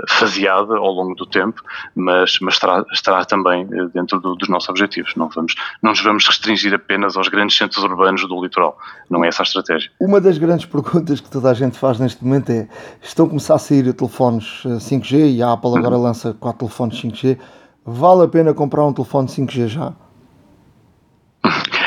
faseada 0.07 0.77
ao 0.77 0.91
longo 0.91 1.15
do 1.15 1.25
tempo, 1.25 1.61
mas, 1.95 2.37
mas 2.41 2.55
estará, 2.55 2.83
estará 2.91 3.25
também 3.25 3.67
dentro 3.93 4.19
do, 4.19 4.35
dos 4.35 4.49
nossos 4.49 4.69
objetivos. 4.69 5.15
Não, 5.15 5.29
vamos, 5.29 5.55
não 5.81 5.91
nos 5.91 6.01
vamos 6.01 6.27
restringir 6.27 6.73
apenas 6.73 7.17
aos 7.17 7.27
grandes 7.27 7.57
centros 7.57 7.83
urbanos 7.83 8.27
do 8.27 8.41
litoral, 8.41 8.77
não 9.09 9.23
é 9.23 9.29
essa 9.29 9.41
a 9.41 9.45
estratégia. 9.45 9.89
Uma 9.99 10.21
das 10.21 10.37
grandes 10.37 10.65
perguntas 10.65 11.19
que 11.19 11.29
toda 11.29 11.49
a 11.49 11.53
gente 11.53 11.77
faz 11.77 11.99
neste 11.99 12.23
momento 12.23 12.51
é: 12.51 12.67
estão 13.01 13.25
a 13.25 13.29
começar 13.29 13.55
a 13.55 13.59
sair 13.59 13.93
telefones 13.93 14.63
5G 14.65 15.35
e 15.35 15.43
a 15.43 15.53
Apple 15.53 15.77
agora 15.77 15.95
uhum. 15.95 16.03
lança 16.03 16.33
quatro 16.33 16.59
telefones 16.59 17.01
5G 17.01 17.36
vale 17.85 18.23
a 18.23 18.27
pena 18.27 18.53
comprar 18.53 18.85
um 18.85 18.93
telefone 18.93 19.27
5G 19.27 19.67
já? 19.67 19.93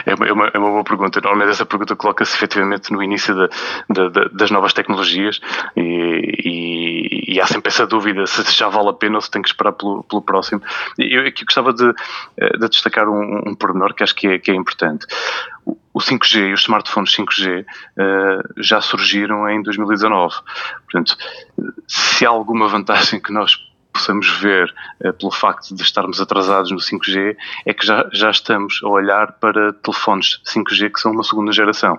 É 0.06 0.14
uma, 0.14 0.26
é 0.26 0.32
uma, 0.32 0.46
é 0.54 0.58
uma 0.58 0.70
boa 0.70 0.84
pergunta. 0.84 1.20
Normalmente 1.20 1.50
essa 1.50 1.66
pergunta 1.66 1.94
coloca-se 1.96 2.34
efetivamente 2.34 2.92
no 2.92 3.02
início 3.02 3.34
de, 3.34 3.48
de, 4.10 4.28
das 4.32 4.50
novas 4.50 4.72
tecnologias 4.72 5.40
e, 5.76 5.82
e, 6.44 7.34
e, 7.34 7.40
há 7.40 7.46
sempre 7.46 7.68
essa 7.68 7.86
dúvida 7.86 8.26
se 8.26 8.42
já 8.52 8.68
vale 8.68 8.88
a 8.88 8.92
pena 8.92 9.16
ou 9.16 9.20
se 9.20 9.30
tem 9.30 9.42
que 9.42 9.48
esperar 9.48 9.72
pelo, 9.72 10.02
pelo 10.04 10.22
próximo. 10.22 10.62
Eu 10.98 11.26
aqui 11.26 11.44
gostava 11.44 11.72
de, 11.72 11.92
de 12.58 12.68
destacar 12.68 13.08
um, 13.08 13.50
um 13.50 13.54
pormenor 13.54 13.94
que 13.94 14.02
acho 14.02 14.14
que 14.14 14.26
é, 14.26 14.38
que 14.38 14.50
é 14.50 14.54
importante. 14.54 15.06
O 15.92 15.98
5G 15.98 16.50
e 16.50 16.52
os 16.52 16.60
smartphones 16.60 17.14
5G 17.14 17.62
uh, 17.62 17.64
eh, 17.98 18.42
já 18.58 18.80
surgiram 18.80 19.48
em 19.48 19.62
2019. 19.62 20.34
Portanto, 20.84 21.16
se 21.86 22.24
há 22.24 22.28
alguma 22.28 22.68
vantagem 22.68 23.20
que 23.20 23.32
nós 23.32 23.69
possamos 23.92 24.28
ver 24.38 24.72
uh, 25.04 25.12
pelo 25.12 25.30
facto 25.30 25.74
de 25.74 25.82
estarmos 25.82 26.20
atrasados 26.20 26.70
no 26.70 26.78
5G 26.78 27.36
é 27.66 27.74
que 27.74 27.86
já, 27.86 28.08
já 28.12 28.30
estamos 28.30 28.80
a 28.82 28.88
olhar 28.88 29.32
para 29.32 29.72
telefones 29.72 30.40
5G 30.46 30.92
que 30.92 31.00
são 31.00 31.12
uma 31.12 31.24
segunda 31.24 31.52
geração. 31.52 31.98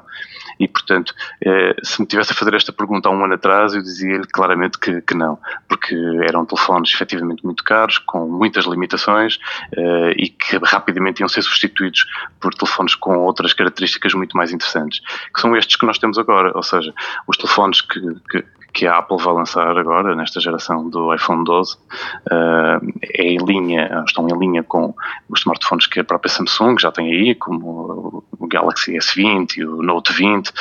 E, 0.62 0.68
portanto, 0.68 1.14
eh, 1.44 1.76
se 1.82 2.00
me 2.00 2.08
tivesse 2.08 2.34
a 2.34 2.36
fazer 2.36 2.54
esta 2.54 2.72
pergunta 2.72 3.10
há 3.10 3.12
um 3.12 3.26
ano 3.26 3.34
atrás, 3.34 3.74
eu 3.74 3.82
dizia-lhe 3.82 4.28
claramente 4.28 4.78
que, 4.78 5.02
que 5.02 5.16
não, 5.16 5.40
porque 5.68 5.96
eram 6.28 6.46
telefones 6.46 6.94
efetivamente 6.94 7.44
muito 7.44 7.64
caros, 7.64 7.98
com 7.98 8.28
muitas 8.28 8.66
limitações 8.66 9.40
eh, 9.76 10.14
e 10.18 10.30
que 10.30 10.58
rapidamente 10.58 11.22
iam 11.22 11.28
ser 11.28 11.42
substituídos 11.42 12.06
por 12.40 12.54
telefones 12.54 12.94
com 12.94 13.18
outras 13.18 13.54
características 13.54 14.14
muito 14.14 14.38
mais 14.38 14.52
interessantes, 14.52 15.02
que 15.34 15.42
são 15.42 15.56
estes 15.56 15.78
que 15.78 15.86
nós 15.86 15.98
temos 15.98 16.20
agora, 16.20 16.52
ou 16.56 16.62
seja, 16.62 16.94
os 17.28 17.38
telefones 17.38 17.82
que, 17.82 18.00
que 18.30 18.46
que 18.74 18.88
a 18.88 18.98
Apple 18.98 19.18
vai 19.18 19.34
lançar 19.34 19.78
agora, 19.78 20.16
nesta 20.16 20.40
geração 20.40 20.90
do 20.90 21.14
iPhone 21.14 21.44
12, 21.44 21.76
uh, 21.76 22.94
é 23.14 23.24
em 23.24 23.38
linha, 23.38 24.04
estão 24.06 24.28
em 24.28 24.38
linha 24.38 24.64
com 24.64 24.94
os 25.30 25.40
smartphones 25.40 25.88
que 25.88 26.00
a 26.00 26.04
própria 26.04 26.32
Samsung 26.32 26.78
já 26.80 26.92
tem 26.92 27.12
aí, 27.12 27.36
como 27.36 28.24
o 28.40 28.48
Galaxy 28.48 28.94
S20 28.94 29.58
e 29.58 29.66
o 29.66 29.82
Note 29.82 30.14
20, 30.14 30.52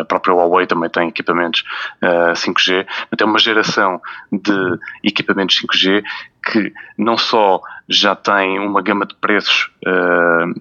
a 0.00 0.04
própria 0.04 0.34
Huawei 0.34 0.66
também 0.66 0.90
tem 0.90 1.08
equipamentos 1.08 1.64
uh, 2.02 2.32
5G, 2.32 2.86
mas 3.10 3.20
é 3.20 3.24
uma 3.24 3.38
geração 3.38 4.00
de 4.30 4.78
equipamentos 5.02 5.60
5G 5.60 6.02
que 6.44 6.72
não 6.96 7.18
só 7.18 7.60
já 7.88 8.14
tem 8.14 8.58
uma 8.58 8.82
gama 8.82 9.04
de 9.04 9.14
preços 9.16 9.70
uh, 9.84 10.54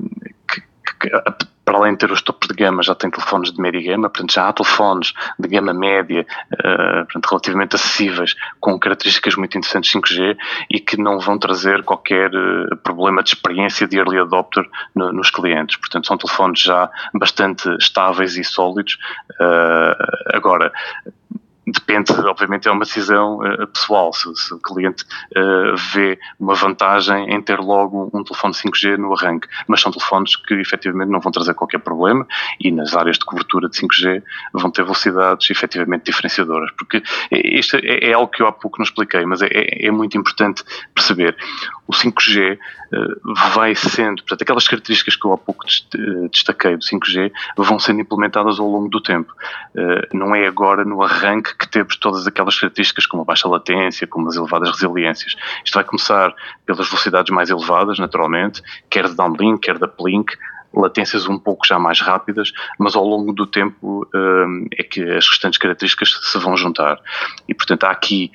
que, 0.47 0.61
que, 0.61 1.09
para 1.65 1.79
além 1.79 1.93
de 1.93 1.99
ter 1.99 2.11
os 2.11 2.21
topos 2.21 2.47
de 2.47 2.53
gama, 2.53 2.83
já 2.83 2.93
tem 2.93 3.09
telefones 3.09 3.51
de 3.51 3.59
média 3.59 3.81
gama, 3.81 4.09
portanto 4.09 4.33
já 4.33 4.47
há 4.47 4.53
telefones 4.53 5.13
de 5.39 5.47
gama 5.47 5.73
média, 5.73 6.25
uh, 6.53 7.05
portanto, 7.05 7.25
relativamente 7.25 7.75
acessíveis, 7.75 8.35
com 8.59 8.79
características 8.79 9.35
muito 9.35 9.57
interessantes 9.57 9.91
5G 9.91 10.37
e 10.69 10.79
que 10.79 10.95
não 10.95 11.19
vão 11.19 11.39
trazer 11.39 11.83
qualquer 11.83 12.29
uh, 12.33 12.77
problema 12.77 13.23
de 13.23 13.29
experiência 13.29 13.87
de 13.87 13.97
early 13.97 14.19
adopter 14.19 14.63
no, 14.93 15.11
nos 15.11 15.31
clientes. 15.31 15.75
Portanto, 15.77 16.05
são 16.07 16.17
telefones 16.17 16.61
já 16.61 16.89
bastante 17.13 17.67
estáveis 17.79 18.37
e 18.37 18.43
sólidos. 18.43 18.97
Uh, 19.41 20.35
agora, 20.35 20.71
depende, 21.67 22.11
obviamente, 22.13 22.67
é 22.67 22.71
uma 22.71 22.85
decisão 22.85 23.39
uh, 23.39 23.67
pessoal. 23.67 24.13
Se, 24.13 24.33
se, 24.35 24.53
o 24.53 24.59
cliente 24.59 25.03
uh, 25.35 25.75
vê 25.93 26.19
uma 26.39 26.53
vantagem 26.53 27.33
em 27.33 27.41
ter 27.41 27.59
logo 27.59 28.09
um 28.13 28.23
telefone 28.23 28.53
5G 28.53 28.97
no 28.97 29.13
arranque, 29.13 29.47
mas 29.67 29.81
são 29.81 29.91
telefones 29.91 30.35
que 30.35 30.53
efetivamente 30.53 31.09
não 31.09 31.19
vão 31.19 31.31
trazer 31.31 31.53
qualquer 31.53 31.79
problema 31.79 32.27
e 32.59 32.71
nas 32.71 32.95
áreas 32.95 33.17
de 33.17 33.25
cobertura 33.25 33.67
de 33.67 33.77
5G 33.77 34.21
vão 34.53 34.69
ter 34.69 34.83
velocidades 34.83 35.49
efetivamente 35.49 36.05
diferenciadoras. 36.05 36.71
Porque 36.77 37.01
isto 37.31 37.77
é, 37.77 38.09
é 38.09 38.13
algo 38.13 38.31
que 38.31 38.43
eu 38.43 38.47
há 38.47 38.51
pouco 38.51 38.77
não 38.77 38.83
expliquei, 38.83 39.25
mas 39.25 39.41
é, 39.41 39.47
é, 39.51 39.91
muito 39.91 40.17
importante 40.17 40.63
perceber. 40.93 41.35
O 41.87 41.93
5G 41.93 42.57
uh, 42.57 43.33
vai 43.53 43.75
sendo, 43.75 44.17
portanto, 44.23 44.41
aquelas 44.41 44.67
características 44.67 45.15
que 45.15 45.25
eu 45.25 45.33
há 45.33 45.37
pouco 45.37 45.65
destaquei 46.31 46.77
do 46.77 46.83
5G 46.83 47.31
vão 47.57 47.79
sendo 47.79 48.01
implementadas 48.01 48.59
ao 48.59 48.67
longo 48.67 48.89
do 48.89 49.01
tempo. 49.01 49.33
não 50.13 50.35
é 50.35 50.47
agora 50.47 50.83
no 50.83 51.01
arranque 51.03 51.54
que 51.57 51.67
temos 51.67 51.97
todas 51.97 52.27
aquelas 52.27 52.59
características 52.59 53.05
como 53.05 53.23
a 53.23 53.25
baixa 53.25 53.47
latência, 53.47 54.07
como 54.07 54.27
as 54.27 54.35
elevadas 54.35 54.69
resiliências. 54.71 55.35
Isto 55.63 55.75
vai 55.75 55.83
começar 55.83 56.33
pelas 56.65 56.87
velocidades 56.87 57.33
mais 57.33 57.49
elevadas, 57.49 57.99
naturalmente, 57.99 58.61
quer 58.89 59.07
de 59.07 59.15
downlink, 59.15 59.61
quer 59.61 59.77
de 59.77 59.85
uplink, 59.85 60.33
latências 60.73 61.27
um 61.27 61.37
pouco 61.37 61.65
já 61.65 61.79
mais 61.79 62.01
rápidas, 62.01 62.51
mas 62.77 62.95
ao 62.95 63.05
longo 63.05 63.31
do 63.33 63.47
tempo 63.47 64.07
um, 64.13 64.67
é 64.77 64.83
que 64.83 65.01
as 65.01 65.27
restantes 65.27 65.57
características 65.57 66.19
se 66.21 66.37
vão 66.37 66.57
juntar. 66.57 66.99
E, 67.47 67.53
portanto, 67.53 67.85
há 67.85 67.91
aqui 67.91 68.31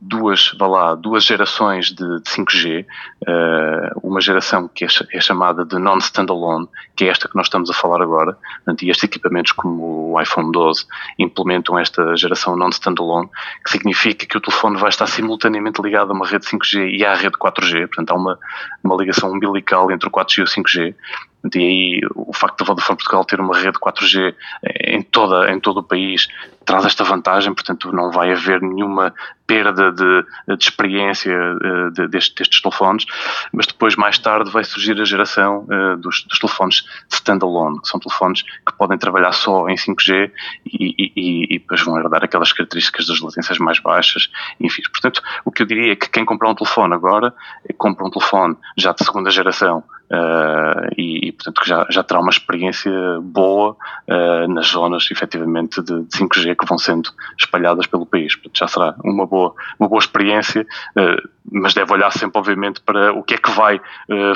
duas, 0.00 0.52
vá 0.58 0.66
lá, 0.66 0.94
duas 0.94 1.24
gerações 1.24 1.92
de, 1.92 2.20
de 2.20 2.22
5G, 2.22 2.84
uh, 2.84 2.86
eh, 3.26 3.90
uma 4.02 4.20
geração 4.20 4.66
que 4.66 4.84
é, 4.84 4.88
é 5.12 5.20
chamada 5.20 5.64
de 5.64 5.78
non-standalone, 5.78 6.66
que 6.96 7.04
é 7.04 7.08
esta 7.08 7.28
que 7.28 7.36
nós 7.36 7.46
estamos 7.46 7.68
a 7.70 7.74
falar 7.74 8.00
agora, 8.00 8.36
portanto, 8.56 8.82
e 8.82 8.90
estes 8.90 9.04
equipamentos 9.04 9.52
como 9.52 10.12
o 10.12 10.20
iPhone 10.20 10.50
12 10.50 10.86
implementam 11.18 11.78
esta 11.78 12.16
geração 12.16 12.56
non-standalone, 12.56 13.28
que 13.62 13.70
significa 13.70 14.24
que 14.24 14.38
o 14.38 14.40
telefone 14.40 14.78
vai 14.78 14.88
estar 14.88 15.06
simultaneamente 15.06 15.82
ligado 15.82 16.12
a 16.12 16.14
uma 16.14 16.26
rede 16.26 16.46
5G 16.46 16.96
e 16.96 17.04
à 17.04 17.14
rede 17.14 17.36
4G, 17.36 17.86
portanto 17.86 18.10
há 18.12 18.14
uma, 18.14 18.38
uma 18.82 18.96
ligação 18.96 19.30
umbilical 19.30 19.90
entre 19.90 20.08
o 20.08 20.12
4G 20.12 20.38
e 20.38 20.42
o 20.42 20.46
5G, 20.46 20.94
e 21.54 21.58
aí 21.58 22.00
o 22.14 22.32
facto 22.32 22.58
da 22.58 22.64
Vodafone 22.66 22.98
Portugal 22.98 23.24
ter 23.24 23.40
uma 23.40 23.56
rede 23.56 23.78
4G 23.78 24.34
em, 24.84 25.02
toda, 25.02 25.50
em 25.50 25.58
todo 25.58 25.78
o 25.78 25.82
país 25.82 26.28
traz 26.64 26.84
esta 26.84 27.02
vantagem, 27.02 27.54
portanto 27.54 27.90
não 27.92 28.12
vai 28.12 28.30
haver 28.30 28.60
nenhuma 28.60 29.12
perda 29.46 29.90
de, 29.90 30.24
de 30.56 30.64
experiência 30.64 31.34
uh, 31.34 31.90
de, 31.90 32.06
destes, 32.06 32.34
destes, 32.34 32.60
telefones, 32.60 33.04
mas 33.52 33.66
depois 33.66 33.96
mais 33.96 34.18
tarde 34.18 34.50
vai 34.50 34.62
surgir 34.62 35.00
a 35.00 35.04
geração 35.04 35.66
uh, 35.68 35.96
dos, 35.96 36.22
dos, 36.24 36.38
telefones 36.38 36.84
standalone, 37.08 37.80
que 37.80 37.88
são 37.88 37.98
telefones 37.98 38.42
que 38.42 38.72
podem 38.78 38.96
trabalhar 38.96 39.32
só 39.32 39.68
em 39.68 39.74
5G 39.74 40.30
e, 40.66 40.86
e, 40.86 41.12
e, 41.16 41.54
e 41.56 41.58
depois 41.58 41.82
vão 41.82 41.98
herdar 41.98 42.22
aquelas 42.22 42.52
características 42.52 43.06
das 43.06 43.20
latências 43.20 43.58
mais 43.58 43.80
baixas, 43.80 44.30
enfim. 44.60 44.82
Portanto, 44.92 45.20
o 45.44 45.50
que 45.50 45.62
eu 45.62 45.66
diria 45.66 45.92
é 45.92 45.96
que 45.96 46.08
quem 46.08 46.24
comprar 46.24 46.50
um 46.50 46.54
telefone 46.54 46.94
agora, 46.94 47.34
compra 47.76 48.06
um 48.06 48.10
telefone 48.10 48.56
já 48.76 48.92
de 48.92 49.04
segunda 49.04 49.30
geração 49.30 49.82
Uh, 50.10 50.90
e, 50.98 51.28
e, 51.28 51.32
portanto, 51.32 51.60
que 51.60 51.68
já, 51.68 51.86
já 51.88 52.02
terá 52.02 52.20
uma 52.20 52.30
experiência 52.30 52.90
boa 53.22 53.76
uh, 54.08 54.48
nas 54.48 54.66
zonas, 54.66 55.08
efetivamente, 55.08 55.80
de, 55.80 56.02
de, 56.02 56.18
5G 56.18 56.56
que 56.56 56.66
vão 56.66 56.78
sendo 56.78 57.10
espalhadas 57.38 57.86
pelo 57.86 58.04
país. 58.04 58.34
Portanto, 58.34 58.58
já 58.58 58.66
será 58.66 58.96
uma 59.04 59.24
boa, 59.24 59.54
uma 59.78 59.88
boa 59.88 60.00
experiência, 60.00 60.66
uh, 60.96 61.28
mas 61.50 61.74
deve 61.74 61.92
olhar 61.92 62.12
sempre, 62.12 62.38
obviamente, 62.38 62.80
para 62.80 63.12
o 63.12 63.22
que 63.22 63.34
é 63.34 63.38
que 63.38 63.50
vai 63.50 63.80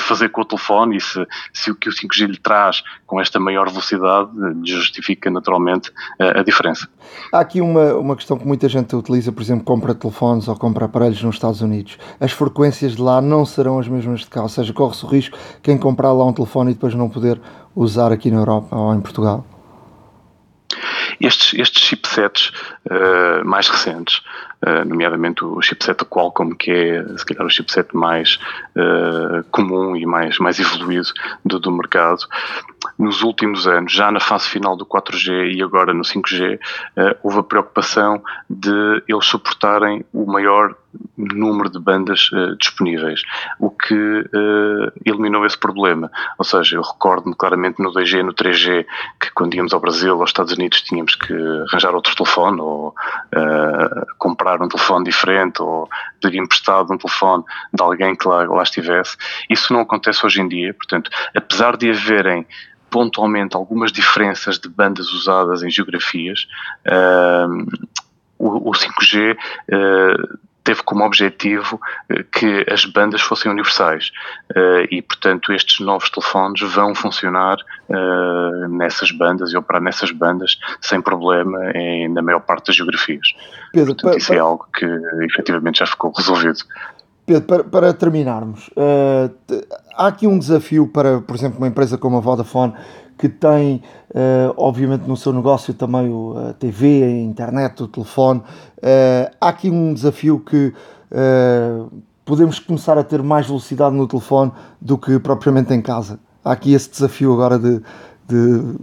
fazer 0.00 0.28
com 0.30 0.40
o 0.40 0.44
telefone 0.44 0.96
e 0.96 1.00
se, 1.00 1.26
se 1.52 1.70
o 1.70 1.74
que 1.74 1.88
o 1.88 1.92
5G 1.92 2.26
lhe 2.26 2.38
traz 2.38 2.82
com 3.06 3.20
esta 3.20 3.38
maior 3.38 3.68
velocidade 3.68 4.30
justifica, 4.64 5.30
naturalmente, 5.30 5.92
a 6.18 6.42
diferença. 6.42 6.88
Há 7.32 7.40
aqui 7.40 7.60
uma, 7.60 7.94
uma 7.94 8.16
questão 8.16 8.38
que 8.38 8.46
muita 8.46 8.68
gente 8.68 8.94
utiliza, 8.96 9.32
por 9.32 9.42
exemplo, 9.42 9.64
compra 9.64 9.94
telefones 9.94 10.48
ou 10.48 10.56
compra 10.56 10.86
aparelhos 10.86 11.22
nos 11.22 11.36
Estados 11.36 11.60
Unidos. 11.60 11.98
As 12.20 12.32
frequências 12.32 12.96
de 12.96 13.02
lá 13.02 13.20
não 13.20 13.44
serão 13.44 13.78
as 13.78 13.88
mesmas 13.88 14.20
de 14.20 14.26
cá, 14.26 14.42
ou 14.42 14.48
seja, 14.48 14.72
corre-se 14.72 15.04
o 15.04 15.08
risco 15.08 15.38
quem 15.62 15.78
comprar 15.78 16.12
lá 16.12 16.24
um 16.24 16.32
telefone 16.32 16.70
e 16.70 16.74
depois 16.74 16.94
não 16.94 17.08
poder 17.08 17.40
usar 17.74 18.12
aqui 18.12 18.30
na 18.30 18.38
Europa 18.38 18.76
ou 18.76 18.94
em 18.94 19.00
Portugal? 19.00 19.44
Estes, 21.20 21.58
estes 21.58 21.82
chipsets 21.82 22.52
uh, 22.90 23.44
mais 23.44 23.68
recentes, 23.68 24.18
uh, 24.18 24.53
nomeadamente 24.86 25.44
o 25.44 25.60
chipset 25.60 25.98
da 25.98 26.04
Qualcomm, 26.04 26.54
que 26.54 26.70
é 26.70 27.18
se 27.18 27.24
calhar 27.24 27.44
o 27.44 27.50
chipset 27.50 27.94
mais 27.94 28.38
uh, 28.76 29.44
comum 29.50 29.96
e 29.96 30.06
mais, 30.06 30.38
mais 30.38 30.58
evoluído 30.58 31.08
do, 31.44 31.58
do 31.58 31.70
mercado, 31.70 32.26
nos 32.98 33.22
últimos 33.22 33.66
anos, 33.66 33.92
já 33.92 34.10
na 34.10 34.20
fase 34.20 34.48
final 34.48 34.76
do 34.76 34.86
4G 34.86 35.54
e 35.54 35.62
agora 35.62 35.94
no 35.94 36.02
5G, 36.02 36.58
houve 37.22 37.38
a 37.38 37.42
preocupação 37.42 38.22
de 38.48 39.02
eles 39.08 39.24
suportarem 39.24 40.04
o 40.12 40.26
maior 40.26 40.76
número 41.16 41.70
de 41.70 41.78
bandas 41.78 42.30
uh, 42.32 42.56
disponíveis, 42.56 43.22
o 43.58 43.70
que 43.70 43.94
uh, 43.94 44.92
eliminou 45.04 45.44
esse 45.44 45.58
problema. 45.58 46.10
Ou 46.38 46.44
seja, 46.44 46.76
eu 46.76 46.82
recordo-me 46.82 47.34
claramente 47.34 47.82
no 47.82 47.92
2G, 47.92 48.22
no 48.22 48.34
3G, 48.34 48.86
que 49.20 49.32
quando 49.32 49.54
íamos 49.54 49.72
ao 49.72 49.80
Brasil, 49.80 50.20
aos 50.20 50.30
Estados 50.30 50.52
Unidos, 50.52 50.82
tínhamos 50.82 51.14
que 51.14 51.32
arranjar 51.68 51.94
outro 51.94 52.14
telefone 52.14 52.60
ou 52.60 52.88
uh, 52.88 54.06
comprar 54.18 54.53
um 54.62 54.68
telefone 54.68 55.04
diferente 55.04 55.62
ou 55.62 55.88
pedir 56.20 56.38
emprestado 56.38 56.92
um 56.92 56.98
telefone 56.98 57.44
de 57.72 57.82
alguém 57.82 58.14
que 58.14 58.28
lá, 58.28 58.44
lá 58.44 58.62
estivesse. 58.62 59.16
Isso 59.48 59.72
não 59.72 59.80
acontece 59.80 60.24
hoje 60.24 60.40
em 60.40 60.48
dia, 60.48 60.74
portanto, 60.74 61.10
apesar 61.34 61.76
de 61.76 61.90
haverem 61.90 62.46
pontualmente 62.90 63.56
algumas 63.56 63.90
diferenças 63.90 64.58
de 64.58 64.68
bandas 64.68 65.12
usadas 65.12 65.62
em 65.62 65.70
geografias, 65.70 66.46
o, 68.38 68.70
o 68.70 68.72
5G 68.72 69.36
teve 70.64 70.82
como 70.82 71.04
objetivo 71.04 71.78
eh, 72.08 72.24
que 72.32 72.66
as 72.68 72.84
bandas 72.86 73.20
fossem 73.20 73.52
universais 73.52 74.10
eh, 74.56 74.88
e, 74.90 75.02
portanto, 75.02 75.52
estes 75.52 75.78
novos 75.80 76.10
telefones 76.10 76.60
vão 76.62 76.94
funcionar 76.94 77.58
eh, 77.88 78.68
nessas 78.70 79.12
bandas 79.12 79.52
e 79.52 79.56
operar 79.56 79.82
nessas 79.82 80.10
bandas 80.10 80.58
sem 80.80 81.00
problema 81.00 81.70
em, 81.74 82.08
na 82.08 82.22
maior 82.22 82.40
parte 82.40 82.68
das 82.68 82.76
geografias. 82.76 83.28
Pedro, 83.72 83.94
portanto, 83.94 84.10
para, 84.10 84.18
isso 84.18 84.32
é 84.32 84.38
algo 84.38 84.66
que 84.74 84.86
efetivamente 85.24 85.80
já 85.80 85.86
ficou 85.86 86.10
resolvido. 86.16 86.64
Pedro, 87.26 87.42
para, 87.42 87.64
para 87.64 87.94
terminarmos, 87.94 88.68
uh, 88.68 89.34
há 89.96 90.08
aqui 90.08 90.26
um 90.26 90.38
desafio 90.38 90.86
para, 90.86 91.22
por 91.22 91.34
exemplo, 91.34 91.56
uma 91.58 91.68
empresa 91.68 91.96
como 91.96 92.18
a 92.18 92.20
Vodafone 92.20 92.74
que 93.16 93.28
tem, 93.28 93.82
uh, 94.10 94.54
obviamente, 94.56 95.06
no 95.06 95.16
seu 95.16 95.32
negócio 95.32 95.72
também 95.74 96.10
a 96.48 96.52
TV, 96.52 97.02
a 97.04 97.10
internet, 97.10 97.82
o 97.82 97.88
telefone. 97.88 98.40
Uh, 98.40 99.34
há 99.40 99.48
aqui 99.48 99.70
um 99.70 99.94
desafio 99.94 100.40
que 100.40 100.72
uh, 101.12 102.02
podemos 102.24 102.58
começar 102.58 102.98
a 102.98 103.04
ter 103.04 103.22
mais 103.22 103.46
velocidade 103.46 103.94
no 103.94 104.06
telefone 104.06 104.52
do 104.80 104.98
que 104.98 105.18
propriamente 105.18 105.72
em 105.72 105.80
casa. 105.80 106.18
Há 106.44 106.52
aqui 106.52 106.74
esse 106.74 106.90
desafio 106.90 107.32
agora 107.32 107.58
de, 107.58 107.80
de 108.28 108.76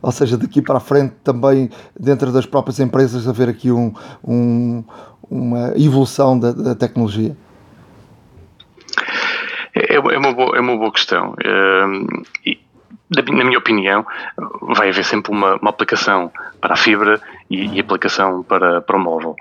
ou 0.00 0.12
seja, 0.12 0.36
daqui 0.36 0.62
para 0.62 0.76
a 0.76 0.80
frente 0.80 1.14
também 1.24 1.70
dentro 1.98 2.30
das 2.30 2.46
próprias 2.46 2.78
empresas 2.78 3.26
haver 3.26 3.48
aqui 3.48 3.72
um, 3.72 3.92
um, 4.24 4.84
uma 5.28 5.72
evolução 5.76 6.38
da, 6.38 6.52
da 6.52 6.74
tecnologia. 6.74 7.36
É, 9.74 9.96
é, 9.96 10.18
uma 10.18 10.32
boa, 10.32 10.56
é 10.56 10.60
uma 10.60 10.76
boa 10.76 10.92
questão. 10.92 11.34
Na 13.10 13.44
minha 13.44 13.58
opinião, 13.58 14.04
vai 14.62 14.88
haver 14.88 15.04
sempre 15.04 15.30
uma, 15.30 15.56
uma 15.56 15.70
aplicação 15.70 16.32
para 16.60 16.74
a 16.74 16.76
fibra 16.76 17.20
e, 17.48 17.76
e 17.76 17.80
aplicação 17.80 18.42
para, 18.42 18.80
para 18.80 18.96
o 18.96 19.00
móvel. 19.00 19.36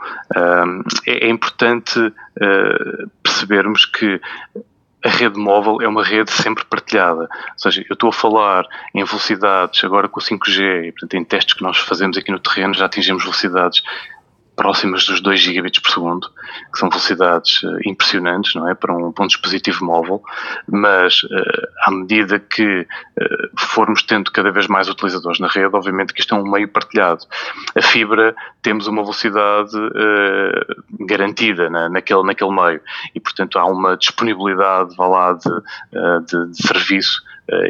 é, 1.08 1.26
é, 1.26 1.30
importante 1.30 2.00
uh, 2.00 3.10
percebermos 3.24 3.86
que 3.86 4.22
a 5.04 5.10
rede 5.10 5.38
móvel 5.38 5.82
é 5.82 5.88
uma 5.88 6.04
rede 6.04 6.32
sempre 6.32 6.66
partilhada. 6.66 7.22
Ou 7.22 7.58
seja, 7.58 7.86
eu 7.88 7.94
estou 7.94 8.10
a 8.10 8.14
falar 8.14 8.66
em 8.94 9.04
velocidades 9.04 9.84
agora 9.84 10.08
com 10.08 10.20
o 10.20 10.24
5G, 10.24 10.86
e, 10.86 10.92
portanto, 10.92 11.14
em 11.14 11.24
testes 11.24 11.54
que 11.54 11.64
nós 11.64 11.78
fazemos 11.78 12.18
aqui 12.18 12.32
no 12.32 12.40
terreno 12.40 12.74
já 12.74 12.86
atingimos 12.86 13.24
velocidades 13.24 13.84
próximas 14.56 15.06
dos 15.06 15.22
2 15.22 15.40
gigabits 15.40 15.80
por 15.80 15.92
segundo, 15.92 16.30
que 16.72 16.80
são 16.80 16.90
velocidades 16.90 17.62
uh, 17.64 17.78
impressionantes, 17.86 18.56
não 18.56 18.70
é, 18.70 18.74
para 18.74 18.96
um, 18.96 19.12
para 19.12 19.24
um 19.24 19.28
dispositivo 19.28 19.84
móvel, 19.86 20.24
mas 20.68 21.24
uh, 21.24 21.68
à 21.82 21.92
medida 21.92 22.40
que 22.40 22.82
uh, 22.82 23.50
formos 23.58 24.04
tendo 24.04 24.32
cada 24.32 24.52
vez 24.52 24.68
mais 24.68 24.90
utilizadores 24.90 25.40
na 25.40 25.48
rede, 25.48 25.76
obviamente 25.76 26.14
que 26.14 26.22
isto 26.22 26.34
é 26.34 26.38
um 26.38 26.50
meio 26.50 26.68
partilhado. 26.68 27.26
A 27.76 27.82
fibra 27.82 28.36
temos 28.62 28.88
uma 28.88 29.02
velocidade 29.02 29.72
garantida 31.02 31.70
na, 31.70 31.90
naquele, 31.90 32.24
naquele 32.24 32.52
meio. 32.52 32.82
E, 33.14 33.20
portanto, 33.20 33.60
há 33.60 33.66
uma 33.66 33.96
disponibilidade, 33.98 34.96
vá 34.96 35.08
lá, 35.08 35.34
de, 35.34 35.50
de, 36.26 36.52
de 36.52 36.68
serviço 36.68 37.22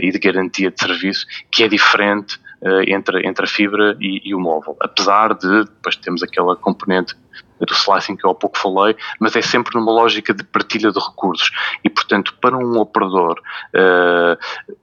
e 0.01 0.11
de 0.11 0.19
garantia 0.19 0.71
de 0.71 0.79
serviço 0.79 1.25
que 1.51 1.63
é 1.63 1.67
diferente 1.67 2.39
eh, 2.39 2.44
entre, 2.87 3.27
entre 3.27 3.45
a 3.45 3.47
fibra 3.47 3.95
e, 3.99 4.21
e, 4.29 4.33
o 4.33 4.39
móvel. 4.39 4.75
Apesar 4.79 5.33
de, 5.35 5.65
depois 5.65 5.95
temos 5.95 6.23
aquela 6.23 6.55
componente 6.55 7.15
do 7.59 7.73
slicing 7.73 8.15
que 8.15 8.25
eu 8.25 8.31
há 8.31 8.35
pouco 8.35 8.57
falei, 8.57 8.95
mas 9.19 9.35
é 9.35 9.41
sempre 9.41 9.77
numa 9.79 9.91
lógica 9.91 10.33
de 10.33 10.43
partilha 10.43 10.91
de 10.91 10.99
recursos. 10.99 11.51
E, 11.83 11.89
portanto, 11.89 12.35
para 12.41 12.57
um 12.57 12.77
operador, 12.79 13.39
uh, 13.73 14.73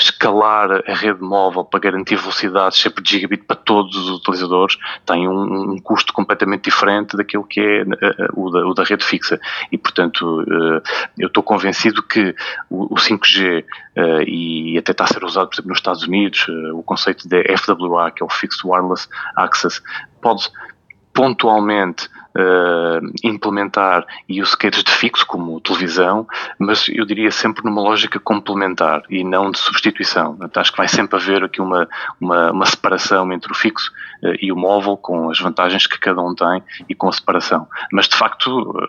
escalar 0.00 0.82
a 0.86 0.94
rede 0.94 1.22
móvel 1.22 1.64
para 1.64 1.80
garantir 1.80 2.16
velocidades 2.16 2.78
sempre 2.78 3.02
de 3.02 3.10
gigabit 3.10 3.44
para 3.44 3.56
todos 3.56 3.96
os 3.96 4.18
utilizadores 4.18 4.76
tem 5.06 5.28
um, 5.28 5.72
um 5.72 5.78
custo 5.78 6.12
completamente 6.12 6.64
diferente 6.64 7.16
daquilo 7.16 7.44
que 7.44 7.60
é 7.60 7.82
uh, 7.82 8.40
o, 8.40 8.50
da, 8.50 8.66
o, 8.66 8.74
da, 8.74 8.84
rede 8.84 9.04
fixa. 9.04 9.40
E, 9.70 9.78
portanto, 9.78 10.42
uh, 10.42 10.82
eu 11.18 11.28
estou 11.28 11.42
convencido 11.42 12.02
que 12.02 12.34
o, 12.68 12.94
o 12.94 12.96
5G, 12.96 13.62
uh, 13.62 14.22
e 14.26 14.78
até 14.78 14.92
está 14.92 15.04
a 15.04 15.08
ser 15.08 15.24
usado, 15.24 15.48
por 15.48 15.54
exemplo, 15.54 15.68
nos 15.70 15.78
Estados 15.78 16.02
Unidos, 16.02 16.46
o 16.74 16.82
conceito 16.82 17.28
de 17.28 17.56
FWA, 17.56 18.10
que 18.10 18.22
é 18.22 18.26
o 18.26 18.30
Fixed 18.30 18.62
Wireless 18.64 19.08
Access, 19.36 19.80
pode 20.20 20.50
pontualmente 21.12 22.08
uh, 22.36 23.06
implementar 23.22 24.06
use 24.28 24.56
cases 24.56 24.84
de 24.84 24.90
fixo, 24.90 25.26
como 25.26 25.60
televisão, 25.60 26.26
mas 26.58 26.88
eu 26.88 27.04
diria 27.04 27.30
sempre 27.30 27.64
numa 27.64 27.80
lógica 27.80 28.18
complementar 28.18 29.02
e 29.08 29.24
não 29.24 29.50
de 29.50 29.58
substituição. 29.58 30.38
Acho 30.54 30.70
que 30.72 30.78
vai 30.78 30.88
sempre 30.88 31.16
haver 31.16 31.44
aqui 31.44 31.60
uma, 31.60 31.88
uma, 32.20 32.50
uma 32.50 32.66
separação 32.66 33.32
entre 33.32 33.52
o 33.52 33.54
fixo 33.54 33.90
uh, 34.22 34.34
e 34.40 34.52
o 34.52 34.56
móvel, 34.56 34.96
com 34.96 35.30
as 35.30 35.38
vantagens 35.38 35.86
que 35.86 35.98
cada 35.98 36.20
um 36.20 36.34
tem 36.34 36.62
e 36.88 36.94
com 36.94 37.08
a 37.08 37.12
separação. 37.12 37.66
Mas, 37.92 38.08
de 38.08 38.16
facto, 38.16 38.70
uh, 38.70 38.86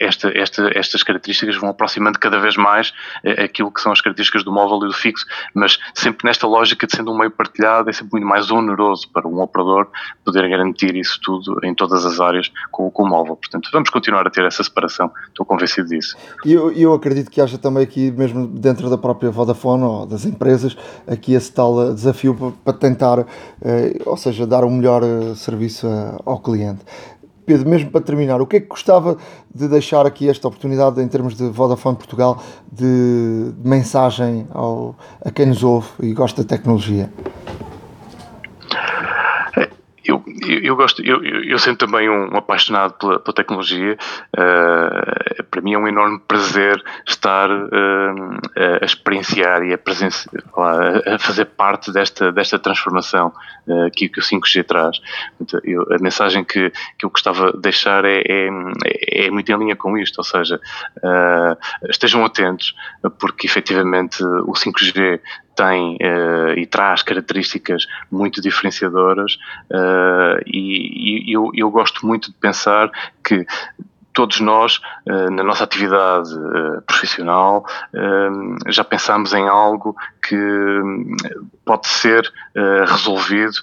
esta, 0.00 0.36
esta, 0.36 0.70
estas 0.78 1.02
características 1.02 1.56
vão 1.56 1.70
aproximando 1.70 2.18
cada 2.18 2.38
vez 2.38 2.56
mais 2.56 2.92
aquilo 3.38 3.70
que 3.70 3.80
são 3.80 3.92
as 3.92 4.00
características 4.00 4.44
do 4.44 4.52
móvel 4.52 4.78
e 4.84 4.88
do 4.88 4.92
fixo, 4.92 5.26
mas 5.54 5.78
sempre 5.94 6.26
nesta 6.26 6.46
lógica 6.46 6.86
de 6.86 6.96
sendo 6.96 7.12
um 7.12 7.18
meio 7.18 7.30
partilhado, 7.30 7.90
é 7.90 7.92
sempre 7.92 8.12
muito 8.12 8.26
mais 8.26 8.50
oneroso 8.50 9.08
para 9.10 9.26
um 9.26 9.40
operador 9.40 9.88
poder 10.24 10.48
garantir 10.48 10.96
isso 10.96 11.20
tudo 11.22 11.58
em 11.62 11.74
todas 11.74 12.04
as 12.04 12.20
áreas 12.20 12.50
com, 12.78 12.88
com 12.92 13.02
o 13.02 13.08
móvel. 13.08 13.34
Portanto, 13.34 13.68
vamos 13.72 13.90
continuar 13.90 14.24
a 14.24 14.30
ter 14.30 14.44
essa 14.44 14.62
separação, 14.62 15.10
estou 15.26 15.44
convencido 15.44 15.88
disso. 15.88 16.16
E 16.44 16.52
eu, 16.52 16.70
eu 16.70 16.94
acredito 16.94 17.28
que 17.28 17.40
haja 17.40 17.58
também 17.58 17.82
aqui, 17.82 18.12
mesmo 18.12 18.46
dentro 18.46 18.88
da 18.88 18.96
própria 18.96 19.32
Vodafone 19.32 19.82
ou 19.82 20.06
das 20.06 20.24
empresas, 20.24 20.76
aqui 21.04 21.34
esse 21.34 21.50
tal 21.50 21.90
eh, 21.90 21.92
desafio 21.92 22.34
para, 22.36 22.52
para 22.64 22.72
tentar, 22.72 23.26
eh, 23.60 23.98
ou 24.06 24.16
seja, 24.16 24.46
dar 24.46 24.64
um 24.64 24.70
melhor 24.70 25.02
eh, 25.02 25.34
serviço 25.34 25.88
ao 26.24 26.38
cliente. 26.38 26.84
Pedro, 27.44 27.68
mesmo 27.68 27.90
para 27.90 28.02
terminar, 28.02 28.40
o 28.40 28.46
que 28.46 28.58
é 28.58 28.60
que 28.60 28.66
gostava 28.66 29.16
de 29.52 29.66
deixar 29.66 30.06
aqui 30.06 30.28
esta 30.28 30.46
oportunidade 30.46 31.00
em 31.00 31.08
termos 31.08 31.34
de 31.34 31.48
Vodafone 31.48 31.96
Portugal 31.96 32.40
de, 32.70 33.52
de 33.52 33.68
mensagem 33.68 34.46
ao, 34.52 34.94
a 35.24 35.30
quem 35.30 35.46
nos 35.46 35.64
ouve 35.64 35.88
e 36.00 36.12
gosta 36.12 36.42
de 36.42 36.48
tecnologia? 36.48 37.10
Eu, 40.08 40.24
eu, 40.62 40.74
gosto, 40.74 41.04
eu, 41.04 41.22
eu 41.22 41.58
também 41.76 42.08
um, 42.08 42.34
apaixonado 42.34 42.94
pela, 42.94 43.20
pela 43.20 43.34
tecnologia, 43.34 43.94
uh, 44.34 45.44
para 45.50 45.60
mim 45.60 45.74
é 45.74 45.78
um 45.78 45.86
enorme 45.86 46.18
prazer 46.26 46.82
estar 47.06 47.50
uh, 47.50 48.38
a 48.80 48.84
experienciar 48.86 49.62
e 49.64 49.74
a, 49.74 51.14
a 51.14 51.18
fazer 51.18 51.44
parte 51.44 51.92
desta, 51.92 52.32
desta 52.32 52.58
transformação 52.58 53.34
uh, 53.66 53.90
que, 53.94 54.08
que 54.08 54.18
o 54.18 54.22
5G 54.22 54.64
traz. 54.64 54.98
Então, 55.38 55.60
eu, 55.62 55.82
a 55.92 55.98
mensagem 55.98 56.42
que, 56.42 56.72
que 56.98 57.04
eu 57.04 57.10
gostava 57.10 57.52
de 57.52 57.60
deixar 57.60 58.06
é, 58.06 58.22
é, 58.26 59.26
é 59.26 59.30
muito 59.30 59.52
em 59.52 59.58
linha 59.58 59.76
com 59.76 59.98
isto, 59.98 60.16
ou 60.16 60.24
seja, 60.24 60.58
estejam 61.86 62.24
atentos, 62.24 62.74
porque 63.20 63.46
efetivamente 63.46 64.24
o 64.24 64.52
5G 64.52 65.20
tem 65.58 65.96
uh, 65.96 66.56
e 66.56 66.64
traz 66.66 67.02
características 67.02 67.84
muito 68.10 68.40
diferenciadoras 68.40 69.34
uh, 69.72 70.40
e, 70.46 71.28
e 71.28 71.32
eu, 71.32 71.50
eu, 71.52 71.68
gosto 71.68 72.06
muito 72.06 72.30
de 72.30 72.36
pensar 72.36 72.88
que 73.24 73.44
todos 74.12 74.38
nós, 74.38 74.76
uh, 75.04 75.30
na 75.32 75.42
nossa 75.42 75.64
atividade 75.64 76.30
profissional, 76.86 77.66
já 78.68 78.84
pensamos 78.84 79.32
em 79.32 79.48
algo 79.48 79.96
que 80.26 80.36
pode 81.64 81.86
ser 81.86 82.32
resolvido 82.86 83.58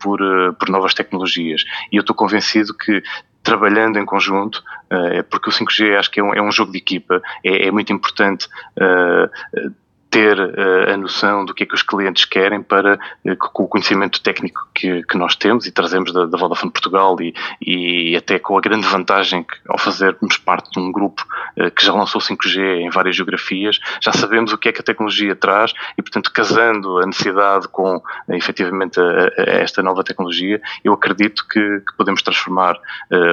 por, 0.00 0.18
por 0.58 0.68
novas 0.68 0.94
tecnologias. 0.94 1.64
E 1.92 1.96
eu 1.96 2.00
estou 2.00 2.16
convencido 2.16 2.74
que 2.74 3.02
trabalhando 3.42 3.98
em 3.98 4.04
conjunto, 4.04 4.64
porque 5.30 5.50
o 5.50 5.52
5G 5.52 5.96
acho 5.96 6.10
que 6.10 6.18
é 6.18 6.24
um, 6.24 6.34
é 6.34 6.42
um 6.42 6.50
jogo 6.50 6.72
de 6.72 6.78
equipa, 6.78 7.22
é, 7.44 7.68
é 7.68 7.70
muito 7.70 7.92
importante 7.92 8.48
ter 10.14 10.38
uh, 10.38 10.92
a 10.92 10.96
noção 10.96 11.44
do 11.44 11.52
que 11.52 11.64
é 11.64 11.66
que 11.66 11.74
os 11.74 11.82
clientes 11.82 12.24
querem 12.24 12.62
para, 12.62 13.00
uh, 13.24 13.36
com 13.36 13.64
o 13.64 13.68
conhecimento 13.68 14.22
técnico 14.22 14.64
que, 14.72 15.02
que 15.02 15.18
nós 15.18 15.34
temos 15.34 15.66
e 15.66 15.72
trazemos 15.72 16.12
da, 16.12 16.24
da 16.24 16.38
Vodafone 16.38 16.70
Portugal 16.70 17.16
e, 17.20 17.34
e 17.60 18.14
até 18.16 18.38
com 18.38 18.56
a 18.56 18.60
grande 18.60 18.86
vantagem 18.86 19.42
que, 19.42 19.56
ao 19.68 19.76
fazermos 19.76 20.36
parte 20.36 20.70
de 20.70 20.78
um 20.78 20.92
grupo 20.92 21.26
uh, 21.58 21.68
que 21.72 21.84
já 21.84 21.92
lançou 21.92 22.20
5G 22.20 22.82
em 22.82 22.90
várias 22.90 23.16
geografias, 23.16 23.80
já 24.00 24.12
sabemos 24.12 24.52
o 24.52 24.58
que 24.58 24.68
é 24.68 24.72
que 24.72 24.80
a 24.82 24.84
tecnologia 24.84 25.34
traz 25.34 25.72
e, 25.98 26.02
portanto, 26.02 26.30
casando 26.32 26.98
a 26.98 27.06
necessidade 27.06 27.66
com, 27.66 28.00
efetivamente, 28.28 29.00
a, 29.00 29.32
a 29.36 29.56
esta 29.62 29.82
nova 29.82 30.04
tecnologia, 30.04 30.62
eu 30.84 30.92
acredito 30.92 31.44
que, 31.48 31.80
que 31.80 31.96
podemos 31.96 32.22
transformar 32.22 32.78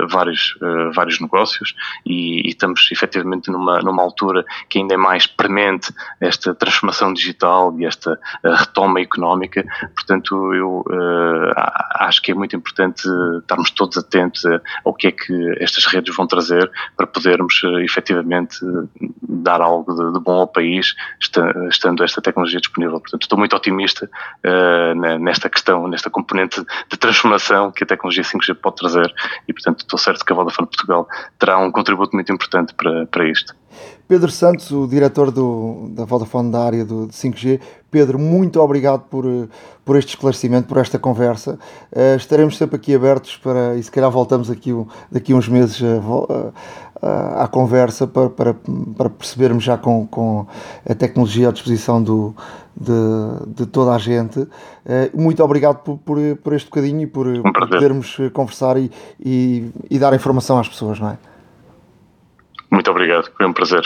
vários, 0.09 0.57
vários 0.93 1.19
negócios 1.19 1.75
e, 2.05 2.47
e, 2.47 2.49
estamos, 2.49 2.89
efetivamente, 2.91 3.51
numa, 3.51 3.79
numa 3.82 4.01
altura 4.01 4.43
que 4.67 4.79
ainda 4.79 4.95
é 4.95 4.97
mais 4.97 5.27
premente 5.27 5.93
esta 6.19 6.55
transformação 6.55 6.70
transformação 6.72 7.13
digital 7.13 7.76
e 7.78 7.86
esta 7.86 8.17
retoma 8.43 9.01
económica. 9.01 9.63
Portanto, 9.93 10.53
eu 10.53 10.80
uh, 10.88 11.53
acho 11.95 12.22
que 12.22 12.32
é 12.32 12.36
muito 12.36 12.55
importante 12.55 13.03
estarmos 13.39 13.72
todos 13.72 13.97
atentos 13.97 14.43
ao 14.86 14.93
que 14.93 15.07
é 15.07 15.11
que 15.11 15.55
estas 15.59 15.86
redes 15.86 16.15
vão 16.15 16.26
trazer 16.26 16.72
para 16.95 17.05
podermos 17.05 17.61
uh, 17.63 17.80
efetivamente 17.80 18.57
dar 19.22 19.61
algo 19.61 19.93
de, 19.93 20.13
de 20.13 20.19
bom 20.19 20.39
ao 20.39 20.47
país, 20.47 20.95
estando 21.69 22.03
esta 22.03 22.22
tecnologia 22.22 22.59
disponível. 22.59 22.99
Portanto, 22.99 23.24
estou 23.24 23.38
muito 23.38 23.55
otimista 23.55 24.09
uh, 24.45 25.19
nesta 25.19 25.49
questão, 25.49 25.88
nesta 25.88 26.09
componente 26.09 26.63
de 26.89 26.97
transformação 26.97 27.72
que 27.72 27.84
a 27.84 27.88
tecnologia 27.88 28.24
5G 28.24 28.55
pode 28.55 28.78
trazer 28.78 29.13
e, 29.47 29.53
portanto, 29.53 29.82
estou 29.82 29.99
certo 29.99 30.24
que 30.24 30.32
a 30.32 30.36
Vodafone 30.36 30.67
Portugal 30.67 31.07
terá 31.38 31.57
um 31.57 31.72
contributo 31.72 32.15
muito 32.15 32.32
importante 32.32 32.74
para, 32.74 33.05
para 33.07 33.28
isto. 33.30 33.61
Pedro 34.07 34.30
Santos, 34.30 34.72
o 34.72 34.88
diretor 34.88 35.32
do, 35.32 35.89
da 35.91 36.05
Vodafone 36.05 36.51
da 36.51 36.63
área 36.63 36.86
do, 36.86 37.07
de 37.07 37.13
5G. 37.13 37.59
Pedro, 37.89 38.17
muito 38.17 38.61
obrigado 38.61 39.01
por, 39.09 39.26
por 39.84 39.95
este 39.97 40.09
esclarecimento, 40.09 40.67
por 40.67 40.78
esta 40.78 40.97
conversa. 40.97 41.59
Uh, 41.91 42.15
estaremos 42.15 42.57
sempre 42.57 42.76
aqui 42.76 42.95
abertos 42.95 43.38
para, 43.38 43.76
e 43.76 43.84
se 43.84 43.91
calhar 43.91 44.09
voltamos 44.09 44.49
aqui 44.49 44.72
daqui 45.11 45.34
uns 45.34 45.47
meses 45.47 45.82
à 47.01 47.47
conversa 47.47 48.05
para, 48.05 48.30
para, 48.30 48.53
para, 48.95 49.09
percebermos 49.09 49.63
já 49.63 49.78
com, 49.78 50.05
com 50.05 50.45
a 50.88 50.93
tecnologia 50.93 51.49
à 51.49 51.51
disposição 51.51 52.01
do, 52.01 52.36
de, 52.80 53.55
de 53.55 53.65
toda 53.65 53.93
a 53.93 53.97
gente. 53.97 54.39
Uh, 54.39 54.49
muito 55.13 55.43
obrigado 55.43 55.78
por, 55.78 55.97
por, 55.97 56.17
por, 56.43 56.53
este 56.53 56.69
bocadinho 56.69 57.01
e 57.01 57.07
por, 57.07 57.28
um 57.28 57.41
por 57.41 57.69
podermos 57.69 58.17
conversar 58.34 58.78
e, 58.78 58.91
e, 59.19 59.69
e 59.89 59.99
dar 59.99 60.13
informação 60.13 60.59
às 60.59 60.69
pessoas, 60.69 60.99
não 60.99 61.09
é? 61.09 61.30
Muito 62.72 62.89
obrigado, 62.89 63.30
foi 63.36 63.45
um 63.45 63.51
prazer. 63.51 63.84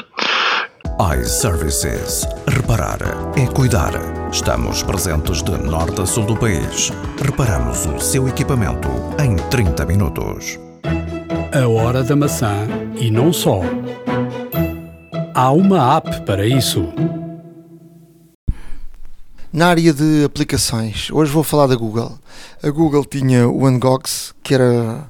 iServices. 1.20 2.28
Reparar 2.48 3.00
é 3.36 3.48
cuidar. 3.48 3.94
Estamos 4.32 4.84
presentes 4.84 5.42
de 5.42 5.58
norte 5.58 6.02
a 6.02 6.06
sul 6.06 6.26
do 6.26 6.38
país. 6.38 6.92
Reparamos 7.20 7.88
o 7.88 8.00
seu 8.00 8.28
equipamento 8.28 8.88
em 9.20 9.36
30 9.50 9.86
minutos. 9.86 10.60
A 11.52 11.68
hora 11.68 12.04
da 12.04 12.16
maçã 12.16 12.68
e 12.96 13.10
não 13.10 13.34
só. 13.34 13.62
Há 15.34 15.52
uma 15.52 15.98
app 15.98 16.22
para 16.22 16.46
isso. 16.46 16.94
Na 19.52 19.70
área 19.70 19.94
de 19.94 20.26
aplicações, 20.26 21.10
hoje 21.12 21.32
vou 21.32 21.44
falar 21.44 21.66
da 21.66 21.76
Google. 21.76 22.20
A 22.62 22.70
Google 22.70 23.04
tinha 23.04 23.48
o 23.48 23.68
Ungox, 23.68 24.36
que 24.44 24.54
era 24.54 25.10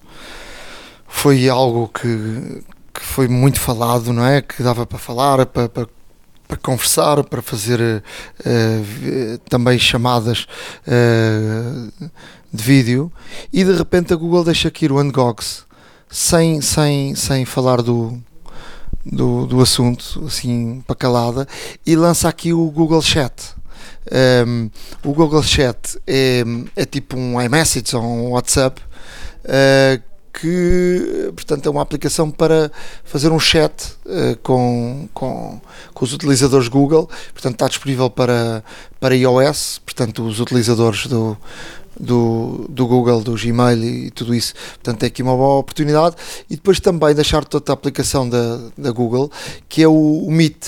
foi 1.07 1.49
algo 1.49 1.87
que, 1.87 2.63
que 2.95 3.01
foi 3.01 3.27
muito 3.27 3.59
falado, 3.59 4.13
não 4.13 4.25
é? 4.25 4.41
Que 4.41 4.63
dava 4.63 4.85
para 4.85 4.97
falar, 4.97 5.45
para, 5.45 5.67
para, 5.67 5.87
para 6.47 6.57
conversar, 6.57 7.23
para 7.25 7.41
fazer 7.41 7.79
uh, 7.81 9.37
também 9.49 9.77
chamadas 9.77 10.47
uh, 10.87 12.11
de 12.51 12.63
vídeo 12.63 13.11
e 13.51 13.63
de 13.63 13.73
repente 13.73 14.13
a 14.13 14.15
Google 14.15 14.45
deixa 14.45 14.69
aqui 14.69 14.87
o 14.87 15.01
Ungox 15.01 15.65
sem, 16.09 16.61
sem, 16.61 17.13
sem 17.15 17.43
falar 17.43 17.81
do, 17.81 18.17
do, 19.05 19.45
do 19.45 19.61
assunto, 19.61 20.23
assim, 20.25 20.81
para 20.87 20.95
calada, 20.95 21.47
e 21.85 21.95
lança 21.95 22.29
aqui 22.29 22.53
o 22.53 22.71
Google 22.71 23.01
Chat. 23.01 23.53
Um, 24.47 24.69
o 25.03 25.13
Google 25.13 25.43
Chat 25.43 25.99
é, 26.07 26.43
é 26.75 26.85
tipo 26.85 27.17
um 27.17 27.41
iMessage 27.41 27.95
ou 27.95 28.03
um 28.03 28.29
WhatsApp 28.29 28.81
uh, 29.43 30.14
que, 30.39 31.31
portanto, 31.33 31.67
é 31.67 31.69
uma 31.69 31.81
aplicação 31.81 32.29
para 32.29 32.71
fazer 33.03 33.31
um 33.31 33.39
chat 33.39 33.71
uh, 34.05 34.37
com, 34.43 35.07
com, 35.13 35.61
com 35.93 36.05
os 36.05 36.13
utilizadores 36.13 36.67
Google. 36.67 37.09
Portanto, 37.33 37.53
está 37.53 37.67
disponível 37.67 38.09
para, 38.09 38.63
para 38.99 39.15
iOS, 39.15 39.79
portanto, 39.85 40.23
os 40.25 40.39
utilizadores 40.39 41.07
do, 41.07 41.37
do, 41.99 42.65
do 42.69 42.85
Google, 42.85 43.21
do 43.21 43.33
Gmail 43.33 43.83
e 43.83 44.11
tudo 44.11 44.35
isso. 44.35 44.53
Portanto, 44.75 45.03
é 45.03 45.05
aqui 45.07 45.23
uma 45.23 45.35
boa 45.35 45.59
oportunidade. 45.59 46.15
E 46.49 46.55
depois 46.55 46.79
também 46.79 47.15
deixar 47.15 47.45
toda 47.45 47.71
a 47.71 47.73
aplicação 47.73 48.27
da, 48.27 48.59
da 48.77 48.91
Google, 48.91 49.31
que 49.69 49.81
é 49.81 49.87
o, 49.87 49.93
o 50.25 50.31
Meet, 50.31 50.67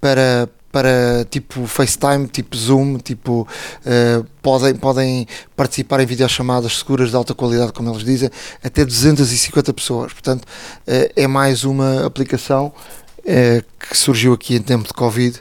para, 0.00 0.48
para 0.72 1.26
tipo 1.30 1.66
FaceTime, 1.66 2.26
tipo 2.26 2.56
Zoom, 2.56 2.96
tipo 2.96 3.46
uh, 3.84 4.26
podem, 4.40 4.74
podem 4.74 5.26
participar 5.54 6.00
em 6.00 6.06
videochamadas 6.06 6.78
seguras 6.78 7.10
de 7.10 7.16
alta 7.16 7.34
qualidade, 7.34 7.72
como 7.72 7.90
eles 7.90 8.02
dizem, 8.02 8.30
até 8.64 8.82
250 8.84 9.72
pessoas. 9.74 10.12
Portanto, 10.14 10.44
uh, 10.44 11.12
é 11.14 11.26
mais 11.26 11.62
uma 11.62 12.06
aplicação 12.06 12.72
uh, 13.18 13.64
que 13.78 13.96
surgiu 13.96 14.32
aqui 14.32 14.56
em 14.56 14.62
tempo 14.62 14.88
de 14.88 14.94
Covid 14.94 15.40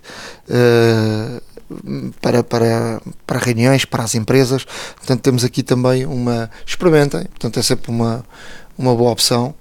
para, 2.19 2.43
para, 2.43 3.01
para 3.25 3.39
reuniões, 3.39 3.85
para 3.85 4.03
as 4.03 4.13
empresas. 4.13 4.65
Portanto, 4.97 5.21
temos 5.21 5.45
aqui 5.45 5.63
também 5.63 6.05
uma. 6.05 6.51
Experimentem, 6.65 7.23
portanto, 7.23 7.57
é 7.57 7.63
sempre 7.63 7.89
uma, 7.89 8.25
uma 8.77 8.93
boa 8.93 9.11
opção. 9.11 9.55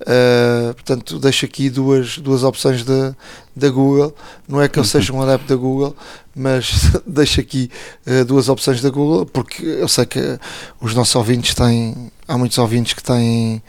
Uh, 0.00 0.74
portanto, 0.74 1.18
deixo 1.18 1.46
aqui 1.46 1.70
duas, 1.70 2.18
duas 2.18 2.42
opções 2.42 2.84
da, 2.84 3.16
da 3.54 3.70
Google. 3.70 4.14
Não 4.46 4.60
é 4.60 4.68
que 4.68 4.78
eu 4.78 4.82
uhum. 4.82 4.88
seja 4.88 5.12
um 5.12 5.22
adepto 5.22 5.48
da 5.48 5.56
Google, 5.56 5.96
mas 6.34 6.92
deixo 7.06 7.40
aqui 7.40 7.70
uh, 8.06 8.24
duas 8.24 8.48
opções 8.48 8.80
da 8.82 8.90
Google, 8.90 9.24
porque 9.24 9.64
eu 9.64 9.88
sei 9.88 10.04
que 10.04 10.38
os 10.80 10.94
nossos 10.94 11.14
ouvintes 11.14 11.54
têm. 11.54 12.12
Há 12.28 12.36
muitos 12.36 12.58
ouvintes 12.58 12.92
que 12.92 13.02
têm 13.02 13.62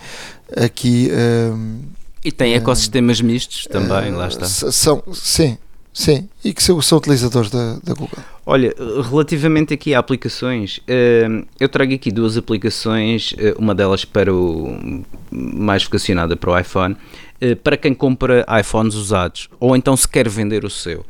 aqui. 0.55 1.09
Uh, 1.11 1.79
e 2.25 2.31
têm 2.31 2.55
ecossistemas 2.55 3.21
mistos 3.21 3.65
também, 3.71 4.11
lá 4.11 4.27
está. 4.27 4.45
São, 4.45 5.01
sim, 5.13 5.57
sim, 5.97 6.29
e 6.43 6.53
que 6.53 6.61
são, 6.61 6.77
utilizadores 6.77 7.49
da, 7.49 7.79
da 7.83 7.93
Google. 7.93 8.19
Olha, 8.45 8.73
relativamente 9.09 9.73
aqui 9.73 9.95
a 9.95 9.99
aplicações, 9.99 10.79
eh, 10.87 11.27
eu 11.59 11.67
trago 11.67 11.93
aqui 11.93 12.11
duas 12.11 12.37
aplicações, 12.37 13.33
eh, 13.37 13.55
uma 13.57 13.73
delas 13.73 14.05
para 14.05 14.33
o 14.33 15.03
mais 15.31 15.83
vocacionada 15.83 16.37
para 16.37 16.51
o 16.51 16.57
iPhone, 16.57 16.95
eh, 17.41 17.55
para 17.55 17.75
quem 17.75 17.95
compra 17.95 18.45
iPhones 18.59 18.93
usados 18.93 19.49
ou 19.59 19.75
então 19.75 19.97
se 19.97 20.07
quer 20.07 20.29
vender 20.29 20.63
o 20.63 20.69
seu. 20.69 21.03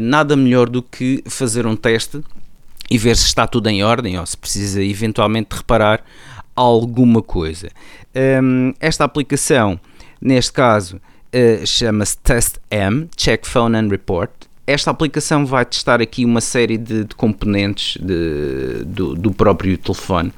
Nada 0.00 0.36
melhor 0.36 0.68
do 0.68 0.82
que 0.82 1.22
fazer 1.26 1.66
um 1.66 1.74
teste 1.74 2.22
e 2.90 2.96
ver 2.96 3.16
se 3.16 3.24
está 3.24 3.46
tudo 3.46 3.68
em 3.68 3.82
ordem 3.82 4.18
ou 4.18 4.24
se 4.24 4.36
precisa 4.36 4.82
eventualmente 4.82 5.56
reparar 5.56 6.04
alguma 6.54 7.22
coisa. 7.22 7.70
Esta 8.78 9.04
aplicação, 9.04 9.80
neste 10.20 10.52
caso, 10.52 11.00
chama-se 11.64 12.18
Test 12.18 12.58
M, 12.70 13.08
Check 13.16 13.46
Phone 13.46 13.76
and 13.76 13.88
Report 13.88 14.30
esta 14.68 14.90
aplicação 14.90 15.46
vai 15.46 15.64
testar 15.64 16.02
aqui 16.02 16.26
uma 16.26 16.42
série 16.42 16.76
de, 16.76 17.04
de 17.04 17.14
componentes 17.14 17.96
de, 18.04 18.84
do, 18.84 19.14
do, 19.14 19.32
próprio 19.32 19.78
telefone. 19.78 20.30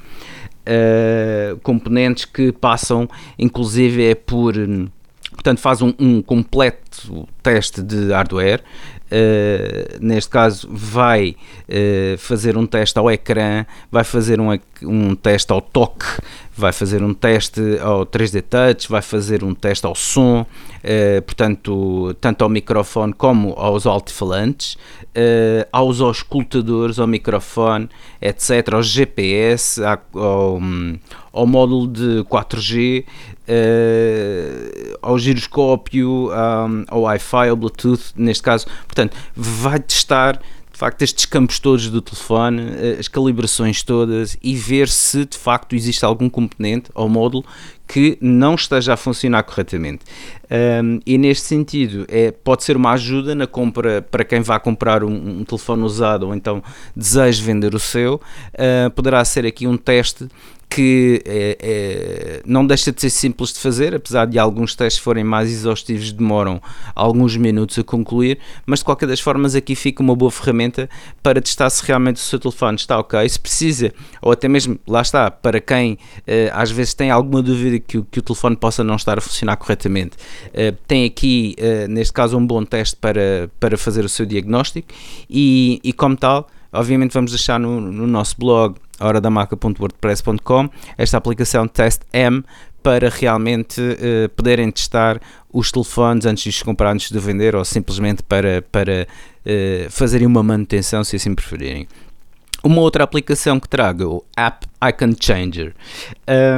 Uh, 0.61 1.59
componentes 1.65 2.27
que 2.27 2.53
passam, 2.53 3.09
inclusive, 3.37 4.09
é 4.09 4.15
por. 4.15 4.55
Portanto, 5.33 5.59
faz 5.59 5.83
um, 5.83 5.93
um 5.99 6.23
completo 6.23 7.29
teste 7.43 7.83
de 7.83 8.13
hardware. 8.13 8.63
Uh, 9.11 9.99
neste 10.01 10.31
caso, 10.31 10.69
vai 10.71 11.35
uh, 11.69 12.17
fazer 12.19 12.57
um 12.57 12.67
teste 12.67 12.97
ao 13.01 13.11
ecrã, 13.11 13.67
vai 13.91 14.05
fazer 14.05 14.41
um, 14.41 14.57
um 14.85 15.17
teste 15.17 15.51
ao 15.51 15.61
toque, 15.61 16.07
vai 16.61 16.73
fazer 16.73 17.03
um 17.03 17.15
teste 17.15 17.61
ao 17.81 18.07
3D 18.07 18.43
Touch, 18.43 18.89
vai 18.89 19.03
fazer 19.03 19.43
um 19.43 19.55
teste 19.55 19.87
ao 19.87 19.95
som, 19.95 20.43
uh, 20.43 21.23
portanto, 21.23 22.15
tanto 22.21 22.45
ao 22.45 22.51
microfone 22.51 23.13
como 23.13 23.55
aos 23.55 23.87
altifalantes, 23.87 24.75
uh, 24.75 25.67
aos 25.73 26.01
auscultadores, 26.01 26.99
ao 26.99 27.07
microfone, 27.07 27.89
etc., 28.21 28.75
ao 28.75 28.83
GPS, 28.83 29.83
ao, 29.83 30.61
ao 31.33 31.47
módulo 31.47 31.89
de 31.89 32.25
4G, 32.25 33.03
uh, 33.03 33.05
eh, 33.49 34.97
ao 35.03 35.19
giroscópio, 35.19 36.31
um, 36.31 36.85
ao 36.87 37.03
Wi-Fi, 37.03 37.49
ao 37.49 37.57
Bluetooth, 37.57 38.13
neste 38.15 38.43
caso, 38.43 38.67
portanto, 38.87 39.17
vai 39.35 39.81
testar 39.81 40.41
facto 40.81 41.03
estes 41.03 41.27
campos 41.27 41.59
todos 41.59 41.91
do 41.91 42.01
telefone, 42.01 42.63
eh, 42.79 42.97
as 42.99 43.07
calibrações 43.07 43.83
todas 43.83 44.39
e 44.43 44.55
ver 44.55 44.89
se 44.89 45.27
de 45.27 45.37
facto 45.37 45.77
existe 45.77 46.07
algum 46.07 46.31
componente 46.31 46.91
ou 46.95 47.07
módulo 47.07 47.45
que 47.87 48.17
não 48.19 48.55
esteja 48.55 48.95
a 48.95 48.97
funcionar 48.97 49.43
corretamente. 49.43 50.05
Um, 50.83 51.01
e 51.05 51.19
neste 51.19 51.47
sentido, 51.47 52.07
é, 52.09 52.31
pode 52.31 52.65
ser 52.65 52.77
uma 52.77 52.93
ajuda 52.93 53.35
na 53.35 53.47
compra 53.47 54.01
para 54.01 54.25
quem 54.25 54.41
vá 54.41 54.59
comprar 54.59 55.05
um, 55.05 55.41
um 55.41 55.45
telefone 55.45 55.83
usado 55.83 56.29
ou 56.29 56.35
então 56.35 56.63
deseja 56.97 57.45
vender 57.45 57.75
o 57.75 57.79
seu, 57.79 58.15
uh, 58.15 58.91
poderá 58.93 59.23
ser 59.25 59.45
aqui 59.45 59.67
um 59.67 59.77
teste 59.77 60.29
que 60.71 61.21
é, 61.27 61.59
é, 61.61 62.43
não 62.47 62.65
deixa 62.65 62.93
de 62.93 63.01
ser 63.01 63.11
simples 63.11 63.53
de 63.53 63.59
fazer, 63.59 63.93
apesar 63.93 64.25
de 64.25 64.39
alguns 64.39 64.77
testes 64.77 65.03
forem 65.03 65.25
mais 65.25 65.51
exaustivos, 65.51 66.13
demoram 66.13 66.63
alguns 66.95 67.37
minutos 67.37 67.77
a 67.77 67.83
concluir, 67.83 68.39
mas 68.65 68.79
de 68.79 68.85
qualquer 68.85 69.09
das 69.09 69.19
formas 69.19 69.57
aqui 69.57 69.75
fica 69.75 70.01
uma 70.01 70.15
boa 70.15 70.31
ferramenta 70.31 70.89
para 71.25 71.43
testar 71.43 71.69
se 71.71 71.85
realmente 71.85 72.17
o 72.17 72.21
seu 72.21 72.39
telefone 72.39 72.77
está 72.77 73.01
ok, 73.01 73.29
se 73.29 73.41
precisa, 73.41 73.93
ou 74.23 74.31
até 74.31 74.47
mesmo, 74.47 74.79
lá 74.87 75.03
está, 75.03 75.29
para 75.29 75.61
quem 75.61 75.99
eh, 76.25 76.53
às 76.55 76.71
vezes 76.71 76.95
tem 76.95 77.11
alguma 77.11 77.43
dúvida 77.43 77.81
que, 77.81 78.01
que, 78.03 78.21
o 78.21 78.23
telefone 78.23 78.55
possa 78.55 78.85
não 78.85 78.95
estar 78.95 79.19
a 79.19 79.21
funcionar 79.21 79.57
corretamente, 79.57 80.17
tem 80.87 81.05
aqui, 81.05 81.57
neste 81.89 82.13
caso, 82.13 82.39
um 82.39 82.47
bom 82.47 82.65
teste 82.65 82.95
para, 82.95 83.51
para 83.59 83.77
fazer 83.77 84.05
o 84.05 84.09
seu 84.09 84.25
diagnóstico 84.25 84.89
e, 85.29 85.81
e 85.83 85.93
como 85.93 86.17
tal, 86.17 86.47
obviamente 86.73 87.13
vamos 87.13 87.33
deixar 87.33 87.59
no, 87.59 87.81
no 87.81 88.07
nosso 88.07 88.37
blog 88.39 88.77
horadamaca.wordpress.com 89.01 90.69
esta 90.97 91.17
aplicação 91.17 91.67
Test 91.67 92.03
M 92.13 92.45
para 92.83 93.09
realmente 93.09 93.81
uh, 93.81 94.29
poderem 94.31 94.71
testar 94.71 95.21
os 95.53 95.71
telefones 95.71 96.27
antes 96.27 96.45
de 96.45 96.51
os 96.51 96.63
comprar, 96.63 96.93
antes 96.93 97.11
de 97.11 97.19
vender 97.19 97.55
ou 97.55 97.65
simplesmente 97.65 98.23
para, 98.23 98.63
para 98.71 99.07
uh, 99.47 99.91
fazerem 99.91 100.27
uma 100.27 100.43
manutenção 100.43 101.05
se 101.05 101.17
assim 101.17 101.35
preferirem. 101.35 101.87
Uma 102.63 102.83
outra 102.83 103.05
aplicação 103.05 103.59
que 103.59 103.69
trago, 103.69 104.05
o 104.05 104.25
App 104.37 104.67
Icon 104.87 105.15
Changer. 105.19 105.75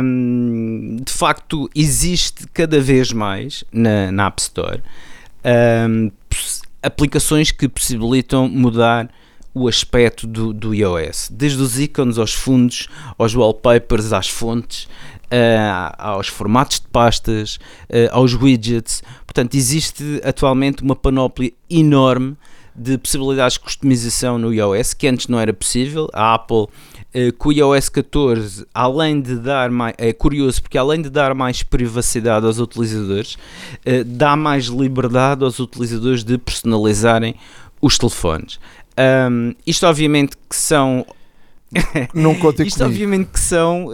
Um, 0.03 0.97
de 1.05 1.12
facto, 1.12 1.70
existe 1.74 2.47
cada 2.53 2.80
vez 2.80 3.12
mais 3.12 3.62
na, 3.72 4.11
na 4.11 4.26
App 4.26 4.43
Store 4.43 4.82
um, 5.45 6.11
aplicações 6.82 7.51
que 7.51 7.68
possibilitam 7.68 8.49
mudar 8.49 9.09
o 9.55 9.68
aspecto 9.68 10.26
do, 10.26 10.53
do 10.53 10.74
iOS, 10.74 11.28
desde 11.30 11.61
os 11.61 11.78
ícones 11.78 12.18
aos 12.18 12.32
fundos, 12.32 12.88
aos 13.18 13.34
wallpapers, 13.34 14.12
às 14.12 14.28
fontes, 14.28 14.88
uh, 15.32 15.94
aos 15.98 16.28
formatos 16.28 16.80
de 16.80 16.86
pastas, 16.88 17.57
uh, 17.90 18.09
aos 18.12 18.34
widgets. 18.34 19.03
Portanto, 19.26 19.55
existe 19.55 20.20
atualmente 20.24 20.82
uma 20.82 20.96
panóplia 20.96 21.53
enorme 21.68 22.36
de 22.74 22.96
possibilidades 22.96 23.55
de 23.55 23.61
customização 23.61 24.38
no 24.38 24.53
iOS 24.53 24.94
que 24.94 25.07
antes 25.07 25.28
não 25.28 25.38
era 25.38 25.53
possível. 25.53 26.09
A 26.12 26.34
Apple 26.34 26.62
uh, 27.14 27.32
com 27.36 27.50
o 27.50 27.53
iOS 27.53 27.88
14, 27.88 28.66
além 28.74 29.20
de 29.20 29.36
dar 29.36 29.70
mais, 29.70 29.94
é 29.98 30.12
curioso 30.12 30.62
porque 30.62 30.78
além 30.78 31.03
de 31.03 31.11
dar 31.11 31.34
mais 31.34 31.62
privacidade 31.62 32.46
aos 32.46 32.59
utilizadores, 32.59 33.34
uh, 33.34 34.05
dá 34.07 34.36
mais 34.36 34.66
liberdade 34.66 35.44
aos 35.44 35.59
utilizadores 35.59 36.24
de 36.24 36.38
personalizarem 36.38 37.34
os 37.80 37.98
telefones. 37.98 38.61
Um, 38.99 39.55
isto 39.66 39.86
obviamente 39.86 40.36
que 40.49 40.55
são 40.55 41.07
não 42.12 42.34
contem 42.34 42.66
Isto 42.66 42.84
obviamente 42.84 43.28
que 43.28 43.40
são 43.40 43.86
uh, 43.86 43.93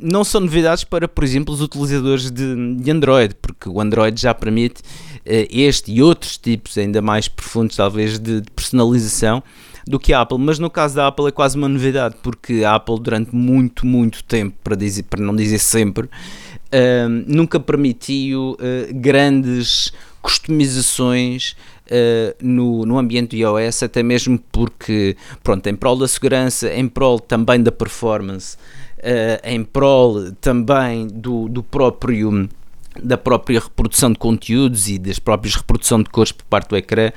não 0.00 0.22
são 0.22 0.40
novidades 0.40 0.84
para, 0.84 1.08
por 1.08 1.24
exemplo, 1.24 1.52
os 1.52 1.60
utilizadores 1.60 2.30
de, 2.30 2.76
de 2.76 2.90
Android, 2.90 3.34
porque 3.42 3.68
o 3.68 3.80
Android 3.80 4.20
já 4.20 4.32
permite 4.32 4.80
uh, 4.80 5.46
este 5.50 5.92
e 5.92 6.02
outros 6.02 6.38
tipos 6.38 6.78
ainda 6.78 7.02
mais 7.02 7.26
profundos, 7.26 7.76
talvez, 7.76 8.18
de, 8.18 8.40
de, 8.40 8.50
personalização 8.52 9.42
do 9.86 9.98
que 9.98 10.12
a 10.12 10.20
Apple, 10.20 10.38
mas 10.38 10.58
no 10.58 10.70
caso 10.70 10.94
da 10.96 11.08
Apple 11.08 11.26
é 11.26 11.30
quase 11.32 11.56
uma 11.56 11.68
novidade, 11.68 12.14
porque 12.22 12.62
a 12.62 12.74
Apple 12.74 13.00
durante 13.00 13.34
muito, 13.34 13.86
muito 13.86 14.22
tempo, 14.22 14.54
para, 14.62 14.76
dizer, 14.76 15.04
para 15.04 15.20
não 15.20 15.34
dizer 15.34 15.58
sempre, 15.58 16.06
uh, 16.06 17.08
nunca 17.26 17.58
permitiu 17.58 18.52
uh, 18.52 18.94
grandes 18.94 19.92
customizações 20.20 21.56
uh, 21.90 22.34
no, 22.40 22.84
no 22.84 22.98
ambiente 22.98 23.36
do 23.36 23.36
iOS, 23.36 23.82
até 23.82 24.02
mesmo 24.02 24.38
porque, 24.52 25.16
pronto, 25.42 25.66
em 25.66 25.74
prol 25.74 25.96
da 25.96 26.08
segurança, 26.08 26.72
em 26.72 26.88
prol 26.88 27.18
também 27.18 27.62
da 27.62 27.72
performance, 27.72 28.56
uh, 28.98 29.40
em 29.44 29.64
prol 29.64 30.32
também 30.40 31.06
do, 31.06 31.48
do 31.48 31.62
próprio 31.62 32.48
da 33.00 33.16
própria 33.16 33.60
reprodução 33.60 34.10
de 34.10 34.18
conteúdos 34.18 34.88
e 34.88 34.98
das 34.98 35.20
próprias 35.20 35.54
reprodução 35.54 36.02
de 36.02 36.10
cores 36.10 36.32
por 36.32 36.44
parte 36.46 36.68
do 36.68 36.76
ecrã 36.76 37.12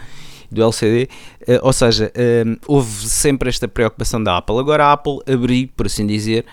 do 0.51 0.61
LCD, 0.61 1.07
uh, 1.47 1.59
ou 1.61 1.71
seja, 1.71 2.11
uh, 2.11 2.59
houve 2.67 2.91
sempre 3.07 3.49
esta 3.49 3.67
preocupação 3.67 4.21
da 4.21 4.37
Apple. 4.37 4.59
Agora 4.59 4.85
a 4.85 4.91
Apple 4.91 5.19
abriu, 5.25 5.69
por 5.75 5.85
assim 5.85 6.05
dizer, 6.05 6.45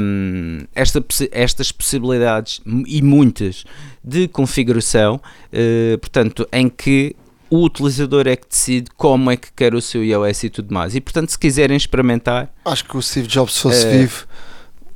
um, 0.00 0.64
esta, 0.74 1.04
estas 1.30 1.70
possibilidades 1.70 2.60
e 2.86 3.00
muitas 3.00 3.64
de 4.02 4.26
configuração, 4.26 5.16
uh, 5.16 5.98
portanto, 5.98 6.48
em 6.52 6.68
que 6.68 7.14
o 7.50 7.64
utilizador 7.64 8.28
é 8.28 8.36
que 8.36 8.48
decide 8.48 8.90
como 8.96 9.30
é 9.30 9.36
que 9.36 9.52
quer 9.52 9.74
o 9.74 9.80
seu 9.82 10.04
iOS 10.04 10.44
e 10.44 10.50
tudo 10.50 10.72
mais. 10.72 10.94
E 10.94 11.00
portanto, 11.00 11.30
se 11.30 11.38
quiserem 11.38 11.76
experimentar. 11.76 12.48
Acho 12.64 12.84
que 12.84 12.96
o 12.96 13.02
Steve 13.02 13.26
Jobs, 13.26 13.54
se 13.54 13.60
fosse 13.60 13.86
uh, 13.86 13.90
vivo, 13.90 14.26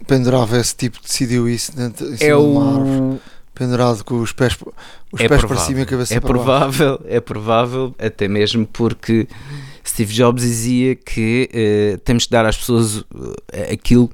pendurava 0.06 0.58
esse 0.58 0.74
tipo, 0.76 1.00
decidiu 1.02 1.48
isso 1.48 1.76
dentro, 1.76 2.06
em 2.06 2.16
cima 2.16 2.30
é 2.30 2.36
o... 2.36 2.60
árvore, 2.60 3.20
pendurado 3.54 4.04
com 4.04 4.20
os 4.20 4.32
pés, 4.32 4.56
os 5.12 5.20
é 5.20 5.28
pés 5.28 5.40
provável, 5.40 5.48
para 5.48 5.66
cima 5.66 5.80
e 5.80 5.82
a 5.82 5.86
cabeça 5.86 6.14
é 6.14 6.20
para 6.20 6.28
provável, 6.28 6.98
baixo. 6.98 7.04
É 7.08 7.20
provável, 7.20 7.94
até 7.98 8.28
mesmo 8.28 8.66
porque 8.66 9.26
Steve 9.86 10.12
Jobs 10.12 10.42
dizia 10.42 10.94
que 10.94 11.50
uh, 11.52 11.98
temos 11.98 12.26
que 12.26 12.30
dar 12.30 12.46
às 12.46 12.56
pessoas 12.56 12.98
uh, 12.98 13.04
aquilo 13.72 14.10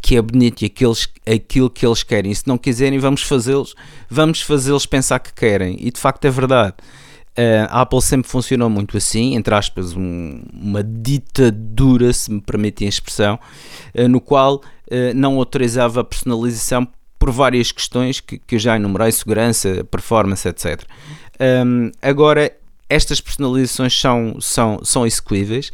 que 0.00 0.16
é 0.16 0.22
bonito 0.22 0.62
e 0.62 0.66
aqueles, 0.66 1.08
aquilo 1.26 1.68
que 1.68 1.84
eles 1.84 2.02
querem. 2.02 2.32
E 2.32 2.34
se 2.34 2.46
não 2.46 2.56
quiserem, 2.56 2.98
vamos 2.98 3.22
fazê-los, 3.22 3.74
vamos 4.08 4.40
fazê-los 4.40 4.86
pensar 4.86 5.18
que 5.18 5.32
querem. 5.32 5.76
E 5.78 5.90
de 5.90 6.00
facto 6.00 6.24
é 6.24 6.30
verdade. 6.30 6.74
Uh, 7.38 7.66
a 7.70 7.82
Apple 7.82 8.02
sempre 8.02 8.28
funcionou 8.28 8.68
muito 8.68 8.96
assim, 8.96 9.34
entre 9.36 9.54
aspas, 9.54 9.96
um, 9.96 10.42
uma 10.52 10.82
ditadura, 10.82 12.12
se 12.12 12.30
me 12.30 12.40
permitem 12.40 12.86
a 12.86 12.88
expressão, 12.88 13.38
uh, 13.94 14.08
no 14.08 14.20
qual 14.20 14.56
uh, 14.56 14.62
não 15.14 15.36
autorizava 15.36 16.00
a 16.00 16.04
personalização 16.04 16.86
por 17.18 17.30
várias 17.30 17.70
questões 17.70 18.18
que, 18.18 18.38
que 18.38 18.56
eu 18.56 18.58
já 18.58 18.76
enumerei, 18.76 19.12
segurança, 19.12 19.84
performance, 19.84 20.48
etc. 20.48 20.82
Um, 21.40 21.90
agora, 22.02 22.52
estas 22.90 23.20
personalizações 23.20 23.98
são, 23.98 24.36
são, 24.40 24.80
são 24.82 25.06
execuíveis 25.06 25.70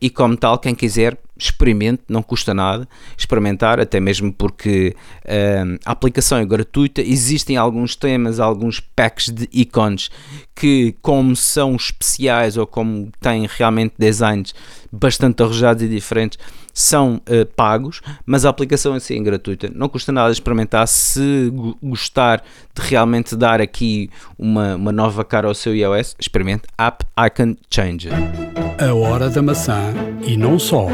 e, 0.00 0.10
como 0.10 0.36
tal, 0.36 0.58
quem 0.58 0.74
quiser 0.74 1.16
experimente, 1.36 2.02
não 2.08 2.22
custa 2.22 2.54
nada 2.54 2.88
experimentar, 3.18 3.80
até 3.80 3.98
mesmo 3.98 4.32
porque 4.32 4.94
uh, 5.24 5.78
a 5.84 5.92
aplicação 5.92 6.38
é 6.38 6.44
gratuita. 6.44 7.02
Existem 7.02 7.56
alguns 7.56 7.96
temas, 7.96 8.38
alguns 8.38 8.80
packs 8.80 9.30
de 9.30 9.48
ícones 9.52 10.10
que, 10.54 10.94
como 11.02 11.34
são 11.34 11.74
especiais 11.74 12.56
ou 12.56 12.66
como 12.66 13.10
têm 13.20 13.48
realmente 13.48 13.94
designs 13.98 14.54
bastante 14.92 15.42
arrojados 15.42 15.82
e 15.82 15.88
diferentes, 15.88 16.38
são 16.74 17.16
uh, 17.16 17.46
pagos, 17.54 18.00
mas 18.26 18.44
a 18.44 18.50
aplicação 18.50 18.96
em 18.96 19.00
si 19.00 19.16
é 19.16 19.20
gratuita. 19.20 19.70
Não 19.72 19.88
custa 19.88 20.10
nada 20.10 20.32
experimentar. 20.32 20.86
Se 20.88 21.50
gostar 21.82 22.42
de 22.74 22.82
realmente 22.82 23.36
dar 23.36 23.60
aqui 23.60 24.10
uma, 24.36 24.74
uma 24.74 24.92
nova 24.92 25.24
cara 25.24 25.46
ao 25.46 25.54
seu 25.54 25.74
iOS, 25.74 26.16
experimente 26.18 26.64
App 26.76 27.06
Icon 27.26 27.56
Changer. 27.70 28.12
A 28.78 28.92
hora 28.92 29.30
da 29.30 29.40
maçã 29.40 29.94
e 30.26 30.36
não 30.36 30.58
só 30.58 30.88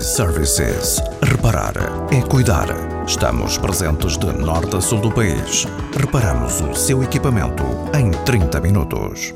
iServices. 0.00 1.02
Reparar 1.22 1.74
é 2.12 2.20
cuidar. 2.22 2.68
Estamos 3.06 3.58
presentes 3.58 4.16
de 4.16 4.26
norte 4.26 4.76
a 4.76 4.80
sul 4.80 5.00
do 5.00 5.10
país. 5.10 5.66
Reparamos 5.98 6.60
o 6.60 6.74
seu 6.74 7.02
equipamento 7.02 7.64
em 7.94 8.10
30 8.24 8.60
minutos. 8.60 9.34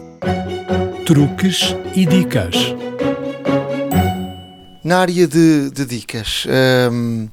Truques 1.07 1.77
e 1.95 2.07
dicas. 2.07 2.75
Na 4.85 4.99
área 4.99 5.27
de, 5.27 5.71
de 5.71 5.87
dicas, 5.87 6.47
hum, 6.93 7.27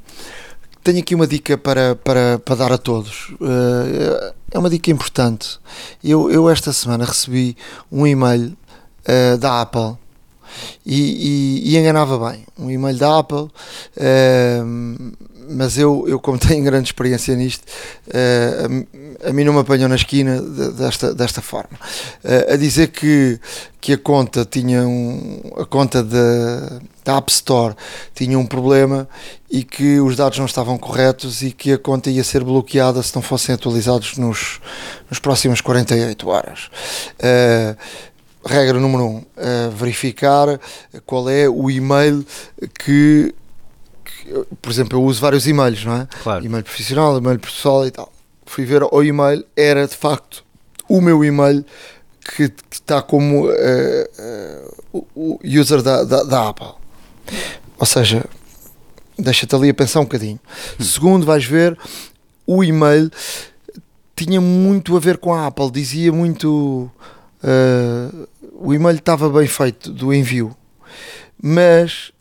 tenho 0.82 0.99
aqui 0.99 1.14
uma 1.14 1.28
dica 1.28 1.58
para, 1.58 1.97
para, 1.97 2.39
para 2.39 2.56
dar 2.56 2.72
a 2.72 2.78
todos. 2.78 3.30
Uh, 3.41 4.34
é 4.49 4.58
uma 4.58 4.70
dica 4.70 4.89
importante. 4.89 5.60
Eu, 6.02 6.32
eu 6.32 6.49
esta 6.49 6.72
semana 6.72 7.04
recebi 7.04 7.58
um 7.91 8.08
e-mail 8.08 8.56
uh, 9.06 9.38
da 9.38 9.62
Apple 9.62 9.97
e, 10.86 11.62
e, 11.66 11.74
e, 11.74 11.78
enganava 11.78 12.32
bem. 12.32 12.45
Um 12.58 12.72
e-mail 12.72 12.97
da 12.97 13.20
Apple, 13.20 13.49
uh, 13.97 15.12
mas 15.52 15.78
eu, 15.78 16.06
eu, 16.08 16.20
como 16.20 16.38
tenho 16.39 16.64
grande 16.64 16.88
experiência 16.88 17.36
nisto, 17.36 17.64
uh, 18.08 18.86
a, 19.26 19.30
a, 19.30 19.34
mim 19.34 19.43
não 19.43 19.54
me 19.54 19.60
apanhou 19.60 19.89
na 19.89 19.95
esquina 19.95 20.41
desta, 20.41 21.14
desta 21.14 21.41
forma. 21.41 21.78
Uh, 22.24 22.54
a 22.54 22.56
dizer 22.56 22.88
que, 22.88 23.39
que 23.80 23.93
a 23.93 23.97
conta 23.97 24.45
tinha 24.45 24.82
um. 24.88 25.41
a 25.58 25.66
conta 25.66 26.04
da, 26.04 26.80
da 27.04 27.18
App 27.18 27.32
Store 27.32 27.76
tinha 28.14 28.38
um 28.38 28.45
problema 28.45 29.08
e 29.49 29.64
que 29.64 29.99
os 29.99 30.16
dados 30.16 30.38
não 30.38 30.45
estavam 30.45 30.78
corretos 30.78 31.41
e 31.41 31.52
que 31.52 31.74
a 31.74 31.78
conta 31.78 32.10
ia 32.10 32.24
ser 32.24 32.43
bloqueada 32.43 33.02
se 33.04 33.14
não 33.16 33.22
fossem 33.22 33.54
atualizados 33.54 34.18
nos, 34.18 34.60
nos 35.10 35.20
próximos 35.20 35.62
48 35.62 36.30
horas. 36.30 36.70
Uh, 37.20 37.76
regra 38.45 38.80
número 38.80 39.04
um, 39.04 39.18
uh, 39.18 39.72
verificar 39.72 40.60
qual 41.06 41.30
é 41.30 41.47
o 41.47 41.70
e-mail 41.70 42.26
que, 42.80 43.34
por 44.62 44.72
exemplo, 44.72 45.00
eu 45.00 45.04
uso 45.04 45.22
vários 45.22 45.48
e-mails, 45.48 45.84
não 45.86 45.96
é? 45.96 46.08
Claro. 46.24 46.46
E-mail 46.46 46.64
profissional, 46.64 47.18
e-mail 47.18 47.40
pessoal 47.40 47.86
e 47.86 47.92
tal. 47.92 48.12
Fui 48.46 48.66
ver 48.66 48.84
o 48.84 49.04
e-mail, 49.04 49.46
era 49.56 49.88
de 49.88 49.96
facto 49.96 50.44
o 50.90 51.00
meu 51.02 51.24
e-mail 51.24 51.66
que, 52.36 52.50
que 52.50 52.76
está 52.76 53.02
como 53.02 53.48
uh, 53.48 54.76
uh, 54.94 55.08
o 55.16 55.40
user 55.44 55.82
da, 55.82 56.04
da, 56.04 56.24
da, 56.24 56.50
Apple. 56.50 56.74
Ou 57.78 57.86
seja, 57.86 58.26
deixa-te 59.18 59.56
ali 59.56 59.70
a 59.70 59.74
pensar 59.74 60.02
um 60.02 60.04
bocadinho. 60.04 60.40
Hum. 60.80 60.84
Segundo, 60.84 61.26
vais 61.26 61.46
ver 61.46 61.78
o 62.46 62.64
e-mail 62.64 63.10
tinha 64.16 64.40
muito 64.40 64.96
a 64.96 65.00
ver 65.00 65.18
com 65.18 65.34
a 65.34 65.48
Apple, 65.48 65.72
dizia 65.72 66.12
muito 66.12 66.92
Uh, 67.42 68.28
o 68.54 68.74
e-mail 68.74 68.98
estava 68.98 69.28
bem 69.30 69.48
feito 69.48 69.92
do 69.92 70.14
envio, 70.14 70.56
mas 71.42 72.12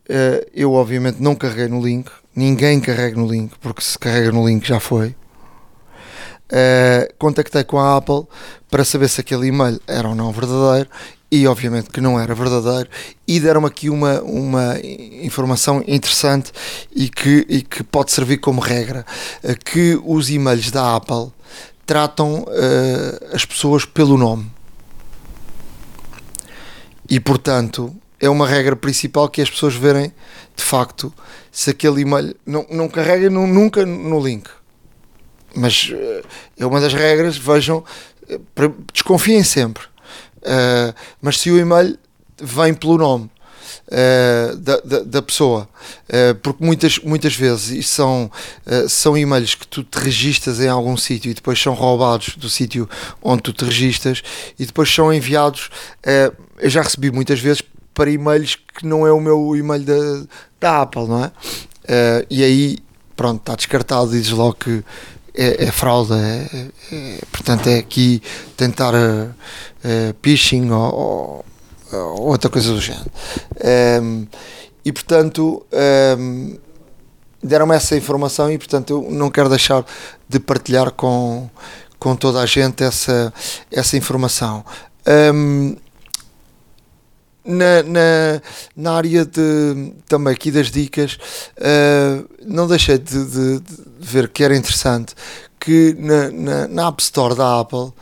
eu 0.54 0.72
obviamente 0.72 1.22
não 1.22 1.34
carreguei 1.34 1.68
no 1.68 1.84
link, 1.84 2.10
ninguém 2.34 2.80
carrega 2.80 3.16
no 3.16 3.30
link, 3.30 3.52
porque 3.60 3.82
se 3.82 3.98
carrega 3.98 4.32
no 4.32 4.46
link 4.46 4.66
já 4.66 4.80
foi. 4.80 5.14
Uh, 6.50 7.06
contactei 7.16 7.62
com 7.62 7.78
a 7.78 7.96
Apple 7.96 8.26
para 8.68 8.84
saber 8.84 9.08
se 9.08 9.20
aquele 9.20 9.46
e-mail 9.46 9.80
era 9.86 10.08
ou 10.08 10.14
não 10.14 10.32
verdadeiro. 10.32 10.88
E 11.30 11.46
obviamente 11.46 11.90
que 11.90 12.00
não 12.00 12.18
era 12.18 12.34
verdadeiro. 12.34 12.90
E 13.26 13.38
deram-me 13.38 13.68
aqui 13.68 13.88
uma, 13.88 14.20
uma 14.22 14.76
informação 15.22 15.80
interessante 15.86 16.50
e 16.92 17.08
que, 17.08 17.46
e 17.48 17.62
que 17.62 17.84
pode 17.84 18.10
servir 18.10 18.38
como 18.38 18.60
regra 18.60 19.06
que 19.64 19.96
os 20.04 20.28
e-mails 20.28 20.72
da 20.72 20.96
Apple 20.96 21.30
tratam 21.86 22.44
as 23.32 23.44
pessoas 23.44 23.84
pelo 23.84 24.18
nome. 24.18 24.50
E 27.08 27.20
portanto 27.20 27.94
é 28.20 28.28
uma 28.28 28.46
regra 28.46 28.76
principal 28.76 29.28
que 29.28 29.40
as 29.40 29.50
pessoas 29.50 29.74
verem 29.74 30.12
de 30.54 30.62
facto 30.62 31.12
se 31.50 31.70
aquele 31.70 32.02
e-mail 32.02 32.34
não, 32.44 32.66
não 32.70 32.88
carrega 32.88 33.30
nunca 33.30 33.84
no 33.86 34.20
link. 34.24 34.48
Mas 35.54 35.90
uh, 35.90 36.26
é 36.58 36.66
uma 36.66 36.80
das 36.80 36.92
regras, 36.94 37.36
vejam, 37.36 37.78
uh, 38.28 38.74
desconfiem 38.92 39.42
sempre. 39.42 39.82
Uh, 40.40 40.94
mas 41.20 41.38
se 41.38 41.50
o 41.50 41.58
e-mail 41.58 41.98
vem 42.40 42.72
pelo 42.72 42.96
nome 42.96 43.30
uh, 43.88 44.56
da, 44.56 44.80
da, 44.80 44.98
da, 45.00 45.22
pessoa, 45.22 45.68
uh, 46.08 46.34
porque 46.36 46.64
muitas, 46.64 46.98
muitas 47.00 47.34
vezes 47.34 47.88
são, 47.88 48.30
são 48.88 49.18
e-mails 49.18 49.54
que 49.54 49.66
tu 49.66 49.84
te 49.84 49.98
registas 49.98 50.60
em 50.60 50.68
algum 50.68 50.96
sítio 50.96 51.30
e 51.30 51.34
depois 51.34 51.60
são 51.60 51.74
roubados 51.74 52.36
do 52.36 52.48
sítio 52.48 52.88
onde 53.22 53.42
tu 53.42 53.52
te 53.52 53.64
registas 53.64 54.22
e 54.58 54.64
depois 54.64 54.92
são 54.92 55.12
enviados. 55.12 55.68
eu 56.58 56.70
já 56.70 56.82
recebi 56.82 57.10
muitas 57.10 57.38
vezes 57.38 57.62
para 57.94 58.10
e-mails 58.10 58.56
que 58.56 58.86
não 58.86 59.06
é 59.06 59.12
o 59.12 59.20
meu 59.20 59.56
e-mail 59.56 59.84
da, 59.84 60.26
da 60.60 60.82
Apple, 60.82 61.06
não 61.06 61.24
é? 61.24 61.32
e 62.30 62.44
aí, 62.44 62.78
pronto, 63.16 63.40
está 63.40 63.56
descartado, 63.56 64.10
dizes 64.10 64.30
logo 64.30 64.54
que 64.54 64.84
é, 65.34 65.64
é 65.64 65.70
fraude, 65.70 66.12
é, 66.12 66.68
é, 66.92 67.18
portanto 67.30 67.68
é 67.68 67.78
aqui 67.78 68.22
tentar 68.56 68.94
uh, 68.94 69.28
uh, 69.28 70.14
phishing 70.22 70.70
ou, 70.70 70.94
ou, 70.94 71.44
ou 71.92 72.22
outra 72.28 72.50
coisa 72.50 72.72
do 72.72 72.80
género. 72.80 73.10
Um, 74.02 74.26
e 74.84 74.92
portanto 74.92 75.64
um, 76.18 76.58
deram-me 77.42 77.74
essa 77.74 77.96
informação 77.96 78.50
e 78.50 78.58
portanto 78.58 78.90
eu 78.90 79.10
não 79.10 79.30
quero 79.30 79.48
deixar 79.48 79.84
de 80.28 80.40
partilhar 80.40 80.90
com, 80.92 81.48
com 81.98 82.16
toda 82.16 82.40
a 82.40 82.46
gente 82.46 82.82
essa, 82.82 83.32
essa 83.70 83.96
informação. 83.96 84.64
Um, 85.34 85.76
na, 87.44 87.82
na, 87.82 88.42
na, 88.76 88.92
área 88.92 89.24
de, 89.24 89.92
também 90.06 90.32
aqui 90.32 90.50
das 90.50 90.70
dicas, 90.70 91.18
uh, 91.56 92.28
não 92.46 92.66
deixei 92.66 92.98
de, 92.98 93.24
de, 93.24 93.60
de, 93.60 93.76
ver 93.98 94.28
que 94.28 94.44
era 94.44 94.56
interessante 94.56 95.14
que 95.58 95.94
na, 95.98 96.30
na, 96.30 96.68
na, 96.68 96.88
App 96.88 97.02
Store 97.02 97.34
da 97.34 97.60
Apple 97.60 97.92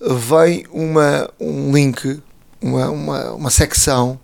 vem 0.00 0.66
uma, 0.70 1.30
um 1.40 1.72
link, 1.72 2.20
uma, 2.60 2.90
uma, 2.90 3.32
uma 3.32 3.50
secção, 3.50 4.18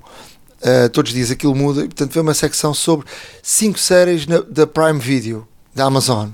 uh, 0.61 0.89
todos 0.91 1.11
os 1.11 1.15
dias 1.15 1.31
aquilo 1.31 1.55
muda, 1.55 1.81
e 1.81 1.85
portanto 1.85 2.13
vem 2.13 2.23
uma 2.23 2.35
secção 2.35 2.75
sobre 2.75 3.07
5 3.43 3.79
séries 3.79 4.27
na, 4.27 4.41
da 4.41 4.67
Prime 4.67 4.99
Video, 4.99 5.47
da 5.75 5.85
Amazon. 5.85 6.31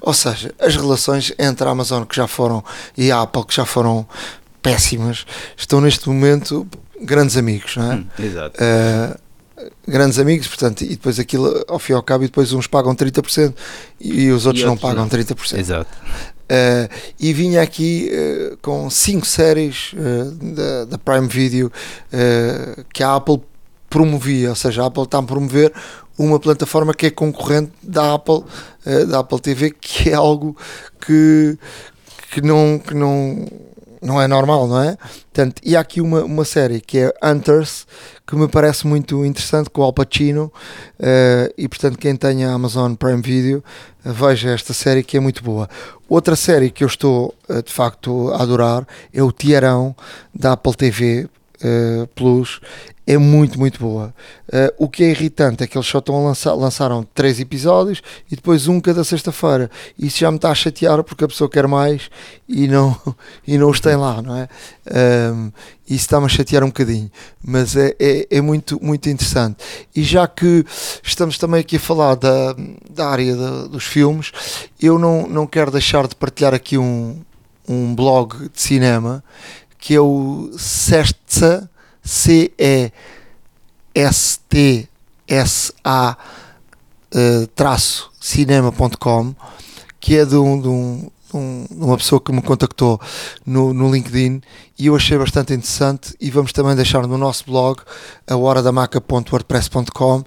Ou 0.00 0.14
seja, 0.14 0.54
as 0.58 0.76
relações 0.76 1.32
entre 1.38 1.66
a 1.66 1.70
Amazon 1.70 2.04
que 2.04 2.16
já 2.16 2.26
foram 2.26 2.64
e 2.96 3.10
a 3.10 3.22
Apple 3.22 3.44
que 3.44 3.54
já 3.54 3.64
foram 3.64 4.06
péssimas, 4.62 5.26
estão 5.56 5.80
neste 5.80 6.08
momento 6.08 6.66
grandes 7.04 7.36
amigos, 7.36 7.76
não 7.76 7.92
é? 7.92 7.94
Hum, 7.96 8.06
exato. 8.18 8.60
Uh, 8.62 9.24
grandes 9.86 10.18
amigos, 10.18 10.48
portanto, 10.48 10.82
e 10.82 10.88
depois 10.88 11.18
aquilo 11.18 11.64
ao 11.68 11.78
fim 11.78 11.92
e 11.92 11.96
ao 11.96 12.02
cabo, 12.02 12.24
e 12.24 12.26
depois 12.26 12.52
uns 12.52 12.66
pagam 12.66 12.94
30% 12.94 13.54
e 14.00 14.30
os 14.30 14.46
outros, 14.46 14.64
e 14.64 14.66
não 14.66 14.76
pagam 14.76 15.04
não. 15.04 15.08
30%. 15.08 15.58
Exato. 15.58 15.90
Uh, 16.44 16.92
e 17.18 17.32
vinha 17.32 17.62
aqui 17.62 18.10
uh, 18.12 18.58
com 18.60 18.90
cinco 18.90 19.24
séries 19.24 19.94
uh, 19.94 20.30
da, 20.54 20.84
da, 20.84 20.98
Prime 20.98 21.26
Video 21.26 21.72
que 22.92 23.02
a 23.02 23.16
Apple 23.16 23.40
promovia, 23.88 24.50
ou 24.50 24.54
seja, 24.54 24.82
a 24.82 24.86
Apple 24.86 25.04
está 25.04 25.18
a 25.18 25.22
promover 25.22 25.72
uma 26.18 26.38
plataforma 26.38 26.92
que 26.92 27.06
é 27.06 27.10
concorrente 27.10 27.72
da 27.82 28.14
Apple, 28.14 28.44
da 29.08 29.20
Apple 29.20 29.40
TV, 29.40 29.70
que 29.70 30.10
é 30.10 30.14
algo 30.14 30.56
que, 31.00 31.58
que 32.30 32.40
não, 32.40 32.78
que 32.78 32.94
não 32.94 33.46
não 34.04 34.20
é 34.20 34.28
normal, 34.28 34.68
não 34.68 34.80
é? 34.82 34.96
Portanto, 35.32 35.62
e 35.64 35.74
há 35.74 35.80
aqui 35.80 36.00
uma, 36.00 36.22
uma 36.22 36.44
série 36.44 36.80
que 36.80 36.98
é 36.98 37.14
Hunters, 37.22 37.86
que 38.26 38.36
me 38.36 38.46
parece 38.46 38.86
muito 38.86 39.24
interessante, 39.24 39.70
com 39.70 39.80
o 39.80 39.84
Al 39.84 39.94
Pacino, 39.94 40.52
uh, 41.00 41.52
e 41.56 41.66
portanto, 41.66 41.98
quem 41.98 42.14
tem 42.14 42.44
a 42.44 42.52
Amazon 42.52 42.94
Prime 42.94 43.22
Video, 43.22 43.64
uh, 44.04 44.12
veja 44.12 44.50
esta 44.50 44.74
série 44.74 45.02
que 45.02 45.16
é 45.16 45.20
muito 45.20 45.42
boa. 45.42 45.68
Outra 46.06 46.36
série 46.36 46.70
que 46.70 46.84
eu 46.84 46.88
estou 46.88 47.34
uh, 47.48 47.62
de 47.62 47.72
facto 47.72 48.30
a 48.34 48.42
adorar 48.42 48.86
é 49.12 49.22
o 49.22 49.32
Tiarão 49.32 49.96
da 50.34 50.52
Apple 50.52 50.74
TV 50.74 51.28
Plus 52.14 52.60
é 53.06 53.18
muito, 53.18 53.58
muito 53.58 53.78
boa. 53.78 54.14
Uh, 54.48 54.84
o 54.84 54.88
que 54.88 55.04
é 55.04 55.10
irritante 55.10 55.62
é 55.62 55.66
que 55.66 55.76
eles 55.76 55.86
só 55.86 55.98
estão 55.98 56.16
a 56.16 56.20
lançar, 56.20 56.54
lançaram 56.54 57.06
três 57.14 57.38
episódios 57.38 58.02
e 58.30 58.36
depois 58.36 58.66
um 58.66 58.80
cada 58.80 59.04
sexta-feira. 59.04 59.70
Isso 59.98 60.18
já 60.18 60.30
me 60.30 60.36
está 60.36 60.50
a 60.50 60.54
chatear 60.54 61.02
porque 61.04 61.24
a 61.24 61.28
pessoa 61.28 61.50
quer 61.50 61.66
mais 61.66 62.08
e 62.48 62.66
não, 62.66 62.98
e 63.46 63.58
não 63.58 63.68
os 63.68 63.78
tem 63.78 63.96
lá, 63.96 64.22
não 64.22 64.36
é? 64.36 64.48
Um, 65.32 65.52
isso 65.86 66.04
está-me 66.04 66.24
a 66.24 66.30
chatear 66.30 66.64
um 66.64 66.68
bocadinho, 66.68 67.10
mas 67.44 67.76
é, 67.76 67.94
é, 67.98 68.26
é, 68.30 68.40
muito, 68.40 68.82
muito 68.82 69.08
interessante. 69.10 69.58
E 69.94 70.02
já 70.02 70.26
que 70.26 70.64
estamos 71.02 71.36
também 71.36 71.60
aqui 71.60 71.76
a 71.76 71.80
falar 71.80 72.14
da, 72.14 72.56
da 72.88 73.06
área 73.06 73.36
da, 73.36 73.66
dos 73.66 73.84
filmes, 73.84 74.32
eu 74.80 74.98
não, 74.98 75.26
não 75.26 75.46
quero 75.46 75.70
deixar 75.70 76.08
de 76.08 76.16
partilhar 76.16 76.54
aqui 76.54 76.78
um, 76.78 77.20
um 77.68 77.94
blog 77.94 78.48
de 78.48 78.62
cinema 78.62 79.22
que 79.84 79.94
é 79.94 80.00
o 80.00 80.50
Sesta 80.56 81.70
C-E-S-T-S-A 82.02 82.96
uh, 87.14 87.46
traço 87.48 88.10
cinema.com 88.18 89.34
que 90.00 90.16
é 90.16 90.24
de 90.24 90.36
um, 90.36 90.58
de 90.58 90.68
um 90.68 91.10
um, 91.34 91.66
uma 91.70 91.96
pessoa 91.96 92.20
que 92.20 92.32
me 92.32 92.40
contactou 92.40 93.00
no, 93.44 93.74
no 93.74 93.92
LinkedIn 93.92 94.40
e 94.78 94.86
eu 94.86 94.96
achei 94.96 95.18
bastante 95.18 95.52
interessante 95.52 96.14
e 96.20 96.30
vamos 96.30 96.52
também 96.52 96.74
deixar 96.74 97.06
no 97.06 97.18
nosso 97.18 97.44
blog 97.46 97.80
a 98.26 98.36
horadamaca.wordpress.com 98.36 100.18
uh, 100.18 100.24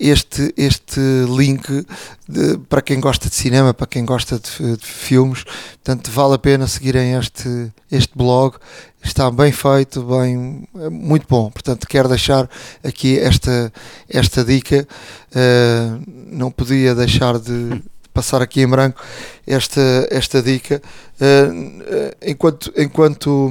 este, 0.00 0.52
este 0.56 1.00
link 1.28 1.86
de, 2.28 2.58
para 2.68 2.82
quem 2.82 3.00
gosta 3.00 3.28
de 3.28 3.34
cinema, 3.34 3.74
para 3.74 3.86
quem 3.86 4.04
gosta 4.04 4.38
de, 4.38 4.76
de, 4.76 4.86
filmes, 4.86 5.44
portanto 5.44 6.10
vale 6.10 6.34
a 6.34 6.38
pena 6.38 6.66
seguirem 6.66 7.14
este, 7.14 7.72
este 7.90 8.16
blog 8.16 8.56
está 9.02 9.30
bem 9.30 9.50
feito, 9.50 10.02
bem, 10.02 10.68
é 10.76 10.88
muito 10.88 11.26
bom. 11.28 11.50
Portanto, 11.50 11.86
quero 11.88 12.08
deixar 12.08 12.48
aqui 12.84 13.18
esta, 13.18 13.72
esta 14.08 14.44
dica. 14.44 14.86
Uh, 15.34 16.00
não 16.30 16.52
podia 16.52 16.94
deixar 16.94 17.38
de, 17.38 17.82
passar 18.12 18.42
aqui 18.42 18.60
em 18.60 18.68
branco 18.68 19.02
esta, 19.46 19.80
esta 20.10 20.42
dica. 20.42 20.82
Uh, 21.20 22.14
enquanto, 22.22 22.72
enquanto 22.76 23.50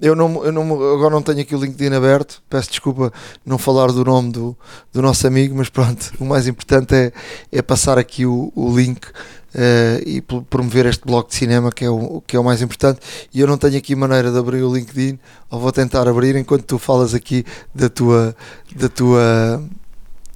eu 0.00 0.14
não, 0.14 0.44
eu 0.44 0.52
não, 0.52 0.62
agora 0.94 1.10
não 1.10 1.22
tenho 1.22 1.40
aqui 1.40 1.54
o 1.54 1.60
LinkedIn 1.60 1.94
aberto, 1.94 2.40
peço 2.48 2.70
desculpa 2.70 3.12
não 3.44 3.58
falar 3.58 3.88
do 3.88 4.04
nome 4.04 4.30
do, 4.30 4.56
do 4.92 5.02
nosso 5.02 5.26
amigo, 5.26 5.56
mas 5.56 5.68
pronto, 5.68 6.12
o 6.20 6.24
mais 6.24 6.46
importante 6.46 6.94
é, 6.94 7.12
é 7.50 7.62
passar 7.62 7.98
aqui 7.98 8.24
o, 8.24 8.52
o 8.54 8.76
link 8.76 9.04
uh, 9.06 9.10
e 10.06 10.20
promover 10.20 10.86
este 10.86 11.04
blog 11.04 11.28
de 11.28 11.34
cinema 11.34 11.72
que 11.72 11.84
é, 11.84 11.90
o, 11.90 12.22
que 12.26 12.36
é 12.36 12.40
o 12.40 12.44
mais 12.44 12.62
importante. 12.62 13.00
E 13.34 13.40
eu 13.40 13.46
não 13.46 13.58
tenho 13.58 13.76
aqui 13.76 13.94
maneira 13.96 14.30
de 14.30 14.38
abrir 14.38 14.62
o 14.62 14.72
LinkedIn, 14.72 15.18
ou 15.50 15.60
vou 15.60 15.72
tentar 15.72 16.06
abrir 16.06 16.36
enquanto 16.36 16.62
tu 16.62 16.78
falas 16.78 17.14
aqui 17.14 17.44
da 17.74 17.88
tua, 17.88 18.36
da 18.74 18.88
tua, 18.88 19.62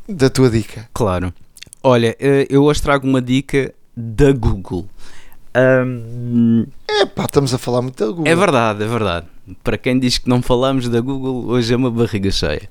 da 0.08 0.28
tua 0.28 0.50
dica. 0.50 0.88
Claro. 0.92 1.32
Olha, 1.82 2.16
eh, 2.20 2.46
eu 2.48 2.62
hoje 2.62 2.80
trago 2.80 3.06
uma 3.06 3.20
dica 3.20 3.74
da 3.96 4.30
Google. 4.32 4.86
Um, 5.54 6.64
é 6.88 7.04
pá, 7.04 7.24
estamos 7.24 7.52
a 7.52 7.58
falar 7.58 7.82
muito 7.82 7.98
da 7.98 8.10
Google. 8.10 8.26
É 8.26 8.36
verdade, 8.36 8.84
é 8.84 8.86
verdade. 8.86 9.26
Para 9.64 9.76
quem 9.76 9.98
diz 9.98 10.16
que 10.16 10.28
não 10.28 10.40
falamos 10.40 10.88
da 10.88 11.00
Google, 11.00 11.46
hoje 11.48 11.74
é 11.74 11.76
uma 11.76 11.90
barriga 11.90 12.30
cheia. 12.30 12.68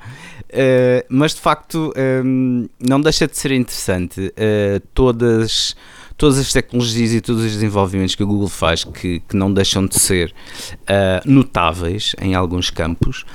Uh, 0.49 1.05
mas 1.09 1.33
de 1.33 1.41
facto, 1.41 1.93
um, 2.25 2.69
não 2.79 3.01
deixa 3.01 3.27
de 3.27 3.37
ser 3.37 3.51
interessante 3.51 4.33
uh, 4.33 4.79
todas, 4.93 5.75
todas 6.17 6.39
as 6.39 6.51
tecnologias 6.51 7.13
e 7.13 7.21
todos 7.21 7.43
os 7.43 7.51
desenvolvimentos 7.51 8.15
que 8.15 8.23
a 8.23 8.25
Google 8.25 8.49
faz 8.49 8.83
que, 8.85 9.19
que 9.19 9.35
não 9.35 9.53
deixam 9.53 9.85
de 9.85 9.99
ser 9.99 10.33
uh, 10.81 11.29
notáveis 11.29 12.15
em 12.21 12.33
alguns 12.33 12.69
campos. 12.69 13.25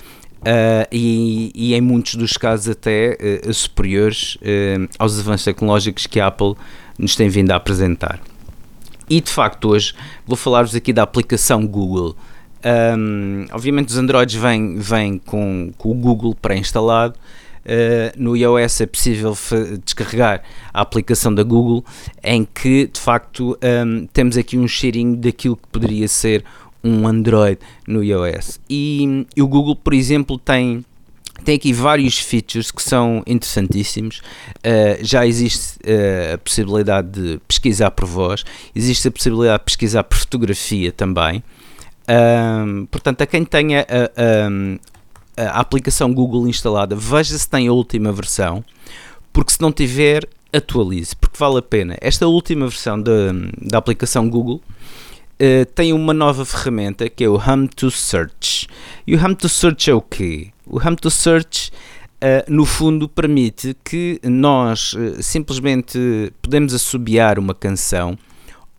Uh, 0.47 0.87
e, 0.93 1.51
e, 1.57 1.75
em 1.75 1.81
muitos 1.81 2.15
dos 2.15 2.37
casos 2.37 2.69
até 2.69 3.19
uh, 3.45 3.53
superiores 3.53 4.37
uh, 4.37 4.89
aos 4.97 5.19
avanços 5.19 5.45
tecnológicos 5.45 6.07
que 6.07 6.21
a 6.21 6.29
Apple 6.29 6.55
nos 6.97 7.17
tem 7.17 7.29
vindo 7.29 7.51
a 7.51 7.57
apresentar. 7.57 8.21
E 9.11 9.21
de 9.21 9.29
facto 9.29 9.71
hoje 9.71 9.93
vou 10.25 10.37
falar-vos 10.37 10.77
aqui 10.77 10.93
da 10.93 11.03
aplicação 11.03 11.67
Google. 11.67 12.17
Um, 12.65 13.47
obviamente 13.51 13.89
os 13.89 13.97
Androids 13.97 14.37
vêm, 14.37 14.79
vêm 14.79 15.19
com, 15.19 15.73
com 15.77 15.91
o 15.91 15.95
Google 15.95 16.33
pré-instalado, 16.41 17.15
no 18.17 18.37
iOS 18.37 18.81
é 18.81 18.87
possível 18.87 19.37
descarregar 19.85 20.43
a 20.73 20.81
aplicação 20.81 21.35
da 21.35 21.43
Google 21.43 21.85
em 22.23 22.45
que 22.45 22.87
de 22.87 23.01
facto 23.01 23.59
um, 23.85 24.07
temos 24.13 24.37
aqui 24.37 24.57
um 24.57 24.69
cheirinho 24.69 25.17
daquilo 25.17 25.57
que 25.57 25.67
poderia 25.73 26.07
ser 26.07 26.45
um 26.87 27.07
Android 27.07 27.59
no 27.87 28.03
iOS. 28.03 28.61
E, 28.70 29.26
e 29.34 29.43
o 29.43 29.49
Google, 29.49 29.76
por 29.76 29.93
exemplo, 29.93 30.39
tem 30.39 30.84
tem 31.45 31.57
aqui 31.57 31.72
vários 31.72 32.18
features 32.18 32.70
que 32.70 32.82
são 32.82 33.22
interessantíssimos. 33.26 34.22
Uh, 34.59 35.05
já 35.05 35.26
existe 35.26 35.78
uh, 35.80 36.34
a 36.34 36.39
possibilidade 36.39 37.09
de 37.09 37.41
pesquisar 37.47 37.91
por 37.91 38.07
voz, 38.07 38.45
existe 38.74 39.07
a 39.09 39.11
possibilidade 39.11 39.59
de 39.59 39.64
pesquisar 39.64 40.05
por 40.05 40.16
fotografia 40.16 40.91
também. 40.93 41.43
Portanto, 42.89 43.22
a 43.22 43.26
quem 43.26 43.45
tenha 43.45 43.84
a, 43.89 45.43
a, 45.43 45.49
a, 45.49 45.61
aplicação 45.61 46.14
Google 46.14 46.47
instalada, 46.47 46.95
veja 46.95 47.37
se 47.37 47.49
tem 47.49 47.66
a 47.66 47.72
última 47.72 48.12
versão, 48.12 48.64
porque 49.32 49.53
se 49.53 49.61
não 49.61 49.72
tiver, 49.72 50.24
atualize, 50.53 51.16
porque 51.16 51.37
vale 51.37 51.59
a 51.59 51.62
pena. 51.62 51.97
Esta 52.01 52.28
última 52.28 52.68
versão 52.68 53.03
da, 53.03 53.32
da 53.61 53.78
aplicação 53.78 54.30
Google 54.30 54.62
uh, 55.41 55.66
tem 55.74 55.93
uma 55.93 56.14
nova 56.14 56.45
ferramenta 56.45 57.09
que 57.09 57.24
é 57.24 57.28
o 57.28 57.37
Hum 57.37 57.66
to 57.66 57.91
Search. 57.91 58.66
E 59.07 59.14
o 59.14 59.18
Hum 59.18 59.34
to 59.34 59.49
Search 59.49 59.91
é 59.91 59.95
o 59.95 60.01
quê? 60.01 60.51
O 60.66 60.78
Hum 60.78 60.95
to 60.95 61.11
Search 61.11 61.70
Uh, 62.16 62.51
no 62.51 62.64
fundo 62.64 63.11
permite 63.11 63.76
que 63.84 64.18
nós 64.24 64.95
uh, 64.95 65.22
simplesmente 65.22 66.32
podemos 66.41 66.72
assobiar 66.72 67.39
uma 67.39 67.55
canção 67.55 68.16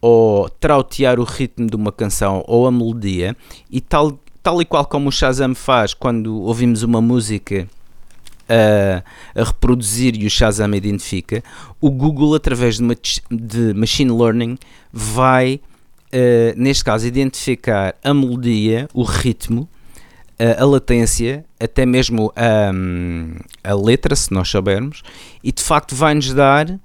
ou 0.01 0.49
trautear 0.49 1.19
o 1.19 1.23
ritmo 1.23 1.67
de 1.67 1.75
uma 1.75 1.91
canção 1.91 2.43
ou 2.47 2.65
a 2.65 2.71
melodia 2.71 3.37
e 3.69 3.79
tal, 3.79 4.19
tal 4.41 4.59
e 4.59 4.65
qual 4.65 4.83
como 4.87 5.09
o 5.09 5.11
Shazam 5.11 5.53
faz 5.53 5.93
quando 5.93 6.41
ouvimos 6.41 6.81
uma 6.81 6.99
música 6.99 7.67
a 8.49 9.43
reproduzir 9.43 10.15
e 10.15 10.25
o 10.25 10.29
Shazam 10.29 10.73
identifica, 10.73 11.43
o 11.79 11.91
Google 11.91 12.33
através 12.33 12.79
de, 12.79 12.85
de 13.29 13.73
machine 13.73 14.11
learning 14.11 14.57
vai 14.91 15.59
uh, 16.13 16.53
neste 16.55 16.83
caso, 16.83 17.07
identificar 17.07 17.95
a 18.03 18.13
melodia, 18.13 18.87
o 18.93 19.03
ritmo, 19.03 19.69
uh, 20.39 20.61
a 20.61 20.65
latência, 20.65 21.45
até 21.59 21.85
mesmo 21.85 22.31
a, 22.35 22.71
um, 22.73 23.35
a 23.63 23.73
letra, 23.73 24.15
se 24.15 24.31
nós 24.31 24.49
soubermos, 24.49 25.03
e 25.43 25.51
de 25.51 25.63
facto 25.63 25.95
vai-nos 25.95 26.33
dar 26.33 26.69
uh, 26.69 26.79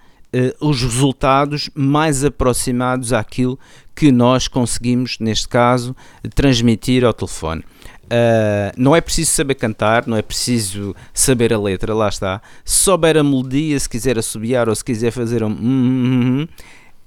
os 0.60 0.82
resultados 0.82 1.70
mais 1.74 2.24
aproximados 2.24 3.12
àquilo 3.12 3.58
que 3.94 4.10
nós 4.10 4.48
conseguimos, 4.48 5.18
neste 5.20 5.48
caso, 5.48 5.94
transmitir 6.34 7.04
ao 7.04 7.12
telefone. 7.12 7.62
Uh, 8.04 8.72
não 8.76 8.94
é 8.94 9.00
preciso 9.00 9.30
saber 9.30 9.54
cantar, 9.54 10.06
não 10.06 10.16
é 10.16 10.22
preciso 10.22 10.94
saber 11.14 11.52
a 11.52 11.58
letra, 11.58 11.94
lá 11.94 12.08
está. 12.08 12.42
Se 12.64 12.76
souber 12.82 13.16
a 13.16 13.22
melodia, 13.22 13.78
se 13.78 13.88
quiser 13.88 14.18
assobiar 14.18 14.68
ou 14.68 14.74
se 14.74 14.84
quiser 14.84 15.10
fazer 15.10 15.42
um. 15.42 15.48
Hum, 15.48 15.56
hum, 15.56 16.40
hum, 16.42 16.48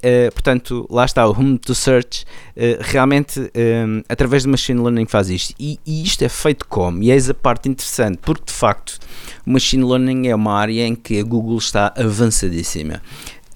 Uh, 0.06 0.32
portanto, 0.32 0.86
lá 0.88 1.04
está 1.04 1.28
o 1.28 1.32
Home 1.32 1.58
to 1.58 1.74
Search, 1.74 2.26
uh, 2.56 2.78
realmente 2.82 3.40
um, 3.40 4.04
através 4.08 4.44
de 4.44 4.50
Machine 4.50 4.80
Learning 4.80 5.08
faz 5.08 5.32
isto. 5.32 5.56
E, 5.60 5.80
e, 5.84 6.04
isto 6.04 6.24
é 6.24 6.30
feito 6.30 6.68
como? 6.68 7.02
E 7.02 7.10
eis 7.10 7.28
a 7.28 7.34
parte 7.34 7.68
interessante, 7.70 8.20
porque 8.22 8.44
de 8.46 8.54
facto 8.54 9.00
o 9.44 9.50
Machine 9.50 9.84
Learning 9.84 10.28
é 10.28 10.36
uma 10.36 10.54
área 10.54 10.86
em 10.86 10.94
que 10.94 11.20
a 11.20 11.24
Google 11.24 11.58
está 11.58 11.92
avançadíssima. 11.98 13.02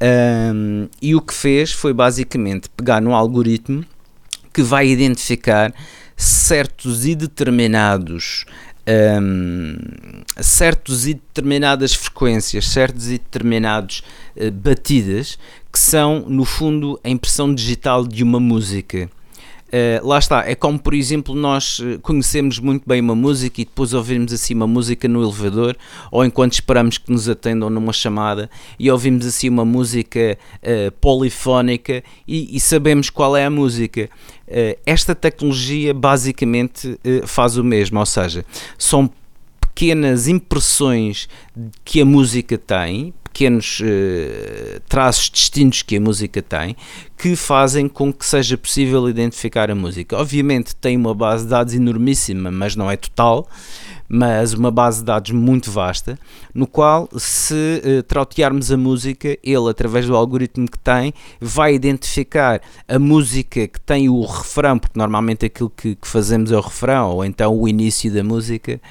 Um, 0.02 0.88
e 1.00 1.14
o 1.14 1.22
que 1.22 1.36
fez 1.36 1.72
foi 1.72 1.94
basicamente 1.94 2.68
pegar 2.70 3.00
no 3.00 3.14
algoritmo 3.14 3.86
que 4.52 4.64
vai 4.64 4.88
identificar 4.88 5.72
certos 6.18 7.06
e 7.06 7.14
determinados 7.14 8.46
um, 9.22 9.78
certos 10.38 11.08
e 11.08 11.14
determinadas 11.14 11.94
frequências, 11.94 12.68
certos 12.68 13.08
e 13.08 13.18
determinados 13.20 14.02
uh, 14.36 14.52
batidas 14.52 15.38
que 15.72 15.80
são 15.80 16.26
no 16.28 16.46
fundo 16.46 17.00
a 17.04 17.10
impressão 17.10 17.54
digital 17.54 18.08
de 18.08 18.24
uma 18.24 18.40
música. 18.40 19.10
Uh, 19.70 20.06
lá 20.08 20.18
está, 20.18 20.50
é 20.50 20.56
como 20.56 20.80
por 20.80 20.96
exemplo 20.96 21.36
nós 21.36 21.80
eh, 21.80 22.00
conhecemos 22.02 22.58
muito 22.58 22.84
bem 22.88 23.00
uma 23.00 23.14
música 23.14 23.62
e 23.62 23.66
depois 23.66 23.94
ouvimos 23.94 24.34
assim 24.34 24.56
uma 24.56 24.66
música 24.66 25.08
no 25.08 25.22
elevador 25.22 25.78
ou 26.12 26.26
enquanto 26.26 26.54
esperamos 26.54 26.98
que 26.98 27.12
nos 27.12 27.30
atendam 27.30 27.70
numa 27.70 27.94
chamada 27.94 28.50
e 28.80 28.90
ouvimos 28.90 29.28
assim 29.28 29.48
uma 29.48 29.64
música 29.64 30.40
uh, 30.64 30.92
polifónica 30.94 32.04
e, 32.28 32.56
e, 32.56 32.60
sabemos 32.60 33.12
qual 33.12 33.38
é 33.38 33.46
a 33.46 33.50
música. 33.50 34.10
Uh, 34.48 34.80
esta 34.88 35.14
tecnologia 35.14 35.94
basicamente 35.94 37.00
faz 37.28 37.56
o 37.56 37.64
mesmo, 37.64 38.00
ou 38.00 38.06
seja, 38.08 38.44
são 38.76 39.08
pequenas 39.62 40.28
impressões 40.28 41.30
que 41.86 42.02
a 42.02 42.06
música 42.06 42.58
tem, 42.58 43.14
pequenos 43.32 43.80
uh, 43.82 44.80
traços 44.88 45.30
distintos 45.30 45.82
que 45.82 45.98
a 45.98 46.02
música 46.02 46.42
tem 46.42 46.76
que 47.18 47.36
fazem 47.36 47.88
com 47.88 48.14
que 48.14 48.26
seja 48.26 48.58
possível 48.58 49.10
identificar 49.10 49.70
a 49.70 49.76
música. 49.76 50.18
Obviamente 50.18 50.76
tem 50.76 50.96
uma 50.96 51.14
base 51.14 51.44
de 51.44 51.50
dados 51.50 51.74
enormíssima, 51.74 52.50
mas 52.50 52.78
não 52.78 52.90
é 52.90 52.96
total, 52.96 53.48
mas 54.08 54.54
uma 54.54 54.72
base 54.72 55.00
de 55.00 55.06
dados 55.06 55.32
muito 55.32 55.70
vasta, 55.70 56.18
no 56.54 56.66
qual 56.66 57.10
se 57.18 57.54
uh, 57.86 58.04
trautearmos 58.04 58.72
a 58.72 58.78
música, 58.78 59.38
ele 59.44 59.70
através 59.70 60.08
do 60.08 60.16
algoritmo 60.16 60.66
que 60.66 60.80
tem, 60.80 61.14
vai 61.40 61.76
identificar 61.76 62.62
a 62.88 62.98
música 62.98 63.68
que 63.68 63.80
tem 63.82 64.10
o 64.10 64.26
refrão, 64.26 64.80
porque 64.80 64.98
normalmente 64.98 65.46
aquilo 65.46 65.70
que, 65.70 65.96
que 65.96 66.08
fazemos 66.08 66.52
é 66.52 66.58
o 66.58 66.62
refrão, 66.62 67.12
ou 67.12 67.26
então 67.26 67.56
o 67.56 67.68
início 67.68 68.12
da 68.12 68.24
música, 68.24 68.82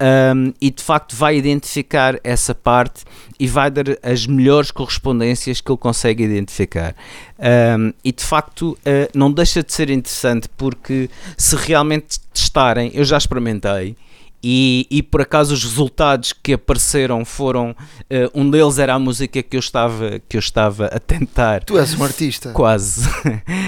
um, 0.00 0.52
e 0.60 0.70
de 0.70 0.82
facto 0.82 1.14
vai 1.14 1.36
identificar 1.36 2.18
essa 2.24 2.54
parte 2.54 3.04
e 3.38 3.46
vai 3.46 3.70
dar 3.70 3.84
as 4.02 4.26
melhores 4.26 4.70
correspondências 4.70 5.60
que 5.60 5.70
ele 5.70 5.78
consegue 5.78 6.24
identificar. 6.24 6.94
Um, 7.38 7.92
e 8.04 8.12
de 8.12 8.24
facto 8.24 8.78
uh, 8.78 8.78
não 9.14 9.30
deixa 9.30 9.62
de 9.62 9.72
ser 9.72 9.90
interessante 9.90 10.48
porque 10.56 11.10
se 11.36 11.54
realmente 11.56 12.18
testarem, 12.32 12.90
eu 12.94 13.04
já 13.04 13.18
experimentei. 13.18 13.96
E, 14.42 14.86
e, 14.90 15.02
por 15.02 15.20
acaso 15.20 15.52
os 15.52 15.62
resultados 15.62 16.32
que 16.32 16.54
apareceram 16.54 17.24
foram 17.26 17.70
uh, 17.72 18.30
um 18.34 18.50
deles 18.50 18.78
era 18.78 18.94
a 18.94 18.98
música 18.98 19.42
que 19.42 19.54
eu 19.54 19.60
estava 19.60 20.18
que 20.26 20.36
eu 20.36 20.38
estava 20.38 20.86
a 20.86 20.98
tentar 20.98 21.62
tu 21.62 21.78
és 21.78 21.92
um 21.92 22.02
artista 22.02 22.50
quase 22.52 23.06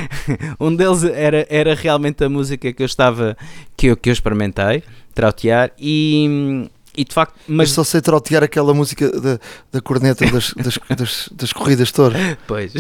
um 0.59 0.75
deles 0.75 1.05
era, 1.05 1.47
era 1.51 1.75
realmente 1.75 2.25
a 2.25 2.29
música 2.31 2.73
que 2.73 2.83
eu 2.83 2.87
estava 2.87 3.37
que 3.77 3.89
eu, 3.89 3.97
que 3.99 4.09
eu 4.09 4.15
experimentei 4.15 4.83
trautear 5.15 5.71
e, 5.79 6.69
e 6.97 7.05
de 7.05 7.15
facto. 7.15 7.35
Mas 7.47 7.71
eu 7.71 7.77
só 7.77 7.85
sei 7.85 8.01
trautear 8.01 8.43
aquela 8.43 8.75
música 8.75 9.09
da, 9.21 9.39
da 9.71 9.81
corneta 9.81 10.27
das, 10.27 10.53
das, 10.55 10.79
das, 10.97 11.29
das 11.33 11.53
corridas 11.53 11.93
todas. 11.93 12.21
Pois. 12.47 12.73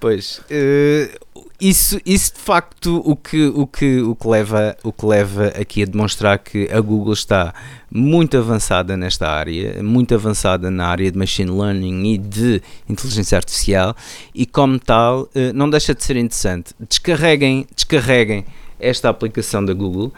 pois. 0.00 0.40
Uh, 0.50 1.47
isso, 1.60 1.98
isso 2.06 2.34
de 2.34 2.40
facto 2.40 3.02
o 3.04 3.16
que, 3.16 3.46
o, 3.46 3.66
que, 3.66 4.00
o, 4.00 4.14
que 4.14 4.28
leva, 4.28 4.76
o 4.84 4.92
que 4.92 5.04
leva 5.04 5.48
aqui 5.48 5.82
a 5.82 5.86
demonstrar 5.86 6.38
que 6.38 6.68
a 6.70 6.80
Google 6.80 7.12
está 7.12 7.52
muito 7.90 8.36
avançada 8.36 8.96
nesta 8.96 9.28
área, 9.28 9.82
muito 9.82 10.14
avançada 10.14 10.70
na 10.70 10.86
área 10.86 11.10
de 11.10 11.18
machine 11.18 11.50
learning 11.50 12.14
e 12.14 12.18
de 12.18 12.62
inteligência 12.88 13.36
artificial 13.36 13.96
e 14.32 14.46
como 14.46 14.78
tal 14.78 15.22
uh, 15.22 15.52
não 15.52 15.68
deixa 15.68 15.94
de 15.94 16.04
ser 16.04 16.16
interessante. 16.16 16.72
Descarreguem, 16.88 17.66
descarreguem 17.74 18.44
esta 18.78 19.08
aplicação 19.08 19.64
da 19.64 19.74
Google. 19.74 20.12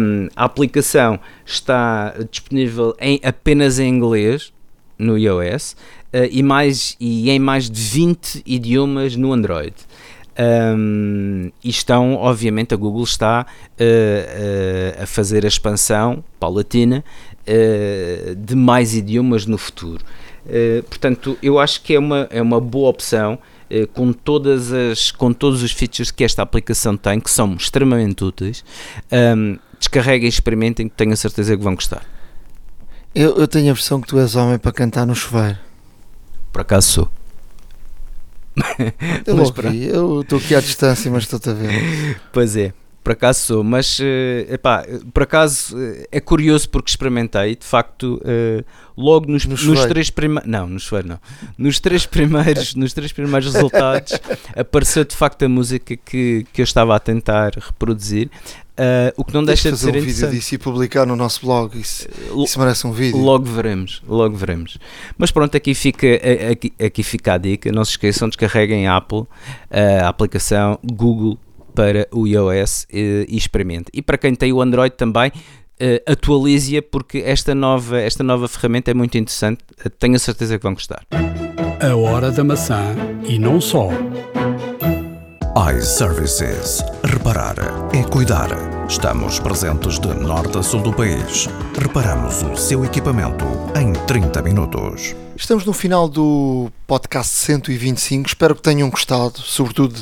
Um, 0.00 0.28
a 0.34 0.44
aplicação 0.44 1.20
está 1.44 2.14
disponível 2.30 2.96
em, 2.98 3.20
apenas 3.22 3.78
em 3.78 3.88
inglês 3.88 4.50
no 4.98 5.18
iOS 5.18 5.72
uh, 6.14 6.26
e, 6.30 6.42
mais, 6.42 6.96
e 6.98 7.28
em 7.30 7.38
mais 7.38 7.68
de 7.68 7.80
20 7.82 8.42
idiomas 8.46 9.14
no 9.14 9.32
Android. 9.32 9.74
Um, 10.40 11.50
e 11.62 11.68
estão, 11.68 12.14
obviamente, 12.14 12.72
a 12.72 12.76
Google 12.76 13.04
está 13.04 13.44
uh, 13.44 13.82
uh, 13.82 15.02
a 15.02 15.06
fazer 15.06 15.44
a 15.44 15.48
expansão 15.48 16.24
paulatina 16.38 17.04
de 18.36 18.54
mais 18.54 18.94
idiomas 18.94 19.44
no 19.44 19.58
futuro. 19.58 20.04
portanto, 20.88 21.36
eu 21.42 21.58
acho 21.58 21.82
que 21.82 21.94
é 21.94 21.98
uma, 21.98 22.28
é 22.30 22.40
uma 22.40 22.60
boa 22.60 22.88
opção 22.88 23.40
com, 23.92 24.12
todas 24.12 24.72
as, 24.72 25.10
com 25.10 25.32
todos 25.32 25.60
os 25.60 25.72
features 25.72 26.12
que 26.12 26.22
esta 26.22 26.42
aplicação 26.42 26.96
tem, 26.96 27.18
que 27.18 27.30
são 27.30 27.54
extremamente 27.54 28.22
úteis. 28.22 28.64
Um, 29.10 29.58
descarreguem 29.80 30.26
e 30.26 30.28
experimentem, 30.28 30.88
tenho 30.88 31.12
a 31.12 31.16
certeza 31.16 31.56
que 31.56 31.62
vão 31.62 31.74
gostar. 31.74 32.04
Eu, 33.12 33.36
eu 33.36 33.48
tenho 33.48 33.70
a 33.70 33.74
versão 33.74 34.00
que 34.00 34.06
tu 34.06 34.20
és 34.20 34.36
homem 34.36 34.58
para 34.58 34.70
cantar 34.70 35.04
no 35.04 35.14
chuveiro. 35.14 35.58
Por 36.52 36.60
acaso 36.60 36.88
sou. 36.88 37.19
Eu 39.26 39.36
eu 39.36 40.20
estou 40.22 40.38
aqui 40.38 40.54
à 40.54 40.60
distância, 40.60 41.10
mas 41.10 41.22
estou-te 41.22 41.50
a 41.50 41.52
ver. 41.52 42.20
Pois 42.32 42.56
é, 42.56 42.72
por 43.02 43.12
acaso 43.12 43.40
sou, 43.40 43.64
mas 43.64 43.98
uh, 43.98 44.52
epá, 44.52 44.84
por 45.14 45.22
acaso 45.22 45.76
uh, 45.76 46.06
é 46.12 46.20
curioso 46.20 46.68
porque 46.68 46.90
experimentei, 46.90 47.56
de 47.56 47.64
facto, 47.64 48.20
uh, 48.22 48.64
logo 48.96 49.30
nos, 49.30 49.46
no 49.46 49.56
nos 49.56 49.86
três 49.86 50.10
primeiros. 50.10 50.48
Não, 50.48 50.66
no 50.66 50.78
chuveiro 50.78 51.08
não. 51.08 51.20
Nos 51.56 51.80
três 51.80 52.04
primeiros, 52.04 52.74
nos 52.76 52.92
três 52.92 53.10
primeiros 53.10 53.54
resultados 53.54 54.12
apareceu 54.54 55.04
de 55.04 55.16
facto 55.16 55.42
a 55.44 55.48
música 55.48 55.96
que, 55.96 56.46
que 56.52 56.60
eu 56.60 56.64
estava 56.64 56.94
a 56.94 56.98
tentar 56.98 57.52
reproduzir. 57.54 58.30
Uh, 58.80 59.12
o 59.14 59.24
que 59.26 59.34
não 59.34 59.44
deixa 59.44 59.70
de 59.70 59.76
ser 59.76 59.94
um 59.94 60.00
vídeo 60.00 60.30
disso 60.30 60.54
e 60.54 60.58
publicar 60.58 61.04
no 61.04 61.14
nosso 61.14 61.44
blog. 61.44 61.78
Isso, 61.78 62.08
isso 62.42 62.58
merece 62.58 62.86
um 62.86 62.92
vídeo. 62.92 63.18
Logo 63.18 63.44
veremos, 63.44 64.02
logo 64.08 64.34
veremos. 64.34 64.78
Mas 65.18 65.30
pronto, 65.30 65.54
aqui 65.54 65.74
fica, 65.74 66.06
aqui, 66.50 66.72
aqui 66.82 67.02
fica 67.02 67.34
a 67.34 67.38
dica. 67.38 67.70
Não 67.70 67.84
se 67.84 67.90
esqueçam, 67.90 68.26
descarreguem 68.26 68.88
a 68.88 68.96
Apple, 68.96 69.24
a 69.70 70.08
aplicação 70.08 70.78
Google 70.82 71.38
para 71.74 72.08
o 72.10 72.26
iOS 72.26 72.86
e, 72.90 73.26
e 73.28 73.36
experimente. 73.36 73.90
E 73.92 74.00
para 74.00 74.16
quem 74.16 74.34
tem 74.34 74.50
o 74.50 74.62
Android 74.62 74.94
também, 74.96 75.28
uh, 75.28 76.10
atualize-a 76.10 76.80
porque 76.80 77.18
esta 77.18 77.54
nova, 77.54 78.00
esta 78.00 78.24
nova 78.24 78.48
ferramenta 78.48 78.90
é 78.90 78.94
muito 78.94 79.18
interessante. 79.18 79.62
Tenho 79.98 80.16
a 80.16 80.18
certeza 80.18 80.56
que 80.56 80.62
vão 80.62 80.72
gostar. 80.72 81.02
A 81.82 81.96
hora 81.96 82.30
da 82.30 82.42
maçã 82.42 82.94
e 83.28 83.38
não 83.38 83.60
só. 83.60 83.90
iServices. 85.60 86.82
Reparar 87.04 87.54
é 87.92 88.02
cuidar. 88.02 88.48
Estamos 88.88 89.38
presentes 89.38 89.98
de 89.98 90.08
norte 90.08 90.56
a 90.56 90.62
sul 90.62 90.80
do 90.80 90.90
país. 90.90 91.48
Reparamos 91.78 92.42
o 92.42 92.56
seu 92.56 92.82
equipamento 92.82 93.44
em 93.78 93.92
30 93.92 94.40
minutos. 94.40 95.14
Estamos 95.36 95.66
no 95.66 95.74
final 95.74 96.08
do 96.08 96.72
podcast 96.86 97.34
125. 97.34 98.28
Espero 98.28 98.54
que 98.54 98.62
tenham 98.62 98.88
gostado. 98.88 99.38
Sobretudo, 99.40 99.98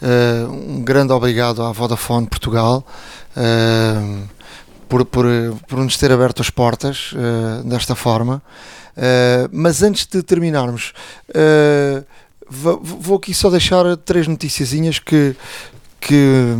uh, 0.00 0.50
um 0.50 0.82
grande 0.82 1.12
obrigado 1.12 1.62
à 1.62 1.70
Vodafone 1.70 2.26
Portugal. 2.26 2.82
Uh, 3.36 4.26
por, 4.88 5.04
por, 5.04 5.26
por 5.68 5.80
nos 5.80 5.98
ter 5.98 6.12
aberto 6.12 6.40
as 6.40 6.48
portas 6.48 7.12
uh, 7.12 7.62
desta 7.68 7.94
forma. 7.94 8.42
Mas 9.50 9.82
antes 9.82 10.06
de 10.06 10.22
terminarmos, 10.22 10.92
vou 12.48 13.16
aqui 13.16 13.32
só 13.32 13.50
deixar 13.50 13.96
três 13.98 14.26
noticiazinhas 14.26 14.98
que, 14.98 15.34
que 16.00 16.54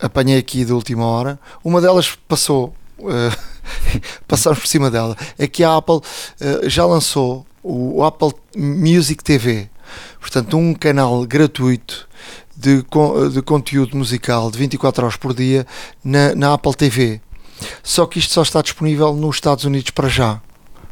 apanhei 0.00 0.38
aqui 0.38 0.64
da 0.64 0.74
última 0.74 1.04
hora. 1.04 1.38
Uma 1.64 1.80
delas 1.80 2.16
passou, 2.28 2.74
passamos 4.26 4.58
por 4.58 4.66
cima 4.66 4.90
dela. 4.90 5.16
É 5.38 5.46
que 5.46 5.62
a 5.64 5.76
Apple 5.76 6.00
já 6.64 6.84
lançou 6.84 7.46
o 7.62 8.04
Apple 8.04 8.32
Music 8.56 9.24
TV, 9.24 9.68
portanto, 10.20 10.56
um 10.56 10.72
canal 10.72 11.24
gratuito 11.26 12.08
de, 12.56 12.84
de 13.32 13.42
conteúdo 13.42 13.96
musical 13.96 14.50
de 14.50 14.58
24 14.58 15.04
horas 15.04 15.16
por 15.16 15.34
dia 15.34 15.66
na, 16.02 16.34
na 16.34 16.54
Apple 16.54 16.74
TV. 16.74 17.20
Só 17.82 18.06
que 18.06 18.18
isto 18.18 18.32
só 18.32 18.42
está 18.42 18.62
disponível 18.62 19.14
nos 19.14 19.36
Estados 19.36 19.64
Unidos 19.64 19.90
para 19.90 20.08
já. 20.08 20.40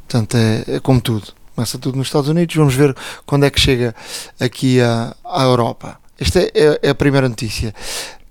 Portanto, 0.07 0.37
é, 0.37 0.77
é 0.77 0.81
como 0.81 1.01
tudo. 1.01 1.33
Começa 1.55 1.79
tudo 1.79 1.97
nos 1.97 2.09
Estados 2.09 2.29
Unidos, 2.29 2.57
vamos 2.57 2.75
ver 2.75 2.97
quando 3.25 3.45
é 3.45 3.51
que 3.51 3.61
chega 3.61 3.95
aqui 4.41 4.81
à, 4.81 5.15
à 5.25 5.45
Europa. 5.45 5.99
Esta 6.19 6.41
é, 6.41 6.51
é, 6.53 6.81
é 6.83 6.89
a 6.91 6.95
primeira 6.95 7.29
notícia. 7.29 7.73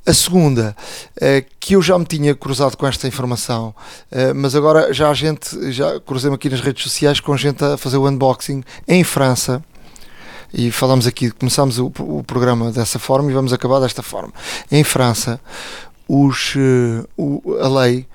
A 0.05 0.13
segunda, 0.13 0.75
uh, 1.15 1.45
que 1.57 1.77
eu 1.77 1.81
já 1.81 1.97
me 1.97 2.03
tinha 2.03 2.35
cruzado 2.35 2.75
com 2.75 2.85
esta 2.85 3.07
informação, 3.07 3.73
uh, 4.11 4.35
mas 4.35 4.55
agora 4.55 4.93
já 4.93 5.09
a 5.09 5.13
gente, 5.13 5.71
já 5.71 6.01
cruzei-me 6.01 6.35
aqui 6.35 6.49
nas 6.49 6.59
redes 6.59 6.83
sociais 6.83 7.21
com 7.21 7.37
gente 7.37 7.63
a 7.63 7.77
fazer 7.77 7.95
o 7.95 8.09
unboxing 8.09 8.61
em 8.85 9.05
França. 9.05 9.63
E 10.53 10.69
falamos 10.69 11.07
aqui, 11.07 11.31
começámos 11.31 11.79
o, 11.79 11.85
o 11.99 12.23
programa 12.27 12.73
dessa 12.73 12.99
forma 12.99 13.31
e 13.31 13.33
vamos 13.33 13.53
acabar 13.53 13.79
desta 13.79 14.03
forma. 14.03 14.33
Em 14.69 14.83
França, 14.83 15.39
os, 16.09 16.55
o, 17.17 17.55
a 17.61 17.69
lei 17.69 18.05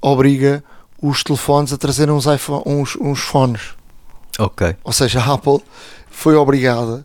obriga 0.00 0.62
os 1.02 1.24
telefones 1.24 1.72
a 1.72 1.76
trazerem 1.76 2.14
uns, 2.14 2.26
iPhone, 2.26 2.62
uns, 2.64 2.96
uns 3.00 3.18
fones. 3.18 3.81
Ok. 4.38 4.76
Ou 4.82 4.92
seja, 4.92 5.20
a 5.20 5.34
Apple 5.34 5.60
foi 6.10 6.34
obrigada, 6.36 7.04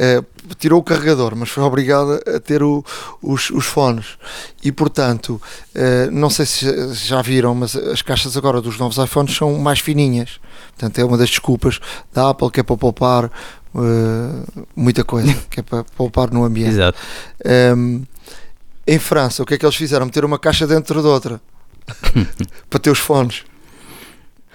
uh, 0.00 0.54
tirou 0.58 0.80
o 0.80 0.82
carregador, 0.82 1.36
mas 1.36 1.48
foi 1.48 1.62
obrigada 1.62 2.20
a 2.34 2.40
ter 2.40 2.62
o, 2.62 2.84
os, 3.22 3.50
os 3.50 3.66
fones. 3.66 4.18
E 4.62 4.72
portanto, 4.72 5.40
uh, 5.74 6.10
não 6.10 6.30
sei 6.30 6.46
se 6.46 6.94
já 6.94 7.22
viram, 7.22 7.54
mas 7.54 7.76
as 7.76 8.02
caixas 8.02 8.36
agora 8.36 8.60
dos 8.60 8.78
novos 8.78 8.96
iPhones 8.98 9.36
são 9.36 9.56
mais 9.58 9.78
fininhas. 9.78 10.40
Portanto, 10.70 10.98
é 10.98 11.04
uma 11.04 11.16
das 11.16 11.30
desculpas 11.30 11.78
da 12.12 12.30
Apple 12.30 12.50
que 12.50 12.60
é 12.60 12.62
para 12.62 12.76
poupar 12.76 13.26
uh, 13.26 14.66
muita 14.74 15.04
coisa, 15.04 15.34
que 15.50 15.60
é 15.60 15.62
para 15.62 15.84
poupar 15.84 16.30
no 16.30 16.44
ambiente. 16.44 16.70
Exato. 16.70 16.98
Um, 17.44 17.50
ehm, 17.50 18.02
em 18.86 18.98
França, 18.98 19.42
o 19.42 19.46
que 19.46 19.54
é 19.54 19.58
que 19.58 19.66
eles 19.66 19.76
fizeram? 19.76 20.06
Meter 20.06 20.24
uma 20.24 20.38
caixa 20.38 20.66
dentro 20.66 21.00
de 21.02 21.08
outra 21.08 21.40
para 22.70 22.78
ter 22.78 22.90
os 22.90 22.98
fones. 22.98 23.44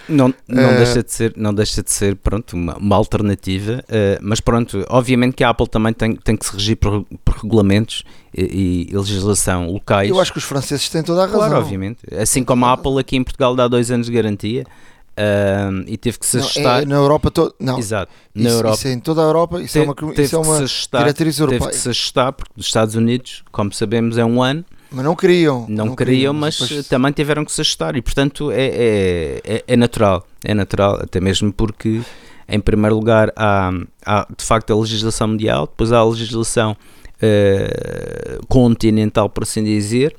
Não, 0.07 0.33
não, 0.47 0.73
uh, 0.73 0.77
deixa 0.77 1.03
de 1.03 1.11
ser, 1.11 1.33
não 1.35 1.53
deixa 1.53 1.83
de 1.83 1.91
ser 1.91 2.15
pronto, 2.15 2.53
uma, 2.53 2.75
uma 2.77 2.95
alternativa, 2.95 3.83
uh, 3.87 4.19
mas 4.21 4.39
pronto, 4.39 4.85
obviamente 4.89 5.35
que 5.35 5.43
a 5.43 5.49
Apple 5.49 5.67
também 5.67 5.93
tem, 5.93 6.15
tem 6.15 6.35
que 6.35 6.45
se 6.45 6.53
regir 6.53 6.77
por, 6.77 7.05
por 7.23 7.35
regulamentos 7.35 8.03
e, 8.35 8.87
e, 8.89 8.95
legislação 8.95 9.69
locais. 9.71 10.09
Eu 10.09 10.19
acho 10.19 10.31
que 10.31 10.37
os 10.37 10.43
franceses 10.43 10.87
têm 10.89 11.03
toda 11.03 11.23
a 11.23 11.25
razão. 11.25 11.39
Claro, 11.39 11.57
obviamente. 11.57 11.99
Assim 12.17 12.43
como 12.43 12.65
a 12.65 12.73
Apple 12.73 12.99
aqui 12.99 13.17
em 13.17 13.23
Portugal 13.23 13.55
dá 13.55 13.67
dois 13.67 13.91
anos 13.91 14.07
de 14.07 14.13
garantia. 14.13 14.65
Uh, 15.11 15.83
e 15.87 15.97
teve 15.97 16.17
que 16.17 16.25
se 16.25 16.37
ajustar. 16.37 16.63
Não, 16.63 16.81
é, 16.81 16.85
na 16.85 16.95
Europa 16.95 17.29
toda. 17.29 17.53
Não. 17.59 17.77
Exato. 17.77 18.11
Na 18.33 18.47
isso, 18.47 18.57
Europa. 18.57 18.75
Isso 18.75 18.87
é 18.87 18.91
em 18.91 18.99
toda 18.99 19.21
a 19.21 19.25
Europa. 19.25 19.61
Isso 19.61 19.77
é 19.77 19.81
uma, 19.81 19.95
isso 20.17 20.35
é 20.35 20.39
uma 20.39 20.57
ajustar, 20.57 21.01
diretriz 21.01 21.37
europeia. 21.37 21.59
Teve 21.59 21.73
que 21.73 21.83
se 21.83 21.89
ajustar, 21.89 22.33
porque 22.33 22.53
nos 22.55 22.65
Estados 22.65 22.95
Unidos, 22.95 23.43
como 23.51 23.73
sabemos, 23.73 24.17
é 24.17 24.23
um 24.23 24.41
ano. 24.41 24.65
Mas 24.91 25.05
não 25.05 25.15
queriam. 25.15 25.65
Não, 25.69 25.85
não 25.85 25.95
queriam, 25.95 26.33
mas 26.33 26.59
depois... 26.59 26.87
também 26.87 27.13
tiveram 27.13 27.45
que 27.45 27.51
se 27.51 27.61
ajustar 27.61 27.95
e, 27.95 28.01
portanto, 28.01 28.51
é, 28.51 28.65
é, 28.65 29.41
é, 29.43 29.63
é, 29.65 29.77
natural. 29.77 30.27
É 30.43 30.53
natural, 30.53 30.99
até 31.01 31.21
mesmo 31.21 31.53
porque, 31.53 32.01
em 32.47 32.59
primeiro 32.59 32.95
lugar, 32.95 33.31
há, 33.37 33.71
há 34.05 34.27
de 34.37 34.43
facto 34.43 34.73
a 34.73 34.75
legislação 34.75 35.29
mundial, 35.29 35.65
depois 35.65 35.93
há 35.93 35.99
a 35.99 36.03
legislação 36.03 36.75
uh, 37.21 38.45
continental, 38.47 39.29
por 39.29 39.43
assim 39.43 39.63
dizer, 39.63 40.13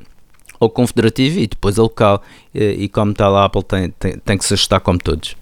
ou 0.59 0.71
confederativa, 0.71 1.39
e 1.39 1.47
depois 1.47 1.79
a 1.79 1.83
local. 1.83 2.23
Uh, 2.55 2.59
e 2.79 2.89
como 2.89 3.13
tal, 3.13 3.37
a 3.37 3.45
Apple 3.45 3.63
tem, 3.63 3.91
tem, 3.91 4.19
tem 4.19 4.39
que 4.39 4.45
se 4.45 4.55
ajustar 4.55 4.81
como 4.81 4.99
todos. 4.99 5.37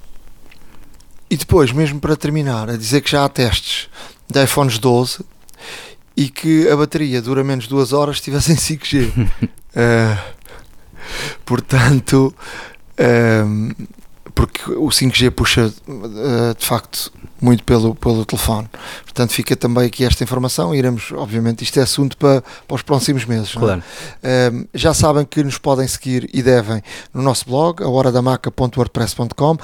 E 1.31 1.37
depois, 1.37 1.71
mesmo 1.71 2.01
para 2.01 2.17
terminar, 2.17 2.69
a 2.69 2.77
dizer 2.77 3.01
que 3.01 3.11
já 3.13 3.25
há 3.25 3.29
testes 3.29 3.89
de 4.29 4.43
iPhones 4.43 4.77
12 4.81 5.25
e 6.17 6.29
que 6.29 6.69
a 6.69 6.77
bateria 6.77 7.23
dura 7.23 7.43
menos 7.45 7.65
de 7.65 7.71
duas 7.71 7.93
horas 7.93 8.17
se 8.17 8.31
estivesse 8.31 8.53
em 8.53 8.79
5G. 8.79 9.09
uh, 9.09 9.31
eh, 9.75 10.19
portanto, 11.45 12.35
uh, 12.99 13.87
porque 14.35 14.71
o 14.73 14.89
5G 14.89 15.31
puxa 15.31 15.67
uh, 15.89 16.55
de 16.59 16.65
facto 16.65 17.13
muito 17.41 17.65
pelo, 17.65 17.95
pelo 17.95 18.25
telefone. 18.25 18.69
Portanto, 19.05 19.33
fica 19.33 19.57
também 19.57 19.87
aqui 19.87 20.05
esta 20.05 20.23
informação. 20.23 20.75
Iremos, 20.75 21.11
obviamente, 21.13 21.65
isto 21.65 21.81
é 21.81 21.83
assunto 21.83 22.17
para, 22.17 22.43
para 22.43 22.75
os 22.75 22.83
próximos 22.83 23.25
meses. 23.25 23.57
É? 23.57 23.59
Claro. 23.59 23.83
É? 24.23 24.53
já 24.75 24.93
sabem 24.93 25.25
que 25.25 25.43
nos 25.43 25.57
podem 25.57 25.89
seguir 25.89 26.29
e 26.35 26.43
devem 26.43 26.83
no 27.15 27.23
nosso 27.23 27.47
blog, 27.47 27.83
a 27.83 27.89
horadamaca.wordpress.com. 27.89 29.57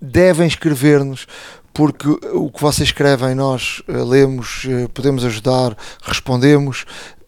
Devem 0.00 0.46
escrever-nos 0.46 1.26
porque 1.74 2.08
o 2.08 2.50
que 2.50 2.62
vocês 2.62 2.88
escrevem 2.88 3.34
nós 3.34 3.82
uh, 3.88 4.04
lemos, 4.04 4.64
uh, 4.64 4.88
podemos 4.90 5.24
ajudar, 5.24 5.76
respondemos 6.02 6.86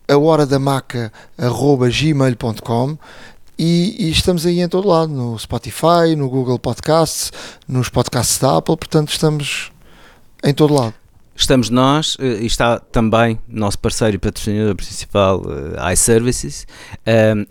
a 0.09 0.17
hora 0.17 0.47
da 0.47 0.59
maca 0.59 1.13
gmail.com 1.37 2.97
e, 3.59 4.07
e, 4.07 4.11
estamos 4.11 4.47
aí 4.47 4.61
em 4.61 4.69
todo 4.69 4.87
lado, 4.87 5.13
no 5.13 5.37
Spotify, 5.37 6.15
no 6.17 6.29
Google 6.29 6.59
Podcasts, 6.59 7.33
nos 7.67 7.89
podcasts 7.89 8.39
da 8.39 8.59
Apple, 8.59 8.77
portanto 8.77 9.11
estamos 9.11 9.73
em 10.45 10.55
todo 10.55 10.75
lado. 10.75 11.06
Estamos 11.37 11.69
nós 11.69 12.17
eh, 12.19 12.39
e 12.41 12.47
está 12.47 12.81
também 12.81 13.39
nosso 13.47 13.79
parceiro 13.79 14.17
e 14.17 14.19
patrocinador 14.19 14.75
principal, 14.75 15.43
iServices, 15.93 16.67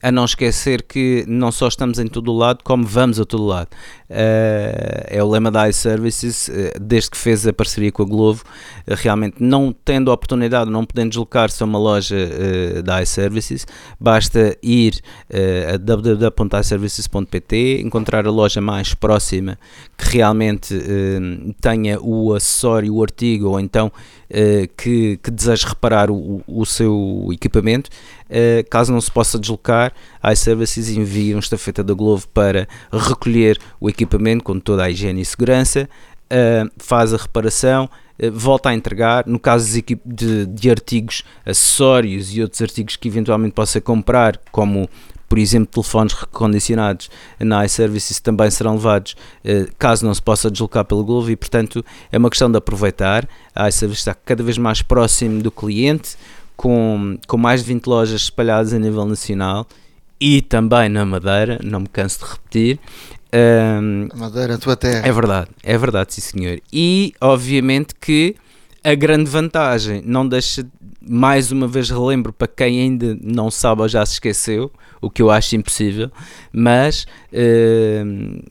a 0.02 0.12
não 0.12 0.26
esquecer 0.26 0.82
que 0.82 1.24
não 1.28 1.52
só 1.52 1.68
estamos 1.68 2.00
em 2.00 2.08
todo 2.08 2.34
lado, 2.34 2.64
como 2.64 2.84
vamos 2.84 3.20
a 3.20 3.26
todo 3.26 3.46
lado. 3.46 3.70
Uh, 4.08 5.02
é 5.08 5.24
o 5.24 5.30
lema 5.30 5.50
da 5.50 5.70
iServices, 5.70 6.50
desde 6.80 7.12
que 7.12 7.18
fez 7.18 7.48
a 7.48 7.54
parceria 7.54 7.92
com 7.92 8.04
a 8.04 8.06
Glovo, 8.06 8.44
realmente 8.88 9.38
não 9.40 9.74
tendo 9.74 10.12
a 10.12 10.14
oportunidade, 10.14 10.70
não 10.70 10.86
podendo 10.86 11.10
deslocar-se 11.10 11.62
a 11.62 11.66
uma 11.66 11.80
loja 11.80 12.16
da 12.84 13.02
iServices, 13.02 13.66
basta 14.00 14.58
ir 14.62 15.02
a 15.74 15.78
www.iservices.pt, 15.78 17.82
encontrar 17.84 18.28
a 18.28 18.32
loja 18.32 18.62
mais 18.62 18.94
próxima 18.94 19.58
que 19.98 20.18
realmente 20.18 20.76
tenha 21.62 22.00
o 22.02 22.34
acessório, 22.34 22.96
o 22.96 23.02
artigo 23.02 23.50
ou 23.50 23.60
então 23.60 23.75
que, 24.78 25.20
que 25.22 25.32
deseje 25.32 25.68
reparar 25.68 26.10
o, 26.10 26.42
o 26.48 26.66
seu 26.66 27.30
equipamento. 27.32 27.90
caso 28.70 28.92
não 28.92 29.02
se 29.02 29.12
possa 29.12 29.38
deslocar, 29.38 29.94
a 30.22 30.34
iServices 30.34 30.90
envia 30.90 31.36
um 31.36 31.40
estafeta 31.40 31.84
da 31.84 31.94
Glovo 31.94 32.28
para 32.30 32.68
recolher 32.92 33.60
o 33.80 33.90
equipamento 33.90 34.44
com 34.44 34.60
toda 34.60 34.84
a 34.84 34.90
higiene 34.90 35.22
e 35.22 35.26
segurança, 35.26 35.90
uh, 36.26 36.72
faz 36.78 37.14
a 37.14 37.18
reparação, 37.18 37.90
volta 38.32 38.70
a 38.70 38.74
entregar. 38.74 39.26
No 39.28 39.40
caso 39.40 39.82
de, 40.06 40.46
de, 40.46 40.70
artigos, 40.70 41.24
acessórios 41.46 42.36
e 42.36 42.42
outros 42.42 42.62
artigos 42.62 42.96
que 42.96 43.08
eventualmente 43.08 43.54
possa 43.54 43.82
comprar, 43.82 44.40
como 44.52 44.90
por 45.28 45.38
exemplo, 45.38 45.68
telefones 45.72 46.14
recondicionados 46.14 47.10
na 47.40 47.66
iServices 47.66 48.20
também 48.20 48.50
serão 48.52 48.76
levados 48.76 49.16
uh, 49.44 49.68
caso 49.78 50.06
não 50.06 50.14
se 50.14 50.22
possa 50.22 50.50
deslocar 50.50 50.86
pelo 50.86 51.04
Glovo 51.04 51.32
e, 51.32 51.36
portanto, 51.36 51.84
é 52.12 52.18
uma 52.18 52.30
questão 52.30 52.52
de 52.52 52.58
aproveitar. 52.58 53.28
A 53.54 53.68
iServices 53.70 54.02
está 54.02 54.14
cada 54.14 54.44
vez 54.44 54.58
mais 54.58 54.82
próximo 54.82 55.42
do 55.42 55.52
cliente, 55.52 56.16
com, 56.56 57.18
com 57.28 57.38
mais 57.38 57.62
de 57.62 57.68
20 57.68 57.88
lojas 57.88 58.22
espalhadas 58.22 58.74
a 58.74 58.80
nível 58.80 59.06
nacional 59.06 59.68
e 60.20 60.42
também 60.42 60.88
na 60.88 61.06
Madeira, 61.06 61.60
não 61.62 61.82
me 61.82 61.88
canso 61.88 62.20
de 62.20 62.26
repetir, 62.32 62.80
um, 63.36 64.08
Madeira, 64.16 64.56
a 64.56 64.58
tua 64.58 64.78
terra. 64.78 65.06
É 65.06 65.12
verdade, 65.12 65.50
é 65.62 65.78
verdade, 65.78 66.14
sim 66.14 66.22
senhor. 66.22 66.62
E 66.72 67.14
obviamente 67.20 67.94
que 67.94 68.36
a 68.84 68.96
grande 68.96 69.30
vantagem, 69.30 70.02
não 70.06 70.28
deixa, 70.28 70.66
mais 71.08 71.52
uma 71.52 71.68
vez 71.68 71.90
relembro 71.90 72.34
para 72.34 72.48
quem 72.48 72.82
ainda 72.82 73.18
não 73.22 73.52
sabe 73.52 73.82
ou 73.82 73.88
já 73.88 74.06
se 74.06 74.14
esqueceu, 74.14 74.72
o 75.02 75.10
que 75.10 75.22
eu 75.22 75.30
acho 75.30 75.56
impossível, 75.56 76.12
mas 76.52 77.06
uh, 77.32 78.44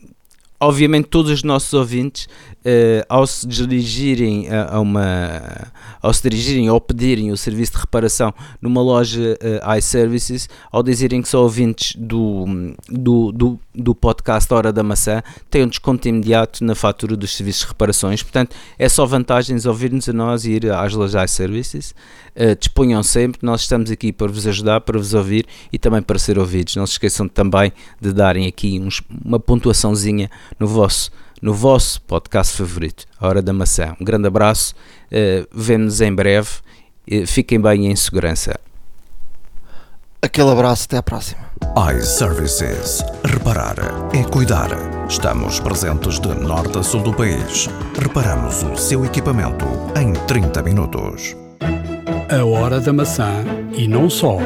obviamente 0.59 1.07
todos 1.07 1.31
os 1.31 1.43
nossos 1.43 1.73
ouvintes 1.73 2.27
uh, 2.65 3.05
ao 3.07 3.27
se 3.27 3.47
dirigirem 3.47 4.49
a, 4.49 4.75
a, 4.75 4.79
uma 4.79 5.71
ao 6.01 6.13
se 6.13 6.23
dirigirem 6.23 6.69
ou 6.69 6.81
pedirem 6.81 7.31
o 7.31 7.37
serviço 7.37 7.73
de 7.73 7.77
reparação 7.79 8.33
numa 8.61 8.81
loja 8.81 9.37
uh, 9.41 9.77
iServices 9.77 10.49
ao 10.71 10.81
dizerem 10.81 11.21
que 11.21 11.29
são 11.29 11.41
ouvintes 11.41 11.95
do, 11.95 12.45
do, 12.89 13.31
do, 13.31 13.59
do 13.73 13.95
podcast 13.95 14.51
Hora 14.53 14.73
da 14.73 14.83
Maçã 14.83 15.21
têm 15.49 15.63
um 15.63 15.67
desconto 15.67 16.07
imediato 16.07 16.63
na 16.63 16.75
fatura 16.75 17.15
dos 17.15 17.35
serviços 17.35 17.61
de 17.61 17.67
reparações. 17.67 18.23
Portanto 18.23 18.55
é 18.77 18.89
só 18.89 19.05
vantagens 19.05 19.65
ouvir-nos 19.65 20.09
a 20.09 20.13
nós 20.13 20.45
e 20.45 20.53
ir 20.53 20.71
às 20.71 20.93
lojas 20.93 21.31
iServices. 21.31 21.93
Uh, 22.35 22.55
disponham 22.59 23.01
sempre, 23.01 23.39
nós 23.43 23.61
estamos 23.61 23.89
aqui 23.91 24.11
para 24.11 24.27
vos 24.27 24.45
ajudar, 24.45 24.81
para 24.81 24.97
vos 24.97 25.13
ouvir 25.13 25.45
e 25.71 25.77
também 25.77 26.01
para 26.01 26.19
ser 26.19 26.37
ouvidos, 26.37 26.75
não 26.75 26.85
se 26.85 26.93
esqueçam 26.93 27.27
também 27.27 27.71
de 28.01 28.11
darem 28.11 28.47
aqui 28.47 28.79
uns, 28.79 29.01
uma 29.23 29.39
pontuaçãozinha 29.39 30.29
no 30.59 30.67
vosso 30.67 31.11
no 31.41 31.53
vosso 31.53 32.01
podcast 32.01 32.57
favorito, 32.57 33.05
A 33.19 33.27
Hora 33.27 33.41
da 33.41 33.53
Maçã. 33.53 33.95
Um 33.99 34.05
grande 34.05 34.27
abraço, 34.27 34.73
uh, 35.11 35.47
vemo-nos 35.51 36.01
em 36.01 36.13
breve, 36.13 36.49
uh, 37.11 37.27
fiquem 37.27 37.59
bem 37.59 37.87
em 37.87 37.95
segurança. 37.95 38.59
Aquele 40.21 40.49
abraço, 40.49 40.85
até 40.85 40.97
à 40.97 41.03
próxima. 41.03 41.45
iServices. 41.95 43.03
Reparar 43.23 43.75
é 44.11 44.23
cuidar. 44.23 44.69
Estamos 45.07 45.59
presentes 45.59 46.19
de 46.19 46.29
norte 46.29 46.79
a 46.79 46.83
sul 46.83 47.01
do 47.01 47.13
país. 47.13 47.69
Reparamos 48.01 48.63
o 48.63 48.75
seu 48.75 49.05
equipamento 49.05 49.65
em 49.95 50.13
30 50.25 50.63
minutos. 50.63 51.35
A 52.27 52.43
Hora 52.43 52.79
da 52.79 52.91
Maçã 52.91 53.45
e 53.77 53.87
não 53.87 54.09
só. 54.09 54.39